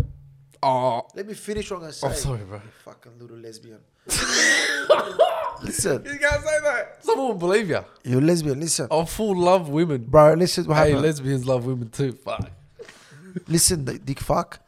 Oh, 0.63 1.07
Let 1.15 1.27
me 1.27 1.35
finish 1.35 1.71
what 1.71 1.77
I'm 1.79 1.83
gonna 1.83 1.91
oh, 1.91 1.93
say. 1.93 2.07
I'm 2.09 2.15
sorry, 2.15 2.45
bro. 2.45 2.57
You 2.57 2.63
fucking 2.85 3.13
little 3.19 3.37
lesbian. 3.37 3.81
listen, 5.63 6.05
You 6.05 6.19
can't 6.19 6.43
say 6.43 6.59
that. 6.63 6.99
Someone 7.05 7.29
will 7.29 7.35
believe 7.35 7.69
you. 7.69 7.85
you're 8.05 8.21
a 8.21 8.23
lesbian. 8.25 8.61
Listen, 8.61 8.89
I'm 8.91 9.07
full 9.07 9.37
love 9.37 9.69
women. 9.69 10.05
bro. 10.05 10.35
Listen, 10.35 10.65
what 10.67 10.77
Hey, 10.77 10.89
happened. 10.91 11.03
lesbians 11.03 11.47
love 11.47 11.67
women 11.67 11.89
too. 11.91 12.13
Fuck. 12.13 12.51
listen, 13.49 13.85
the 13.85 13.99
dick 13.99 14.21
fuck. 14.21 14.61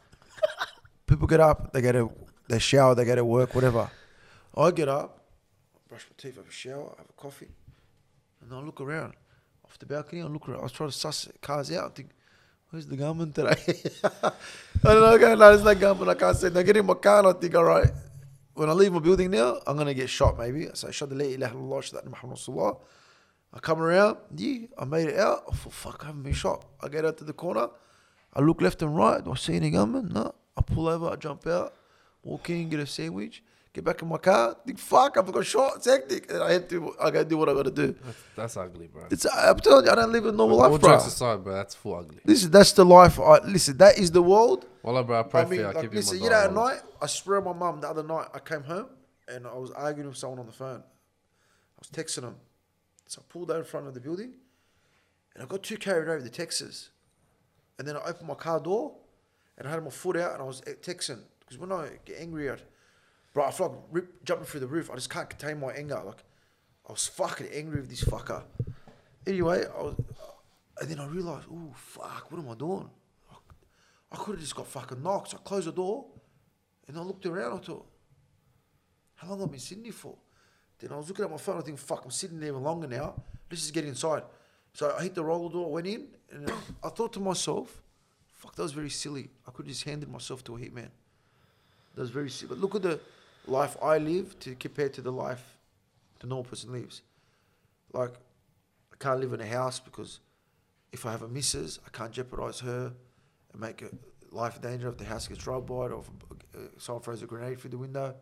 People 1.05 1.27
get 1.27 1.39
up, 1.39 1.71
they 1.71 1.81
go 1.81 1.91
to, 1.93 2.11
they 2.49 2.59
shower, 2.59 2.93
they 2.93 3.05
go 3.05 3.15
to 3.15 3.23
work, 3.25 3.55
whatever. 3.55 3.89
I 4.55 4.71
get 4.71 4.89
up, 4.89 5.23
brush 5.87 6.05
my 6.09 6.15
teeth, 6.17 6.35
have 6.35 6.47
a 6.47 6.51
shower, 6.51 6.93
have 6.97 7.07
a 7.09 7.13
coffee, 7.21 7.47
and 8.41 8.53
I 8.53 8.59
look 8.59 8.81
around 8.81 9.13
off 9.65 9.77
the 9.79 9.85
balcony. 9.85 10.21
I 10.21 10.25
look 10.25 10.47
around. 10.47 10.59
I 10.59 10.63
was 10.63 10.71
trying 10.71 10.89
to 10.89 10.95
suss 10.95 11.27
cars 11.41 11.71
out. 11.71 11.91
I 11.91 11.93
think, 11.93 12.09
where's 12.69 12.87
the 12.87 12.97
gunman 12.97 13.33
today? 13.33 13.55
I 14.03 14.31
don't 14.83 15.01
know. 15.01 15.17
Go, 15.17 15.35
no, 15.35 15.49
there's 15.49 15.63
no 15.63 15.75
gunman. 15.75 16.09
I 16.09 16.13
can't 16.15 16.37
say. 16.37 16.49
Now 16.49 16.61
get 16.61 16.77
in 16.77 16.85
my 16.85 16.93
car, 16.93 17.19
and 17.19 17.27
I 17.27 17.33
think, 17.33 17.55
all 17.55 17.63
right. 17.63 17.91
When 18.53 18.69
I 18.69 18.73
leave 18.73 18.91
my 18.91 18.99
building 18.99 19.29
now, 19.29 19.59
I'm 19.67 19.77
gonna 19.77 19.93
get 19.93 20.09
shot 20.09 20.39
maybe. 20.39 20.67
So 20.73 20.87
I 20.87 20.91
shot 20.91 21.09
the 21.09 21.15
la 21.15 21.25
ilaha 21.25 21.55
illallah, 21.55 22.09
Rasulullah. 22.23 22.79
I 23.53 23.59
come 23.59 23.79
around, 23.81 24.17
yeah, 24.35 24.65
I 24.77 24.85
made 24.85 25.09
it 25.09 25.19
out. 25.19 25.55
Thought, 25.55 25.73
fuck, 25.73 26.03
I 26.03 26.07
haven't 26.07 26.23
been 26.23 26.33
shot. 26.33 26.65
I 26.81 26.87
get 26.87 27.05
out 27.05 27.17
to 27.17 27.23
the 27.23 27.33
corner. 27.33 27.69
I 28.33 28.41
look 28.41 28.61
left 28.61 28.81
and 28.81 28.95
right. 28.95 29.23
Do 29.23 29.31
I 29.31 29.35
see 29.35 29.55
any 29.55 29.69
gunman? 29.69 30.09
No. 30.11 30.33
I 30.57 30.61
pull 30.61 30.87
over, 30.87 31.09
I 31.09 31.15
jump 31.15 31.45
out, 31.45 31.75
walk 32.23 32.49
in, 32.49 32.69
get 32.69 32.79
a 32.79 32.87
sandwich, 32.87 33.43
get 33.77 33.85
back 33.85 34.01
in 34.01 34.07
my 34.07 34.17
car. 34.17 34.57
Think, 34.65 34.79
fuck, 34.79 35.17
I've 35.17 35.31
got 35.31 35.45
shot. 35.45 35.73
It's 35.75 35.85
hectic. 35.85 36.31
And 36.31 36.41
I 36.41 36.51
had 36.51 36.67
to, 36.69 36.95
I 36.99 37.11
gotta 37.11 37.25
do 37.25 37.37
what 37.37 37.47
I 37.47 37.53
gotta 37.53 37.71
do. 37.71 37.95
That's, 38.03 38.17
that's 38.35 38.57
ugly, 38.57 38.87
bro. 38.87 39.03
It's, 39.11 39.25
I'm 39.31 39.59
telling 39.59 39.85
you, 39.85 39.91
I 39.91 39.95
don't 39.95 40.11
live 40.11 40.25
a 40.25 40.31
normal 40.31 40.61
All 40.61 40.71
life, 40.71 40.81
bro. 40.81 40.93
jokes 40.93 41.07
aside, 41.07 41.43
bro, 41.43 41.53
that's 41.53 41.75
full 41.75 41.95
ugly. 41.95 42.19
Listen, 42.25 42.49
that's 42.49 42.71
the 42.71 42.83
life. 42.83 43.19
I, 43.19 43.37
listen, 43.45 43.77
that 43.77 43.99
is 43.99 44.11
the 44.11 44.21
world. 44.21 44.65
Well, 44.81 45.01
bro, 45.03 45.19
I 45.19 45.23
pray 45.23 45.41
I 45.41 45.45
for 45.45 45.53
you. 45.53 45.63
I 45.63 45.71
like, 45.71 45.81
keep 45.83 45.93
listen, 45.93 46.21
you 46.23 46.29
know, 46.29 46.43
at 46.43 46.53
night, 46.53 46.79
I 47.01 47.05
swear 47.05 47.39
my 47.39 47.53
mum, 47.53 47.81
the 47.81 47.89
other 47.89 48.03
night, 48.03 48.27
I 48.33 48.39
came 48.39 48.63
home 48.63 48.87
and 49.27 49.45
I 49.45 49.53
was 49.53 49.71
arguing 49.71 50.09
with 50.09 50.17
someone 50.17 50.39
on 50.39 50.47
the 50.47 50.51
phone. 50.51 50.81
I 50.81 51.79
was 51.79 51.89
texting 51.91 52.21
them. 52.21 52.37
So 53.05 53.21
I 53.21 53.31
pulled 53.31 53.51
out 53.51 53.57
in 53.57 53.63
front 53.63 53.87
of 53.87 53.93
the 53.93 53.99
building 53.99 54.33
and 55.35 55.43
I 55.43 55.45
got 55.45 55.61
too 55.61 55.77
carried 55.77 56.09
over 56.09 56.21
the 56.21 56.29
texts. 56.29 56.89
And 57.77 57.87
then 57.87 57.95
I 57.95 57.99
opened 57.99 58.27
my 58.27 58.33
car 58.33 58.59
door 58.59 58.95
and 59.57 59.67
I 59.67 59.71
had 59.71 59.83
my 59.83 59.91
foot 59.91 60.17
out 60.17 60.33
and 60.33 60.41
I 60.41 60.45
was 60.45 60.63
eh, 60.65 60.73
texting. 60.81 61.21
Because 61.39 61.59
when 61.59 61.71
I 61.71 61.89
get 62.05 62.17
angry 62.19 62.49
at, 62.49 62.61
bro, 63.37 63.45
I 63.45 63.51
feel 63.51 63.67
like 63.67 63.77
rip, 63.91 64.25
jumping 64.25 64.47
through 64.47 64.61
the 64.61 64.67
roof. 64.67 64.89
I 64.91 64.95
just 64.95 65.11
can't 65.11 65.29
contain 65.29 65.59
my 65.59 65.71
anger. 65.71 66.01
Like, 66.03 66.23
I 66.89 66.91
was 66.91 67.05
fucking 67.05 67.45
angry 67.53 67.81
with 67.81 67.89
this 67.89 68.03
fucker. 68.03 68.43
Anyway, 69.27 69.63
I 69.63 69.81
was, 69.83 69.95
and 70.81 70.89
then 70.89 70.99
I 70.99 71.05
realized, 71.05 71.45
oh, 71.53 71.71
fuck, 71.75 72.31
what 72.31 72.39
am 72.39 72.49
I 72.49 72.55
doing? 72.55 72.89
I 74.11 74.15
could 74.15 74.31
have 74.31 74.39
just 74.39 74.55
got 74.55 74.65
fucking 74.65 75.03
knocked. 75.03 75.29
So 75.29 75.37
I 75.37 75.47
closed 75.47 75.67
the 75.67 75.71
door 75.71 76.05
and 76.87 76.97
I 76.97 77.01
looked 77.01 77.27
around. 77.27 77.59
I 77.59 77.63
thought, 77.63 77.85
how 79.13 79.27
long 79.27 79.39
have 79.39 79.49
I 79.49 79.51
been 79.51 79.59
sitting 79.59 79.83
here 79.83 79.93
for? 79.93 80.15
Then 80.79 80.91
I 80.91 80.97
was 80.97 81.07
looking 81.07 81.25
at 81.25 81.29
my 81.29 81.37
phone. 81.37 81.59
I 81.59 81.61
think, 81.61 81.77
fuck, 81.77 82.05
I'm 82.05 82.09
sitting 82.09 82.39
there 82.39 82.49
even 82.49 82.63
longer 82.63 82.87
now. 82.87 83.21
Let's 83.51 83.61
just 83.61 83.73
get 83.73 83.85
inside. 83.85 84.23
So 84.73 84.95
I 84.97 85.03
hit 85.03 85.13
the 85.13 85.23
roller 85.23 85.51
door, 85.51 85.71
went 85.71 85.85
in, 85.85 86.07
and 86.31 86.51
I 86.83 86.89
thought 86.89 87.13
to 87.13 87.19
myself, 87.19 87.83
fuck, 88.33 88.55
that 88.55 88.63
was 88.63 88.71
very 88.71 88.89
silly. 88.89 89.29
I 89.47 89.51
could 89.51 89.67
have 89.67 89.75
just 89.75 89.83
handed 89.83 90.09
myself 90.09 90.43
to 90.45 90.55
a 90.55 90.59
hitman. 90.59 90.89
That 91.93 92.01
was 92.01 92.09
very 92.09 92.31
silly. 92.31 92.49
But 92.49 92.57
look 92.57 92.73
at 92.73 92.81
the 92.81 92.99
life 93.47 93.77
I 93.81 93.97
live 93.97 94.37
to 94.39 94.55
compared 94.55 94.93
to 94.95 95.01
the 95.01 95.11
life 95.11 95.57
the 96.19 96.27
normal 96.27 96.45
person 96.45 96.71
lives. 96.71 97.01
Like, 97.93 98.13
I 98.91 98.95
can't 98.99 99.19
live 99.19 99.33
in 99.33 99.41
a 99.41 99.45
house 99.45 99.79
because 99.79 100.19
if 100.91 101.05
I 101.05 101.11
have 101.11 101.21
a 101.21 101.27
missus, 101.27 101.79
I 101.85 101.95
can't 101.95 102.11
jeopardize 102.11 102.59
her 102.61 102.93
and 103.51 103.61
make 103.61 103.83
life 104.31 104.55
in 104.55 104.61
danger 104.61 104.89
if 104.89 104.97
the 104.97 105.05
house 105.05 105.27
gets 105.27 105.45
robbed 105.47 105.67
by 105.67 105.85
it 105.85 105.91
or 105.91 106.03
if 106.53 106.81
someone 106.81 107.03
throws 107.03 107.21
a 107.21 107.25
grenade 107.25 107.59
through 107.59 107.71
the 107.71 107.77
window. 107.77 108.15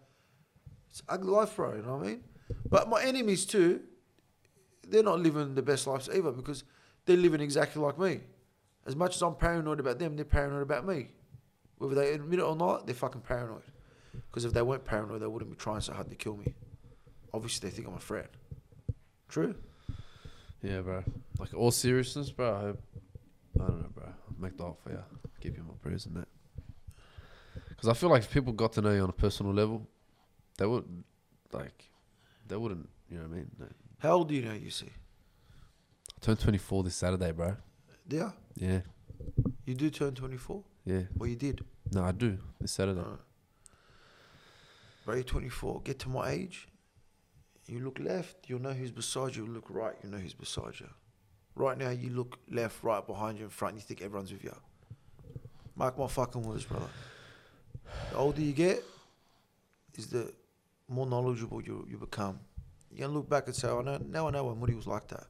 It's 0.90 1.02
ugly 1.10 1.32
life, 1.32 1.56
bro. 1.56 1.76
You 1.76 1.82
know 1.82 1.98
what 1.98 2.06
I 2.06 2.10
mean? 2.10 2.24
But 2.70 2.90
my 2.90 3.04
enemies 3.04 3.46
too, 3.46 3.82
they're 4.88 5.04
not 5.04 5.20
living 5.20 5.56
the 5.56 5.62
best 5.62 5.88
lives 5.88 6.10
either 6.14 6.32
because 6.32 6.64
they're 7.06 7.18
living 7.18 7.42
exactly 7.42 7.82
like 7.82 7.98
me. 7.98 8.22
As 8.86 8.96
much 8.96 9.16
as 9.16 9.22
I'm 9.22 9.36
paranoid 9.36 9.80
about 9.80 9.98
them, 9.98 10.16
they're 10.16 10.26
paranoid 10.26 10.62
about 10.62 10.86
me. 10.86 11.08
Whether 11.78 11.96
they 11.96 12.14
admit 12.14 12.40
it 12.40 12.44
or 12.44 12.56
not, 12.56 12.86
they're 12.86 12.96
fucking 12.96 13.22
paranoid. 13.22 13.64
Because 14.30 14.46
if 14.46 14.54
they 14.54 14.62
weren't 14.62 14.86
paranoid, 14.86 15.22
they 15.22 15.28
wouldn't 15.28 15.52
be 15.52 15.58
trying 15.58 15.82
so 15.82 15.94
hard 15.94 16.10
to 16.10 16.16
kill 16.16 16.38
me. 16.38 16.54
Obviously, 17.34 17.70
they 17.70 17.76
think 17.76 17.88
I'm 17.88 17.96
a 17.96 18.00
threat. 18.00 18.30
True. 19.30 19.56
Yeah, 20.62 20.82
bro. 20.82 21.04
Like 21.40 21.54
all 21.54 21.72
seriousness, 21.72 22.32
bro. 22.32 22.56
I 22.56 22.60
hope. 22.62 22.84
I 23.56 23.68
don't 23.68 23.82
know, 23.82 23.90
bro. 23.94 24.06
I'll 24.06 24.42
Make 24.42 24.58
the 24.58 24.64
heart 24.64 24.78
for 24.84 24.92
you. 24.92 25.04
Give 25.42 25.56
you 25.58 25.64
my 25.64 25.74
prayers 25.82 26.06
and 26.06 26.16
that. 26.18 26.28
Because 27.70 27.90
I 27.90 27.94
feel 27.94 28.10
like 28.10 28.24
if 28.24 28.32
people 28.32 28.54
got 28.54 28.74
to 28.74 28.82
know 28.82 28.92
you 28.92 29.02
on 29.02 29.10
a 29.10 29.14
personal 29.14 29.54
level, 29.54 29.88
they 30.58 30.66
would, 30.66 30.86
like, 31.52 31.86
they 32.48 32.56
wouldn't. 32.56 32.88
You 33.10 33.18
know 33.18 33.24
what 33.24 33.32
I 33.34 33.36
mean? 33.36 33.52
No. 33.60 33.66
How 34.00 34.12
old 34.14 34.30
do 34.30 34.36
you 34.36 34.42
know 34.44 34.54
you 34.54 34.70
see? 34.72 34.90
I 34.90 36.26
turned 36.26 36.40
24 36.40 36.84
this 36.84 36.96
Saturday, 36.96 37.32
bro. 37.32 37.56
Yeah. 38.08 38.32
Yeah, 38.56 38.80
You 39.66 39.74
do 39.76 39.90
turn 39.90 40.14
24? 40.16 40.64
yeah. 40.86 41.02
Well, 41.16 41.30
you 41.30 41.36
did. 41.36 41.64
No, 41.92 42.04
I 42.04 42.12
do 42.12 42.38
this 42.62 42.72
Saturday. 42.72 43.02
Bro, 45.06 45.16
you're 45.16 45.24
24. 45.24 45.82
Get 45.84 46.00
to 46.00 46.10
my 46.10 46.32
age. 46.32 46.68
You 47.68 47.80
look 47.80 48.00
left, 48.00 48.38
you'll 48.48 48.62
know 48.62 48.74
who's 48.74 48.92
beside 48.92 49.36
you. 49.36 49.46
you 49.46 49.52
Look 49.52 49.66
right, 49.70 49.94
you 50.04 50.10
know 50.10 50.18
who's 50.18 50.34
beside 50.34 50.80
you. 50.80 50.90
Right 51.56 51.78
now, 51.78 51.90
you 51.90 52.10
look 52.10 52.38
left, 52.52 52.84
right, 52.84 53.06
behind 53.06 53.38
you, 53.38 53.46
in 53.46 53.50
front, 53.50 53.76
you 53.76 53.82
think 53.82 54.02
everyone's 54.02 54.32
with 54.32 54.44
you. 54.44 54.56
Mark 55.76 55.98
my 55.98 56.08
fucking 56.08 56.42
words, 56.42 56.66
brother. 56.66 56.90
The 58.12 58.18
older 58.18 58.42
you 58.42 58.52
get, 58.52 58.84
is 59.96 60.08
the 60.08 60.34
more 60.90 61.08
knowledgeable 61.08 61.62
you, 61.62 61.88
you 61.90 61.98
become. 61.98 62.40
You're 62.92 63.08
gonna 63.08 63.18
look 63.18 63.30
back 63.30 63.48
and 63.48 63.56
say, 63.56 63.68
"Oh, 63.68 63.82
no, 63.82 63.98
now 63.98 64.28
I 64.28 64.32
know 64.32 64.46
when 64.46 64.60
Woody 64.60 64.74
was 64.74 64.88
like 64.88 65.08
that." 65.08 65.28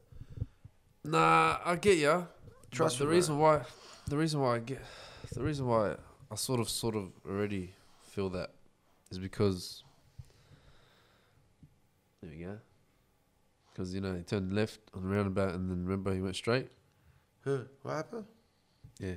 Nah, 1.03 1.59
I 1.63 1.75
get 1.75 1.97
ya. 1.97 2.23
Trust 2.71 2.99
the 2.99 3.05
me, 3.05 3.11
reason 3.11 3.37
why, 3.37 3.61
the 4.07 4.17
reason 4.17 4.39
why 4.41 4.55
I 4.55 4.59
get, 4.59 4.81
the 5.33 5.43
reason 5.43 5.67
why 5.67 5.95
I 6.31 6.35
sort 6.35 6.59
of, 6.59 6.69
sort 6.69 6.95
of 6.95 7.11
already 7.27 7.73
feel 8.03 8.29
that 8.31 8.54
is 9.15 9.19
because. 9.19 9.83
There 12.21 12.31
we 12.31 12.43
go. 12.43 12.57
Because 13.71 13.93
you 13.93 14.01
know 14.01 14.13
he 14.15 14.23
turned 14.23 14.53
left 14.53 14.79
on 14.93 15.03
the 15.03 15.09
roundabout 15.09 15.53
and 15.53 15.69
then 15.69 15.83
remember 15.83 16.13
he 16.13 16.21
went 16.21 16.35
straight. 16.35 16.69
Huh? 17.43 17.59
What 17.83 17.93
happened? 17.93 18.25
Yeah. 18.99 19.15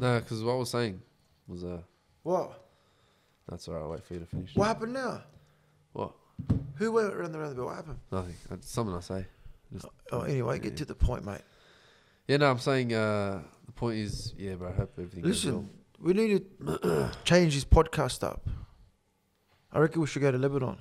No, 0.00 0.20
because 0.20 0.42
what 0.42 0.52
I 0.52 0.56
was 0.56 0.70
saying 0.70 1.00
was 1.48 1.64
uh, 1.64 1.80
What? 2.22 2.62
that's 3.48 3.68
alright. 3.68 3.82
I'll 3.82 3.90
wait 3.90 4.04
for 4.04 4.14
you 4.14 4.20
to 4.20 4.26
finish. 4.26 4.54
What 4.54 4.66
happened 4.68 4.94
now? 4.94 5.22
What? 5.92 6.12
Who 6.76 6.92
went 6.92 7.12
around 7.14 7.32
the 7.32 7.38
roundabout? 7.38 7.64
What 7.66 7.74
happened? 7.76 7.98
Nothing. 8.10 8.34
That's 8.48 8.70
something 8.70 8.94
I 8.96 9.00
say. 9.00 9.26
Just- 9.72 9.86
Oh, 10.12 10.20
anyway, 10.22 10.58
get 10.60 10.76
to 10.78 10.84
the 10.84 10.94
point, 10.94 11.24
mate. 11.24 11.40
Yeah, 12.28 12.36
no, 12.38 12.50
I'm 12.50 12.58
saying 12.60 12.92
uh, 12.94 13.42
the 13.66 13.72
point 13.72 13.98
is, 13.98 14.34
yeah, 14.38 14.54
bro. 14.54 14.68
I 14.68 14.72
hope 14.72 14.92
everything 14.98 15.22
goes 15.24 15.44
well. 15.44 15.54
Listen, 15.56 15.70
we 16.00 16.12
need 16.12 16.44
to 16.66 17.10
change 17.24 17.54
this 17.54 17.64
podcast 17.64 18.22
up. 18.24 18.46
I 19.76 19.78
reckon 19.78 20.00
we 20.00 20.06
should 20.06 20.22
go 20.22 20.30
to 20.32 20.38
Lebanon. 20.38 20.78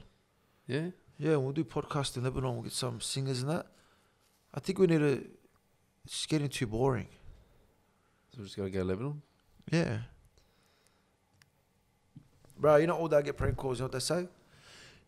Yeah. 0.67 0.91
Yeah, 1.17 1.35
we'll 1.35 1.51
do 1.51 1.65
podcast 1.65 2.15
in 2.15 2.23
Lebanon. 2.23 2.53
We'll 2.53 2.63
get 2.63 2.71
some 2.71 3.01
singers 3.01 3.41
and 3.41 3.51
that. 3.51 3.65
I 4.53 4.61
think 4.61 4.79
we 4.79 4.87
need 4.87 4.99
to. 4.99 5.27
It's 6.05 6.25
getting 6.25 6.47
too 6.47 6.65
boring. 6.65 7.09
So 8.31 8.37
we're 8.37 8.45
just 8.45 8.55
gonna 8.55 8.69
go 8.69 8.79
to 8.79 8.85
Lebanon. 8.85 9.21
Yeah. 9.69 9.97
Bro, 12.57 12.77
you 12.77 12.87
know 12.87 12.95
all 12.95 13.09
that 13.09 13.25
get 13.25 13.35
prank 13.35 13.57
calls, 13.57 13.79
you 13.79 13.81
know 13.81 13.87
what 13.87 13.91
they 13.91 13.99
say? 13.99 14.29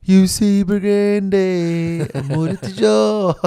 You 0.01 0.27
see 0.27 0.65
Brigante, 0.65 2.09
Joe. 2.75 3.35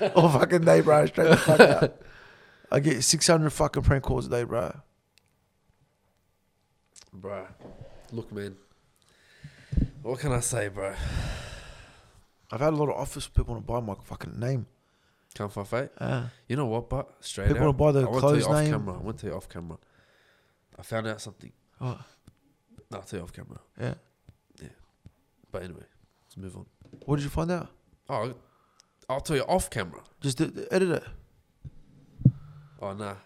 Oh, 0.00 0.22
all 0.22 0.30
fucking 0.30 0.62
day, 0.62 0.80
bro. 0.80 1.04
Straight 1.04 1.28
the 1.28 1.36
fuck 1.36 1.60
out. 1.60 2.00
I 2.72 2.80
get 2.80 3.04
600 3.04 3.50
fucking 3.50 3.82
prank 3.82 4.02
calls 4.02 4.28
a 4.28 4.30
day, 4.30 4.44
bro. 4.44 4.74
Bro, 7.12 7.48
Look, 8.12 8.32
man. 8.32 8.56
What 10.08 10.20
can 10.20 10.32
I 10.32 10.40
say, 10.40 10.68
bro? 10.68 10.94
I've 12.50 12.60
had 12.60 12.72
a 12.72 12.76
lot 12.76 12.88
of 12.88 12.96
offers. 12.96 13.28
People 13.28 13.54
want 13.54 13.66
to 13.66 13.72
buy 13.72 13.80
my 13.80 13.94
fucking 14.04 14.40
name. 14.40 14.64
Can't 15.34 15.52
fight 15.52 15.66
fate. 15.66 15.90
You 16.48 16.56
know 16.56 16.64
what, 16.64 16.88
but 16.88 17.14
straight 17.20 17.48
People 17.48 17.62
out. 17.68 17.76
wanna 17.76 17.92
buy 17.92 17.92
the 17.92 18.08
I 18.08 18.12
to 18.14 18.18
clothes 18.18 18.46
off 18.46 18.54
name. 18.54 18.70
camera. 18.72 18.94
I 18.94 19.02
went 19.02 19.18
to 19.18 19.26
you 19.26 19.34
off 19.34 19.48
camera. 19.50 19.76
I 20.78 20.82
found 20.82 21.06
out 21.08 21.20
something. 21.20 21.52
Oh, 21.80 22.00
No, 22.90 22.96
I'll 22.96 23.02
tell 23.02 23.18
you 23.18 23.24
off 23.24 23.32
camera. 23.34 23.58
Yeah. 23.78 23.94
Yeah. 24.62 24.68
But 25.52 25.64
anyway, 25.64 25.84
let's 26.26 26.36
move 26.38 26.56
on. 26.56 26.64
What 27.04 27.16
did 27.16 27.24
you 27.24 27.30
find 27.30 27.50
out? 27.50 27.68
Oh, 28.08 28.32
I'll 29.10 29.20
tell 29.20 29.36
you 29.36 29.42
off 29.42 29.68
camera. 29.68 30.00
Just 30.22 30.38
d- 30.38 30.46
d- 30.46 30.66
edit 30.70 30.90
it. 30.90 31.04
Oh 32.80 32.94
nah. 32.94 33.16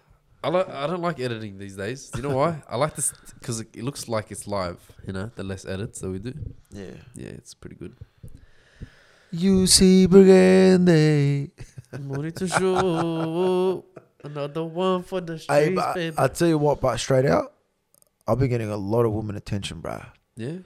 I 0.45 0.49
like. 0.49 0.69
I 0.69 0.87
don't 0.87 1.01
like 1.03 1.21
editing 1.21 1.59
these 1.59 1.77
days. 1.77 2.11
Do 2.11 2.21
you 2.21 2.29
know 2.29 2.37
why? 2.37 2.63
I 2.69 2.77
like 2.77 2.97
this 2.97 3.13
because 3.39 3.61
it, 3.61 3.69
it 3.77 3.85
looks 3.85 4.09
like 4.09 4.31
it's 4.33 4.47
live. 4.49 4.79
You 5.07 5.13
know, 5.13 5.31
the 5.37 5.45
less 5.45 5.65
edits 5.65 6.01
that 6.01 6.11
we 6.11 6.19
do. 6.19 6.35
Yeah. 6.71 6.91
Yeah, 7.15 7.29
it's 7.29 7.55
pretty 7.55 7.77
good. 7.77 7.95
You 9.31 9.67
see 9.67 10.07
Brigante. 10.09 11.51
Monitor 12.01 12.49
show. 12.49 13.85
Another 14.25 14.65
one 14.65 15.03
for 15.03 15.21
the 15.21 15.35
Hey, 15.37 15.65
streets, 15.65 15.75
but 15.75 15.95
baby. 15.95 16.17
I 16.19 16.29
tell 16.29 16.49
you 16.49 16.59
what, 16.59 16.81
but 16.81 16.97
straight 16.99 17.27
out, 17.27 17.55
I've 18.27 18.39
been 18.39 18.51
getting 18.51 18.71
a 18.71 18.77
lot 18.77 19.05
of 19.05 19.13
woman 19.13 19.37
attention, 19.37 19.83
bruh. 19.83 20.07
yeah. 20.37 20.59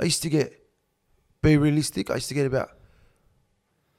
I 0.00 0.04
used 0.04 0.22
to 0.22 0.28
get 0.30 0.52
be 1.42 1.56
realistic. 1.56 2.10
I 2.10 2.14
used 2.14 2.28
to 2.28 2.34
get 2.34 2.46
about 2.46 2.70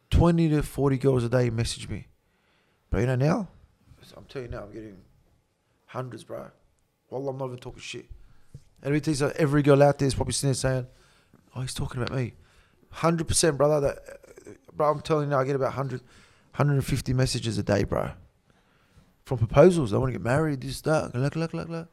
twenty 0.09 0.49
to 0.49 0.61
forty 0.63 0.97
girls 0.97 1.23
a 1.23 1.29
day 1.29 1.49
message 1.49 1.89
me, 1.89 2.07
but 2.89 2.99
you 2.99 3.05
know 3.07 3.15
now, 3.15 3.47
I'm 4.17 4.25
telling 4.25 4.47
you 4.51 4.57
now, 4.57 4.63
I'm 4.63 4.71
getting 4.71 4.97
hundreds, 5.85 6.23
bro. 6.23 6.47
Well, 7.09 7.27
I'm 7.27 7.37
not 7.37 7.45
even 7.47 7.57
talking 7.57 7.81
shit. 7.81 8.05
And 8.81 8.87
every 8.87 9.01
teaser, 9.01 9.33
every 9.37 9.61
girl 9.61 9.81
out 9.83 9.99
there 9.99 10.07
is 10.07 10.15
probably 10.15 10.33
sitting 10.33 10.49
there 10.49 10.53
saying, 10.55 10.87
"Oh, 11.55 11.61
he's 11.61 11.73
talking 11.73 12.01
about 12.01 12.15
me." 12.15 12.33
Hundred 12.91 13.27
percent, 13.27 13.57
brother. 13.57 13.79
That, 13.81 14.57
bro, 14.75 14.89
I'm 14.91 15.01
telling 15.01 15.25
you 15.25 15.31
now, 15.31 15.39
I 15.39 15.43
get 15.43 15.55
about 15.55 15.67
100, 15.75 16.01
150 16.01 17.13
messages 17.13 17.57
a 17.57 17.63
day, 17.63 17.83
bro. 17.83 18.11
From 19.25 19.37
proposals, 19.37 19.93
I 19.93 19.97
want 19.97 20.09
to 20.09 20.13
get 20.13 20.23
married, 20.23 20.61
this, 20.61 20.81
that, 20.81 21.13
look, 21.13 21.35
look, 21.35 21.53
look, 21.53 21.69
look. 21.69 21.87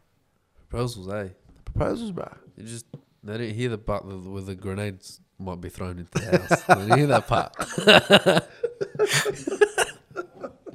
Proposals, 0.70 1.08
eh? 1.12 1.28
Proposals, 1.66 2.12
bro. 2.12 2.32
You 2.56 2.64
just 2.64 2.86
they 3.22 3.36
didn't 3.38 3.56
hear 3.56 3.68
the 3.68 3.78
part 3.78 4.04
with- 4.06 4.24
where 4.24 4.42
the 4.42 4.54
grenades 4.54 5.20
might 5.38 5.60
be 5.60 5.68
thrown 5.68 5.98
into 5.98 6.10
the 6.12 6.38
house. 6.38 6.62
they 6.62 6.74
didn't 6.74 6.98
hear 6.98 7.06
that 7.08 7.26
part. 7.26 7.54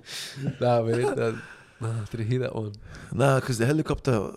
nah, 0.59 0.81
man. 0.81 1.01
That, 1.15 1.41
nah, 1.79 2.03
didn't 2.09 2.27
hear 2.27 2.39
that 2.39 2.55
one. 2.55 2.73
Nah, 3.11 3.39
because 3.39 3.57
the 3.57 3.65
helicopter, 3.65 4.31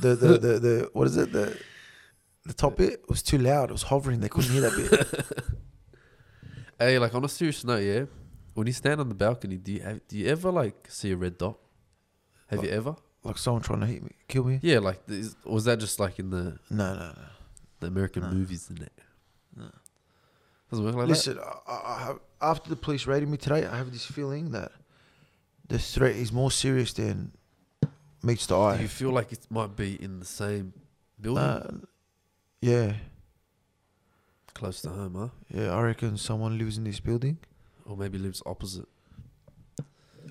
the, 0.00 0.14
the, 0.14 0.38
the, 0.38 0.58
the, 0.58 0.90
what 0.92 1.06
is 1.06 1.16
it? 1.16 1.32
The, 1.32 1.56
the 2.44 2.52
top 2.52 2.76
bit 2.76 3.04
was 3.08 3.22
too 3.22 3.38
loud. 3.38 3.70
It 3.70 3.72
was 3.72 3.82
hovering. 3.84 4.20
They 4.20 4.28
couldn't 4.28 4.50
hear 4.50 4.62
that 4.62 4.76
bit. 4.76 5.36
Hey, 6.78 6.98
like 6.98 7.14
on 7.14 7.24
a 7.24 7.28
serious 7.28 7.62
note, 7.64 7.76
yeah. 7.84 8.04
When 8.54 8.66
you 8.66 8.72
stand 8.72 9.00
on 9.00 9.08
the 9.08 9.14
balcony, 9.14 9.56
do 9.56 9.70
you 9.70 9.80
have, 9.82 10.00
do 10.08 10.18
you 10.18 10.26
ever 10.26 10.50
like 10.50 10.88
see 10.88 11.12
a 11.12 11.16
red 11.16 11.38
dot? 11.38 11.56
Have 12.48 12.64
you 12.64 12.70
ever? 12.70 12.96
like 13.24 13.38
someone 13.38 13.62
trying 13.62 13.80
to 13.80 13.86
hit 13.86 14.02
me, 14.02 14.10
kill 14.26 14.42
me. 14.44 14.58
Yeah, 14.62 14.80
like 14.80 15.00
is, 15.08 15.36
was 15.44 15.64
that 15.66 15.78
just 15.78 16.00
like 16.00 16.18
in 16.18 16.30
the, 16.30 16.58
No, 16.70 16.94
no, 16.94 17.00
no. 17.00 17.14
the 17.78 17.86
American 17.86 18.22
No. 18.22 18.30
movies 18.30 18.68
and 18.68 18.78
that? 18.78 18.92
No. 19.56 19.70
Doesn't 20.70 20.84
work 20.84 20.94
like 20.96 21.06
Listen, 21.06 21.38
I, 21.68 21.72
I 21.72 22.14
after 22.40 22.68
the 22.68 22.76
police 22.76 23.06
raided 23.06 23.28
me 23.28 23.36
today, 23.36 23.64
I 23.64 23.76
have 23.76 23.92
this 23.92 24.04
feeling 24.04 24.50
that 24.52 24.72
the 25.72 25.78
threat 25.78 26.14
is 26.16 26.30
more 26.30 26.50
serious 26.50 26.92
than 26.92 27.32
meets 28.22 28.44
the 28.44 28.58
eye. 28.58 28.76
Do 28.76 28.82
you 28.82 28.88
feel 28.88 29.10
like 29.10 29.32
it 29.32 29.46
might 29.48 29.74
be 29.74 29.94
in 30.02 30.20
the 30.20 30.26
same 30.26 30.74
building, 31.18 31.42
Nah, 31.42 31.62
yeah, 32.60 32.92
close 34.52 34.82
to 34.82 34.90
home, 34.90 35.14
huh? 35.14 35.28
yeah. 35.48 35.74
I 35.74 35.80
reckon 35.80 36.18
someone 36.18 36.58
lives 36.58 36.76
in 36.76 36.84
this 36.84 37.00
building. 37.00 37.38
Or 37.86 37.96
maybe 37.96 38.18
lives 38.18 38.42
opposite. 38.44 38.86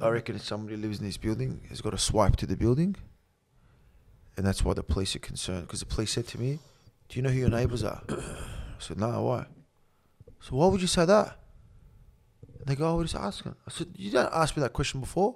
I 0.01 0.09
reckon 0.09 0.35
if 0.35 0.43
somebody 0.43 0.77
lives 0.77 0.99
in 0.99 1.05
this 1.05 1.17
building 1.17 1.61
has 1.69 1.81
got 1.81 1.95
a 1.95 1.97
swipe 1.97 2.35
to 2.37 2.45
the 2.45 2.55
building, 2.55 2.95
and 4.37 4.45
that's 4.45 4.63
why 4.63 4.73
the 4.75 4.83
police 4.83 5.15
are 5.15 5.19
concerned. 5.19 5.63
Because 5.63 5.79
the 5.79 5.87
police 5.87 6.11
said 6.11 6.27
to 6.27 6.39
me, 6.39 6.59
"Do 7.09 7.17
you 7.17 7.23
know 7.23 7.29
who 7.29 7.39
your 7.39 7.49
neighbours 7.49 7.83
are?" 7.83 8.03
I 8.09 8.79
said, 8.79 8.99
"No, 8.99 9.23
why?" 9.23 9.47
So 10.39 10.55
why 10.55 10.67
would 10.67 10.81
you 10.81 10.87
say 10.87 11.05
that? 11.05 11.40
They 12.65 12.75
go, 12.75 12.89
"Oh, 12.91 12.97
we're 12.97 13.03
just 13.03 13.15
asking." 13.15 13.55
I 13.67 13.71
said, 13.71 13.87
"You 13.95 14.11
don't 14.11 14.31
ask 14.33 14.55
me 14.55 14.61
that 14.61 14.73
question 14.73 14.99
before." 14.99 15.35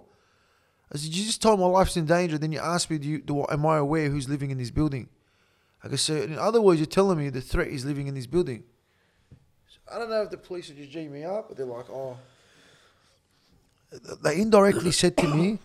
I 0.91 0.97
said, 0.97 1.09
"You 1.13 1.25
just 1.25 1.41
told 1.41 1.59
me 1.59 1.65
my 1.65 1.71
life's 1.71 1.97
in 1.97 2.05
danger. 2.05 2.37
Then 2.37 2.51
you 2.51 2.59
asked 2.59 2.89
me, 2.89 2.97
do 2.97 3.07
you, 3.07 3.19
do, 3.21 3.45
am 3.49 3.65
I 3.65 3.77
aware 3.77 4.09
who's 4.09 4.29
living 4.29 4.51
in 4.51 4.57
this 4.57 4.71
building?" 4.71 5.09
I 5.83 5.87
go, 5.87 5.95
"So 5.95 6.15
in 6.15 6.37
other 6.37 6.61
words, 6.61 6.79
you're 6.79 6.85
telling 6.87 7.17
me 7.17 7.29
the 7.29 7.41
threat 7.41 7.67
is 7.67 7.85
living 7.85 8.07
in 8.07 8.13
this 8.15 8.27
building." 8.27 8.63
So 9.67 9.79
I 9.93 9.99
don't 9.99 10.09
know 10.09 10.21
if 10.21 10.29
the 10.29 10.37
police 10.37 10.69
are 10.69 10.73
just 10.75 10.91
G 10.91 11.07
me 11.07 11.23
up, 11.23 11.47
but 11.47 11.57
they're 11.57 11.65
like, 11.65 11.89
"Oh." 11.89 12.17
they 14.23 14.41
indirectly 14.41 14.91
said 14.91 15.15
to 15.17 15.27
me 15.27 15.59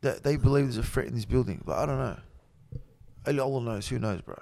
that 0.00 0.22
they 0.22 0.36
believe 0.36 0.64
there's 0.64 0.78
a 0.78 0.82
threat 0.82 1.06
in 1.06 1.14
this 1.14 1.24
building, 1.26 1.62
but 1.66 1.78
I 1.78 1.86
don't 1.86 1.98
know. 1.98 2.18
Only 3.26 3.40
Allah 3.40 3.60
knows. 3.60 3.88
Who 3.88 3.98
knows, 3.98 4.22
bro? 4.22 4.40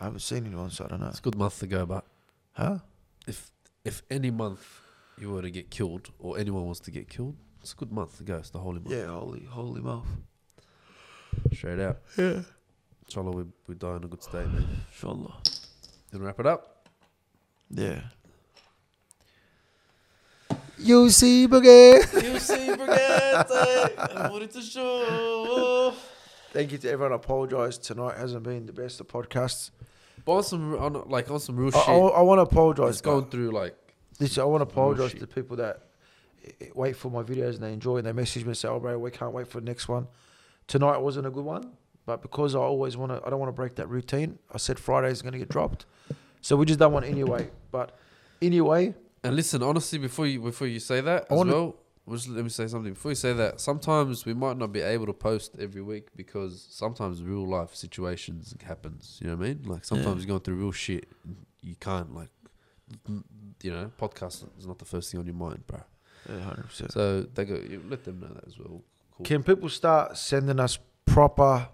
I 0.00 0.04
haven't 0.04 0.20
seen 0.20 0.46
anyone, 0.46 0.70
so 0.70 0.84
I 0.84 0.88
don't 0.88 1.00
know. 1.00 1.08
It's 1.08 1.18
a 1.18 1.22
good 1.22 1.36
month 1.36 1.58
to 1.60 1.66
go, 1.66 1.86
but 1.86 2.04
Huh? 2.52 2.78
if 3.26 3.50
if 3.84 4.02
any 4.10 4.30
month 4.30 4.80
you 5.18 5.30
were 5.30 5.42
to 5.42 5.50
get 5.50 5.70
killed 5.70 6.10
or 6.18 6.38
anyone 6.38 6.66
was 6.66 6.80
to 6.80 6.90
get 6.90 7.08
killed, 7.08 7.36
it's 7.60 7.72
a 7.72 7.76
good 7.76 7.92
month 7.92 8.18
to 8.18 8.24
go. 8.24 8.36
It's 8.36 8.50
the 8.50 8.58
holy 8.58 8.80
month. 8.80 8.90
Yeah, 8.94 9.06
holy, 9.06 9.44
holy 9.44 9.80
mouth. 9.80 10.06
Straight 11.52 11.80
out. 11.80 11.98
Yeah. 12.16 12.42
Inshallah, 13.06 13.30
we, 13.30 13.44
we 13.66 13.74
die 13.74 13.96
in 13.96 14.04
a 14.04 14.08
good 14.08 14.22
state, 14.22 14.46
man. 14.46 14.66
Inshallah. 14.92 15.34
Then 16.10 16.22
wrap 16.22 16.38
it 16.40 16.46
up. 16.46 16.86
Yeah. 17.70 18.00
You 20.78 21.10
see, 21.10 21.46
Brigade. 21.46 22.04
You 22.14 22.38
see, 22.38 22.74
Brigade. 22.76 23.44
What 24.30 24.50
to 24.50 24.62
show. 24.62 25.94
Thank 26.52 26.72
you 26.72 26.78
to 26.78 26.90
everyone. 26.90 27.12
I 27.12 27.16
apologise. 27.16 27.78
Tonight 27.78 28.16
hasn't 28.16 28.42
been 28.42 28.66
the 28.66 28.72
best 28.72 29.00
of 29.00 29.08
podcasts. 29.08 29.70
But 30.28 30.34
on 30.34 30.42
some, 30.42 30.74
on, 30.74 31.04
like, 31.06 31.30
on 31.30 31.40
some 31.40 31.56
real 31.56 31.68
I, 31.74 31.80
shit. 31.80 31.88
I, 31.88 32.20
want 32.20 32.36
to 32.38 32.42
apologise. 32.42 32.90
it's 32.90 33.00
going 33.00 33.30
through, 33.30 33.50
like, 33.50 33.74
This 34.18 34.36
I 34.36 34.44
want 34.44 34.60
to 34.60 34.70
apologise 34.70 35.12
shit. 35.12 35.20
to 35.20 35.26
people 35.26 35.56
that 35.56 35.84
eh, 36.60 36.66
wait 36.74 36.96
for 36.96 37.10
my 37.10 37.22
videos 37.22 37.54
and 37.54 37.62
they 37.62 37.72
enjoy 37.72 37.96
and 37.96 38.06
they 38.06 38.12
message 38.12 38.42
me 38.44 38.48
and 38.48 38.56
say, 38.58 38.68
"Oh, 38.68 38.78
bro, 38.78 38.98
we 38.98 39.10
can't 39.10 39.32
wait 39.32 39.48
for 39.48 39.58
the 39.60 39.64
next 39.64 39.88
one." 39.88 40.06
Tonight 40.66 40.98
wasn't 40.98 41.26
a 41.26 41.30
good 41.30 41.46
one, 41.46 41.72
but 42.04 42.20
because 42.20 42.54
I 42.54 42.58
always 42.58 42.94
want 42.94 43.10
to, 43.10 43.26
I 43.26 43.30
don't 43.30 43.40
want 43.40 43.48
to 43.48 43.56
break 43.56 43.76
that 43.76 43.88
routine. 43.88 44.38
I 44.52 44.58
said 44.58 44.78
Friday's 44.78 45.22
going 45.22 45.32
to 45.32 45.38
get 45.38 45.48
dropped, 45.48 45.86
so 46.42 46.56
we 46.56 46.66
just 46.66 46.78
done 46.78 46.92
one 46.92 47.04
anyway. 47.04 47.48
But 47.70 47.96
anyway, 48.42 48.94
And 49.24 49.34
listen, 49.34 49.62
honestly, 49.62 49.98
before 49.98 50.26
you 50.26 50.40
before 50.42 50.66
you 50.66 50.78
say 50.78 51.00
that 51.00 51.22
I 51.30 51.32
as 51.32 51.38
wanna- 51.38 51.52
well, 51.54 51.76
just 52.16 52.28
let 52.28 52.42
me 52.44 52.50
say 52.50 52.66
something. 52.66 52.92
Before 52.92 53.10
you 53.10 53.16
say 53.16 53.32
that, 53.32 53.60
sometimes 53.60 54.24
we 54.24 54.34
might 54.34 54.56
not 54.56 54.72
be 54.72 54.80
able 54.80 55.06
to 55.06 55.12
post 55.12 55.56
every 55.60 55.82
week 55.82 56.08
because 56.16 56.66
sometimes 56.70 57.22
real 57.22 57.46
life 57.46 57.74
situations 57.74 58.54
happens. 58.64 59.18
You 59.20 59.28
know 59.28 59.36
what 59.36 59.44
I 59.44 59.48
mean? 59.48 59.62
Like 59.64 59.84
sometimes 59.84 60.22
you're 60.22 60.28
going 60.28 60.40
through 60.40 60.56
real 60.56 60.72
shit. 60.72 61.08
and 61.24 61.36
You 61.60 61.74
can't 61.76 62.14
like, 62.14 62.30
you 63.62 63.70
know, 63.72 63.90
podcast 64.00 64.44
is 64.58 64.66
not 64.66 64.78
the 64.78 64.84
first 64.84 65.10
thing 65.10 65.20
on 65.20 65.26
your 65.26 65.34
mind, 65.34 65.66
bro. 65.66 65.80
yeah, 66.28 66.40
hundred 66.40 66.68
percent. 66.68 66.92
So 66.92 67.22
they 67.22 67.44
go. 67.44 67.54
You 67.56 67.82
let 67.88 68.04
them 68.04 68.20
know 68.20 68.28
that 68.28 68.46
as 68.46 68.58
well. 68.58 68.82
Cool. 69.16 69.24
Can 69.24 69.42
people 69.42 69.68
start 69.68 70.16
sending 70.16 70.58
us 70.60 70.78
proper 71.04 71.68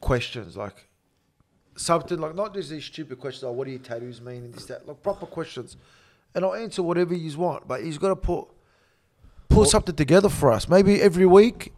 questions 0.00 0.56
like 0.56 0.88
something 1.76 2.18
like 2.18 2.34
not 2.34 2.54
just 2.54 2.70
these 2.70 2.84
stupid 2.84 3.18
questions 3.18 3.42
like 3.44 3.54
what 3.54 3.64
do 3.64 3.70
your 3.70 3.80
tattoos 3.80 4.20
mean 4.20 4.44
and 4.44 4.52
this 4.54 4.66
that 4.66 4.86
like 4.86 5.02
proper 5.02 5.26
questions, 5.26 5.76
and 6.34 6.44
I'll 6.44 6.54
answer 6.54 6.82
whatever 6.82 7.14
you 7.14 7.36
want. 7.38 7.66
But 7.66 7.82
he's 7.82 7.98
got 7.98 8.08
to 8.08 8.16
put 8.16 8.48
put 9.54 9.60
Well- 9.60 9.70
something 9.70 9.94
together 9.96 10.28
for 10.28 10.50
us. 10.50 10.68
Maybe 10.68 11.00
every 11.00 11.26
week, 11.26 11.72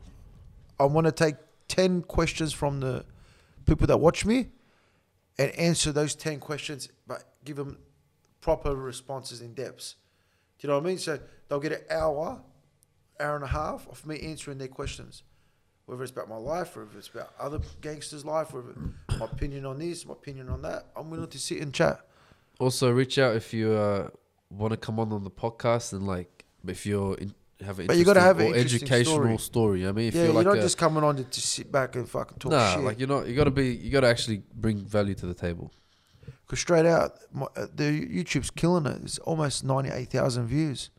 I 0.80 0.84
want 0.84 1.06
to 1.06 1.12
take 1.12 1.36
ten 1.68 2.02
questions 2.02 2.52
from 2.52 2.80
the 2.80 3.04
people 3.66 3.86
that 3.86 3.98
watch 3.98 4.24
me, 4.24 4.50
and 5.38 5.50
answer 5.52 5.92
those 5.92 6.14
ten 6.14 6.40
questions, 6.40 6.88
but 7.06 7.24
give 7.44 7.56
them 7.56 7.78
proper 8.40 8.74
responses 8.74 9.40
in 9.40 9.52
depth. 9.54 9.94
Do 10.58 10.66
you 10.66 10.68
know 10.68 10.78
what 10.78 10.84
I 10.84 10.88
mean? 10.88 10.98
So 10.98 11.18
they'll 11.48 11.60
get 11.60 11.72
an 11.72 11.82
hour, 11.90 12.40
hour 13.20 13.34
and 13.34 13.44
a 13.44 13.48
half 13.48 13.86
of 13.88 14.06
me 14.06 14.20
answering 14.20 14.58
their 14.58 14.68
questions, 14.68 15.22
whether 15.84 16.02
it's 16.02 16.12
about 16.12 16.28
my 16.28 16.36
life 16.36 16.76
or 16.76 16.84
if 16.84 16.96
it's 16.96 17.08
about 17.08 17.34
other 17.38 17.60
gangsters' 17.82 18.24
life, 18.24 18.54
or 18.54 18.64
my 19.18 19.26
opinion 19.26 19.66
on 19.66 19.78
this, 19.78 20.06
my 20.06 20.12
opinion 20.12 20.48
on 20.48 20.62
that. 20.62 20.86
I'm 20.96 21.10
willing 21.10 21.28
to 21.28 21.38
sit 21.38 21.60
and 21.60 21.74
chat. 21.74 22.00
Also, 22.58 22.90
reach 22.90 23.18
out 23.18 23.36
if 23.36 23.52
you 23.52 23.72
uh, 23.72 24.08
want 24.50 24.70
to 24.70 24.78
come 24.78 24.98
on 24.98 25.12
on 25.12 25.24
the 25.24 25.30
podcast 25.30 25.92
and 25.92 26.06
like 26.06 26.44
if 26.66 26.86
you're 26.86 27.14
in, 27.16 27.34
have 27.64 27.78
an 27.78 27.86
But 27.86 27.96
you 27.96 28.04
gotta 28.04 28.20
have 28.20 28.38
an 28.40 28.54
educational 28.54 29.38
story. 29.38 29.38
story. 29.38 29.86
I 29.86 29.92
mean, 29.92 30.08
if 30.08 30.14
yeah, 30.14 30.20
you're 30.20 30.26
you're, 30.26 30.34
like 30.34 30.46
not 30.46 30.58
a, 30.58 30.60
just 30.60 30.76
coming 30.76 31.02
on 31.02 31.16
to, 31.16 31.24
to 31.24 31.40
sit 31.40 31.72
back 31.72 31.96
and 31.96 32.08
fucking 32.08 32.38
talk 32.38 32.52
nah, 32.52 32.74
shit. 32.74 32.84
like 32.84 32.98
you're 32.98 33.08
not. 33.08 33.26
You 33.26 33.34
gotta 33.34 33.50
be. 33.50 33.74
You 33.74 33.90
gotta 33.90 34.08
actually 34.08 34.42
bring 34.54 34.78
value 34.78 35.14
to 35.14 35.26
the 35.26 35.34
table. 35.34 35.72
Because 36.46 36.60
straight 36.60 36.86
out, 36.86 37.18
my, 37.32 37.46
uh, 37.56 37.66
the 37.74 38.06
YouTube's 38.06 38.50
killing 38.50 38.86
it. 38.86 39.00
It's 39.02 39.18
almost 39.18 39.64
98,000 39.64 40.46
views. 40.46 40.90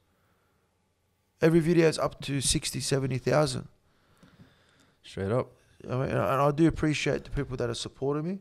Every 1.42 1.62
video 1.62 1.88
is 1.88 1.98
up 1.98 2.20
to 2.22 2.42
60, 2.42 2.82
70,000. 2.82 3.68
Straight 5.04 5.32
up. 5.32 5.52
I 5.90 5.94
mean, 5.94 6.10
and 6.10 6.20
I 6.20 6.52
do 6.52 6.68
appreciate 6.68 7.24
the 7.24 7.30
people 7.30 7.56
that 7.58 7.70
are 7.70 7.76
supporting 7.76 8.28
me. 8.28 8.40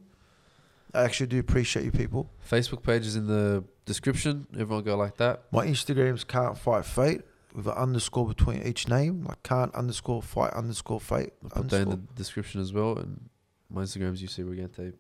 I 0.92 1.04
actually 1.04 1.28
do 1.28 1.38
appreciate 1.38 1.84
you 1.84 1.92
people. 1.92 2.30
Facebook 2.48 2.82
page 2.82 3.06
is 3.06 3.14
in 3.14 3.28
the 3.28 3.62
description. 3.84 4.46
Everyone 4.58 4.82
go 4.82 4.96
like 4.96 5.16
that. 5.18 5.44
My 5.52 5.66
Instagram's 5.66 6.24
can't 6.24 6.58
fight 6.58 6.86
fate 6.86 7.22
with 7.56 7.66
an 7.66 7.72
underscore 7.72 8.28
between 8.28 8.62
each 8.62 8.86
name, 8.86 9.24
like 9.24 9.42
can't 9.42 9.74
underscore 9.74 10.20
fight 10.20 10.52
underscore 10.52 11.00
fight. 11.00 11.32
I'll 11.42 11.62
put 11.62 11.70
that 11.70 11.80
in 11.80 11.88
the 11.88 11.96
description 12.14 12.60
as 12.60 12.72
well. 12.72 12.98
And 12.98 13.30
my 13.70 13.82
Instagram's 13.82 14.20
you 14.20 14.28
UC 14.28 14.44
Regente. 14.44 14.92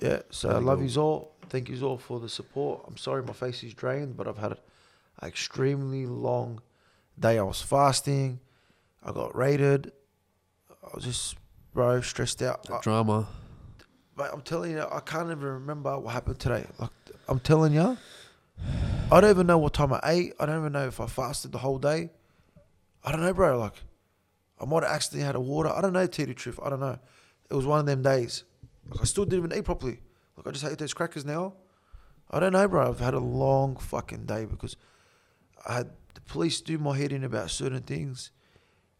Yeah, 0.00 0.22
so 0.30 0.50
I 0.50 0.58
love 0.58 0.82
you 0.82 1.00
all. 1.00 1.36
Thank 1.48 1.68
you 1.68 1.80
all 1.86 1.96
for 1.96 2.18
the 2.18 2.28
support. 2.28 2.82
I'm 2.88 2.96
sorry 2.96 3.22
my 3.22 3.32
face 3.32 3.62
is 3.62 3.72
drained, 3.72 4.16
but 4.16 4.26
I've 4.26 4.36
had 4.36 4.52
an 4.52 4.58
extremely 5.28 6.06
long 6.06 6.60
day. 7.18 7.38
I 7.38 7.42
was 7.42 7.62
fasting. 7.62 8.40
I 9.04 9.12
got 9.12 9.34
raided. 9.36 9.92
I 10.82 10.88
was 10.92 11.04
just, 11.04 11.36
bro, 11.72 12.00
stressed 12.00 12.42
out. 12.42 12.64
The 12.64 12.74
I, 12.74 12.80
drama. 12.80 13.28
But 14.16 14.34
I'm 14.34 14.42
telling 14.42 14.72
you, 14.72 14.84
I 14.90 15.00
can't 15.00 15.30
even 15.30 15.44
remember 15.44 15.96
what 15.98 16.12
happened 16.12 16.40
today. 16.40 16.66
Like, 16.78 16.90
I'm 17.28 17.38
telling 17.38 17.72
you, 17.72 17.96
I 19.10 19.20
don't 19.20 19.30
even 19.30 19.46
know 19.46 19.58
what 19.58 19.74
time 19.74 19.92
I 19.92 20.00
ate. 20.04 20.32
I 20.40 20.46
don't 20.46 20.60
even 20.60 20.72
know 20.72 20.86
if 20.86 21.00
I 21.00 21.06
fasted 21.06 21.52
the 21.52 21.58
whole 21.58 21.78
day. 21.78 22.10
I 23.04 23.12
don't 23.12 23.20
know, 23.20 23.32
bro. 23.32 23.58
Like, 23.58 23.74
I 24.60 24.64
might 24.64 24.82
have 24.82 24.92
accidentally 24.92 25.26
had 25.26 25.36
a 25.36 25.40
water. 25.40 25.68
I 25.68 25.80
don't 25.80 25.92
know, 25.92 26.06
the 26.06 26.34
truth. 26.34 26.58
I 26.62 26.70
don't 26.70 26.80
know. 26.80 26.98
It 27.50 27.54
was 27.54 27.66
one 27.66 27.80
of 27.80 27.86
them 27.86 28.02
days. 28.02 28.44
Like, 28.90 29.02
I 29.02 29.04
still 29.04 29.24
didn't 29.24 29.46
even 29.46 29.58
eat 29.58 29.64
properly. 29.64 30.00
Like 30.36 30.46
I 30.46 30.50
just 30.50 30.64
ate 30.64 30.78
those 30.78 30.94
crackers 30.94 31.24
now. 31.24 31.54
I 32.30 32.40
don't 32.40 32.52
know, 32.52 32.66
bro. 32.68 32.88
I've 32.88 33.00
had 33.00 33.14
a 33.14 33.20
long 33.20 33.76
fucking 33.76 34.26
day 34.26 34.44
because 34.44 34.76
I 35.66 35.74
had 35.74 35.90
the 36.14 36.20
police 36.22 36.60
do 36.60 36.78
my 36.78 36.96
head 36.96 37.12
in 37.12 37.24
about 37.24 37.50
certain 37.50 37.82
things, 37.82 38.30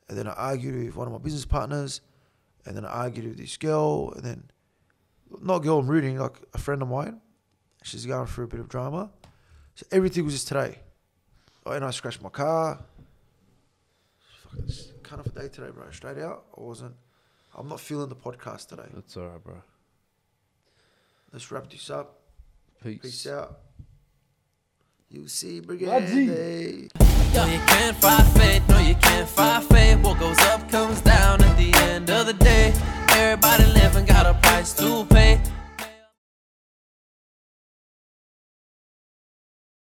and 0.09 0.17
then 0.17 0.29
I 0.29 0.33
argued 0.33 0.87
with 0.87 0.97
one 0.97 1.07
of 1.09 1.13
my 1.13 1.19
business 1.19 1.45
partners, 1.45 2.01
and 2.65 2.77
then 2.77 2.85
I 2.85 2.91
argued 2.91 3.27
with 3.27 3.39
this 3.39 3.57
girl, 3.57 4.13
and 4.15 4.25
then 4.25 4.51
not 5.43 5.59
girl 5.59 5.81
I'm 5.81 5.89
rooting, 5.89 6.19
like 6.19 6.37
a 6.55 6.59
friend 6.59 6.83
of 6.83 6.89
mine. 6.89 7.21
She's 7.83 8.07
going 8.07 8.27
through 8.27 8.45
a 8.45 8.49
bit 8.49 8.61
of 8.61 8.69
drama. 8.69 9.11
So 9.77 9.85
everything 9.93 10.25
was 10.25 10.33
just 10.33 10.49
today. 10.49 10.79
Oh, 11.67 11.73
and 11.73 11.85
I 11.85 11.91
scratched 11.91 12.23
my 12.23 12.31
car. 12.31 12.79
Fucking 14.43 14.75
kind 15.03 15.21
of 15.21 15.27
a 15.27 15.39
day 15.39 15.49
today, 15.49 15.71
bro. 15.71 15.85
Straight 15.91 16.17
out. 16.17 16.45
I 16.57 16.63
wasn't. 16.63 16.95
I'm 17.55 17.69
not 17.69 17.79
feeling 17.81 18.09
the 18.09 18.17
podcast 18.17 18.69
today. 18.69 18.89
That's 18.95 19.15
all 19.19 19.29
right, 19.29 19.45
bro. 19.45 19.63
Let's 21.31 21.51
wrap 21.53 21.69
this 21.69 21.91
up. 21.91 22.21
Peace. 22.83 23.01
Peace 23.03 23.27
out. 23.27 23.59
You 25.11 25.29
see, 25.29 25.61
Brigade. 25.61 26.91
No, 27.35 27.45
you 27.45 27.59
can't 27.67 27.97
fight 27.99 28.25
fate. 28.35 28.63
No, 28.71 28.79
you 28.79 28.95
can't 28.95 29.29
fight 29.29 29.63
fate. 29.65 29.97
What 29.97 30.19
goes 30.19 30.39
up 30.39 30.71
comes 30.71 31.03
down 31.03 31.43
at 31.43 31.57
the 31.59 31.71
end 31.91 32.09
of 32.09 32.25
the 32.25 32.33
day. 32.33 32.73
Everybody 33.11 33.67
living 33.67 34.07
got 34.07 34.25
a 34.25 34.33
price 34.41 34.73
to 34.75 35.05
pay. 35.11 35.39